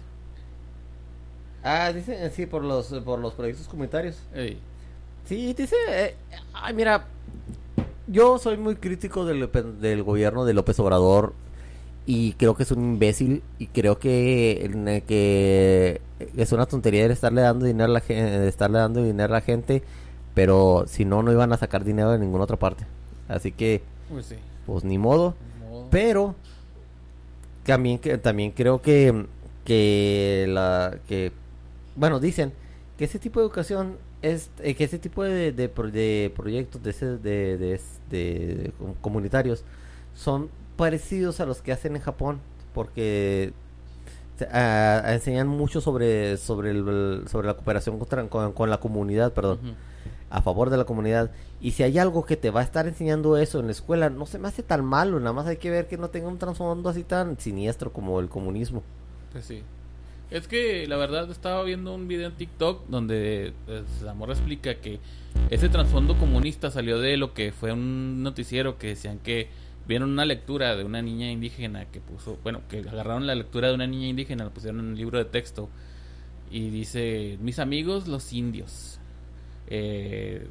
Ah, 1.62 1.92
dice, 1.92 2.30
sí, 2.30 2.46
por 2.46 2.62
los, 2.62 2.88
por 3.04 3.18
los 3.18 3.34
proyectos 3.34 3.68
comunitarios. 3.68 4.16
Ey, 4.34 4.58
Sí, 5.24 5.54
dice, 5.54 5.76
eh, 5.90 6.16
ay, 6.52 6.72
mira, 6.74 7.08
yo 8.06 8.38
soy 8.38 8.56
muy 8.56 8.76
crítico 8.76 9.24
del, 9.26 9.50
del 9.80 10.02
gobierno 10.04 10.44
de 10.44 10.54
López 10.54 10.78
Obrador 10.80 11.34
y 12.06 12.32
creo 12.34 12.54
que 12.54 12.62
es 12.62 12.70
un 12.70 12.82
imbécil 12.94 13.42
y 13.58 13.66
creo 13.66 13.98
que, 13.98 14.70
que 15.08 16.00
es 16.36 16.52
una 16.52 16.66
tontería 16.66 17.04
el 17.04 17.10
estarle 17.10 17.40
dando 17.42 17.66
dinero 17.66 17.90
a 17.90 17.94
la 17.94 18.00
gente, 18.00 18.46
estarle 18.48 18.78
dando 18.78 19.02
dinero 19.02 19.34
a 19.34 19.38
la 19.38 19.40
gente, 19.40 19.82
pero 20.34 20.84
si 20.86 21.04
no, 21.04 21.22
no 21.22 21.32
iban 21.32 21.52
a 21.52 21.56
sacar 21.56 21.84
dinero 21.84 22.12
de 22.12 22.18
ninguna 22.18 22.44
otra 22.44 22.56
parte. 22.58 22.86
Así 23.28 23.50
que, 23.52 23.82
pues 24.08 24.26
sí. 24.26 24.36
pues 24.66 24.84
ni 24.84 24.98
modo. 24.98 25.34
ni 25.62 25.66
modo. 25.68 25.88
Pero 25.90 26.34
también, 27.64 27.98
que, 27.98 28.18
también 28.18 28.52
creo 28.52 28.80
que, 28.80 29.26
que 29.64 30.46
la 30.48 30.98
que 31.08 31.32
bueno 31.96 32.20
dicen 32.20 32.52
que 32.96 33.04
ese 33.04 33.18
tipo 33.18 33.40
de 33.40 33.46
educación 33.46 33.96
es 34.22 34.50
eh, 34.62 34.74
que 34.74 34.84
ese 34.84 34.98
tipo 34.98 35.22
de, 35.24 35.52
de, 35.52 35.68
de 35.68 36.32
proyectos 36.34 36.82
de, 36.82 36.90
ese- 36.90 37.18
de, 37.18 37.58
de, 37.58 37.80
de 38.10 38.72
com- 38.78 38.94
comunitarios 39.00 39.64
son 40.16 40.48
parecidos 40.76 41.38
a 41.40 41.46
los 41.46 41.62
que 41.62 41.70
hacen 41.72 41.94
en 41.94 42.02
Japón 42.02 42.40
porque 42.74 43.52
se- 44.38 44.48
enseñan 45.14 45.46
mucho 45.48 45.80
sobre 45.80 46.36
sobre 46.36 46.70
el- 46.72 47.22
sobre 47.28 47.46
la 47.46 47.54
cooperación 47.54 47.98
contra- 47.98 48.26
con, 48.28 48.52
con 48.52 48.68
la 48.70 48.78
comunidad 48.78 49.32
perdón 49.32 49.60
a 50.28 50.42
favor 50.42 50.70
de 50.70 50.76
la 50.76 50.84
comunidad. 50.84 51.30
Y 51.60 51.70
si 51.70 51.84
hay 51.84 51.98
algo 51.98 52.26
que 52.26 52.36
te 52.36 52.50
va 52.50 52.60
a 52.60 52.64
estar 52.64 52.86
enseñando 52.88 53.36
eso 53.38 53.60
en 53.60 53.66
la 53.66 53.72
escuela, 53.72 54.10
no 54.10 54.26
se 54.26 54.38
me 54.40 54.48
hace 54.48 54.62
tan 54.64 54.84
malo. 54.84 55.20
Nada 55.20 55.32
más 55.32 55.46
hay 55.46 55.56
que 55.56 55.70
ver 55.70 55.86
que 55.86 55.96
no 55.96 56.10
tenga 56.10 56.26
un 56.28 56.36
trasfondo 56.38 56.88
así 56.90 57.04
tan 57.04 57.38
siniestro 57.38 57.92
como 57.92 58.18
el 58.20 58.28
comunismo. 58.28 58.82
Pues 59.32 59.44
sí. 59.46 59.62
Es 60.30 60.48
que 60.48 60.86
la 60.88 60.96
verdad 60.96 61.30
estaba 61.30 61.62
viendo 61.62 61.94
un 61.94 62.08
video 62.08 62.26
en 62.28 62.34
TikTok 62.34 62.86
donde 62.88 63.52
pues, 63.66 63.84
la 64.02 64.12
morra 64.14 64.32
explica 64.32 64.74
que 64.74 64.98
ese 65.50 65.68
trasfondo 65.68 66.18
comunista 66.18 66.70
salió 66.72 66.98
de 66.98 67.16
lo 67.16 67.32
que 67.32 67.52
fue 67.52 67.72
un 67.72 68.24
noticiero 68.24 68.76
que 68.78 68.88
decían 68.88 69.18
que 69.20 69.48
vieron 69.86 70.10
una 70.10 70.24
lectura 70.24 70.76
de 70.76 70.84
una 70.84 71.02
niña 71.02 71.30
indígena 71.30 71.86
que 71.86 72.00
puso, 72.00 72.38
bueno, 72.42 72.62
que 72.68 72.80
agarraron 72.80 73.26
la 73.26 73.34
lectura 73.34 73.68
de 73.68 73.74
una 73.74 73.86
niña 73.86 74.08
indígena, 74.08 74.44
la 74.44 74.50
pusieron 74.50 74.80
en 74.80 74.86
un 74.86 74.96
libro 74.96 75.18
de 75.18 75.26
texto 75.26 75.68
y 76.50 76.70
dice, 76.70 77.38
mis 77.40 77.58
amigos 77.58 78.08
los 78.08 78.32
indios. 78.32 78.98
Eh, 79.68 80.48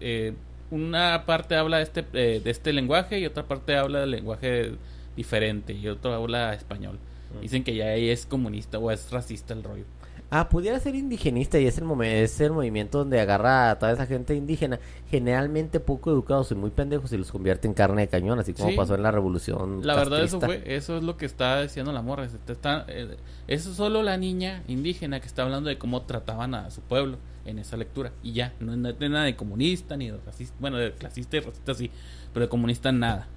eh, 0.00 0.34
una 0.70 1.24
parte 1.26 1.56
habla 1.56 1.78
de 1.78 1.82
este, 1.84 2.04
eh, 2.12 2.40
de 2.42 2.50
este 2.50 2.72
lenguaje 2.72 3.18
y 3.18 3.26
otra 3.26 3.46
parte 3.46 3.76
habla 3.76 4.00
del 4.00 4.10
lenguaje 4.10 4.72
diferente 5.16 5.72
y 5.72 5.88
otro 5.88 6.12
habla 6.12 6.54
español. 6.54 6.98
Dicen 7.42 7.62
que 7.62 7.74
ya 7.74 7.86
ahí 7.88 8.08
es 8.08 8.24
comunista 8.24 8.78
o 8.78 8.90
es 8.90 9.10
racista 9.10 9.52
el 9.52 9.62
rollo. 9.62 9.84
Ah, 10.30 10.50
pudiera 10.50 10.78
ser 10.78 10.94
indigenista 10.94 11.58
y 11.58 11.66
es 11.66 11.78
el, 11.78 11.90
es 12.02 12.38
el 12.40 12.52
movimiento 12.52 12.98
donde 12.98 13.18
agarra 13.18 13.70
a 13.70 13.78
toda 13.78 13.92
esa 13.92 14.04
gente 14.04 14.34
indígena, 14.34 14.78
generalmente 15.10 15.80
poco 15.80 16.10
educados 16.10 16.50
y 16.52 16.54
muy 16.54 16.68
pendejos 16.70 17.10
y 17.12 17.16
los 17.16 17.32
convierte 17.32 17.66
en 17.66 17.72
carne 17.72 18.02
de 18.02 18.08
cañón, 18.08 18.38
así 18.38 18.52
como 18.52 18.68
Sí. 18.68 18.76
pasó 18.76 18.94
en 18.94 19.02
la 19.04 19.10
revolución. 19.10 19.80
La 19.86 19.96
verdad 19.96 20.22
eso 20.22 20.38
fue, 20.38 20.62
eso 20.66 20.98
es 20.98 21.02
lo 21.02 21.16
que 21.16 21.24
está 21.24 21.62
diciendo 21.62 21.92
la 21.92 22.02
morra. 22.02 22.28
se 22.28 22.36
te 22.38 22.52
está- 22.52 22.84
eh, 22.88 23.16
eso 23.46 23.70
es 23.70 23.76
solo 23.76 24.02
la 24.02 24.18
niña 24.18 24.62
indígena 24.68 25.18
que 25.20 25.26
está 25.26 25.44
hablando 25.44 25.70
de 25.70 25.78
cómo 25.78 26.02
trataban 26.02 26.54
a 26.54 26.70
su 26.70 26.82
pueblo 26.82 27.16
en 27.46 27.58
esa 27.58 27.78
lectura. 27.78 28.12
Y 28.22 28.32
ya, 28.32 28.52
no 28.60 28.72
es 28.72 28.78
nada 29.10 29.24
de 29.24 29.34
comunista 29.34 29.96
ni 29.96 30.10
de 30.10 30.18
racista. 30.18 30.54
Bueno, 30.60 30.76
de 30.76 30.92
clasista 30.92 31.38
y 31.38 31.40
racista 31.40 31.72
sí, 31.72 31.90
pero 32.34 32.44
de 32.46 32.50
comunista 32.50 32.92
nada. 32.92 33.28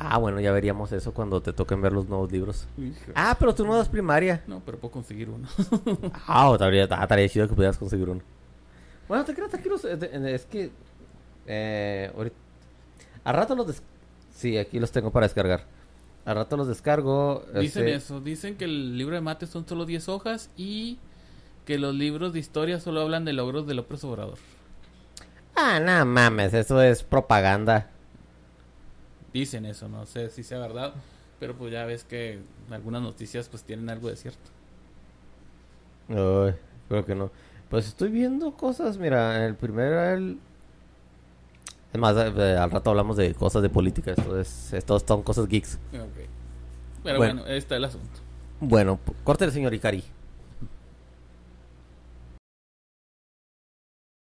Ah, 0.00 0.16
bueno, 0.18 0.38
ya 0.40 0.52
veríamos 0.52 0.92
eso 0.92 1.12
cuando 1.12 1.40
te 1.42 1.52
toquen 1.52 1.80
ver 1.82 1.92
los 1.92 2.08
nuevos 2.08 2.30
libros. 2.30 2.66
Ah, 3.14 3.36
pero 3.38 3.54
tú 3.54 3.66
no 3.66 3.74
das 3.76 3.88
primaria. 3.88 4.42
No, 4.46 4.60
pero 4.64 4.78
puedo 4.78 4.92
conseguir 4.92 5.28
uno. 5.28 5.48
Ah, 6.26 6.50
estaría, 6.52 6.86
ah, 6.90 7.02
estaría 7.02 7.28
chido 7.28 7.48
que 7.48 7.54
pudieras 7.54 7.76
conseguir 7.78 8.08
uno. 8.08 8.20
Bueno, 9.08 9.24
te 9.24 9.34
creas, 9.34 9.52
aquí 9.54 9.68
los, 9.68 9.84
eh, 9.84 9.96
de- 9.96 10.34
es 10.34 10.44
que... 10.44 10.70
Eh, 11.46 12.12
ahorita, 12.14 12.36
a 13.24 13.32
rato 13.32 13.54
los... 13.56 13.66
des- 13.66 13.82
sí, 14.34 14.56
aquí 14.56 14.78
los 14.78 14.92
tengo 14.92 15.10
para 15.10 15.26
descargar. 15.26 15.64
A 16.24 16.34
rato 16.34 16.56
los 16.56 16.68
descargo. 16.68 17.42
Dicen 17.54 17.88
este, 17.88 17.94
eso, 17.94 18.20
dicen 18.20 18.56
que 18.56 18.66
el 18.66 18.96
libro 18.98 19.14
de 19.14 19.20
mate 19.22 19.46
son 19.46 19.66
solo 19.66 19.84
10 19.86 20.08
hojas 20.10 20.50
y 20.56 20.98
que 21.64 21.78
los 21.78 21.94
libros 21.94 22.32
de 22.34 22.38
historia 22.38 22.78
solo 22.80 23.00
hablan 23.00 23.24
de 23.24 23.32
logros 23.32 23.66
de 23.66 23.74
López 23.74 24.04
Obrador. 24.04 24.38
Ah, 25.56 25.80
no 25.80 26.04
mames, 26.06 26.54
eso 26.54 26.80
es 26.82 27.02
propaganda. 27.02 27.90
Dicen 29.38 29.66
eso, 29.66 29.88
no 29.88 30.04
sé 30.04 30.30
si 30.30 30.42
sea 30.42 30.58
verdad, 30.58 30.92
pero 31.38 31.54
pues 31.54 31.70
ya 31.70 31.84
ves 31.84 32.02
que 32.02 32.40
algunas 32.72 33.00
noticias 33.02 33.48
pues 33.48 33.62
tienen 33.62 33.88
algo 33.88 34.08
de 34.08 34.16
cierto. 34.16 34.50
Ay, 36.08 36.56
creo 36.88 37.04
que 37.06 37.14
no. 37.14 37.30
Pues 37.70 37.86
estoy 37.86 38.08
viendo 38.08 38.50
cosas, 38.54 38.98
mira, 38.98 39.46
el 39.46 39.54
primero 39.54 39.92
era 39.92 40.14
el... 40.14 40.38
Es 41.92 42.00
más, 42.00 42.16
eh, 42.16 42.32
eh, 42.36 42.56
al 42.58 42.72
rato 42.72 42.90
hablamos 42.90 43.16
de 43.16 43.32
cosas 43.32 43.62
de 43.62 43.68
política, 43.68 44.10
esto 44.10 44.40
es, 44.40 44.72
esto 44.72 44.98
son 44.98 45.22
cosas 45.22 45.46
geeks. 45.46 45.78
Ok. 45.94 46.26
Pero 47.04 47.18
Bueno. 47.18 47.34
bueno, 47.36 47.52
ahí 47.52 47.58
está 47.58 47.76
el 47.76 47.84
asunto. 47.84 48.18
Bueno, 48.58 48.98
el 49.44 49.52
señor 49.52 49.72
Ikari. 49.72 50.02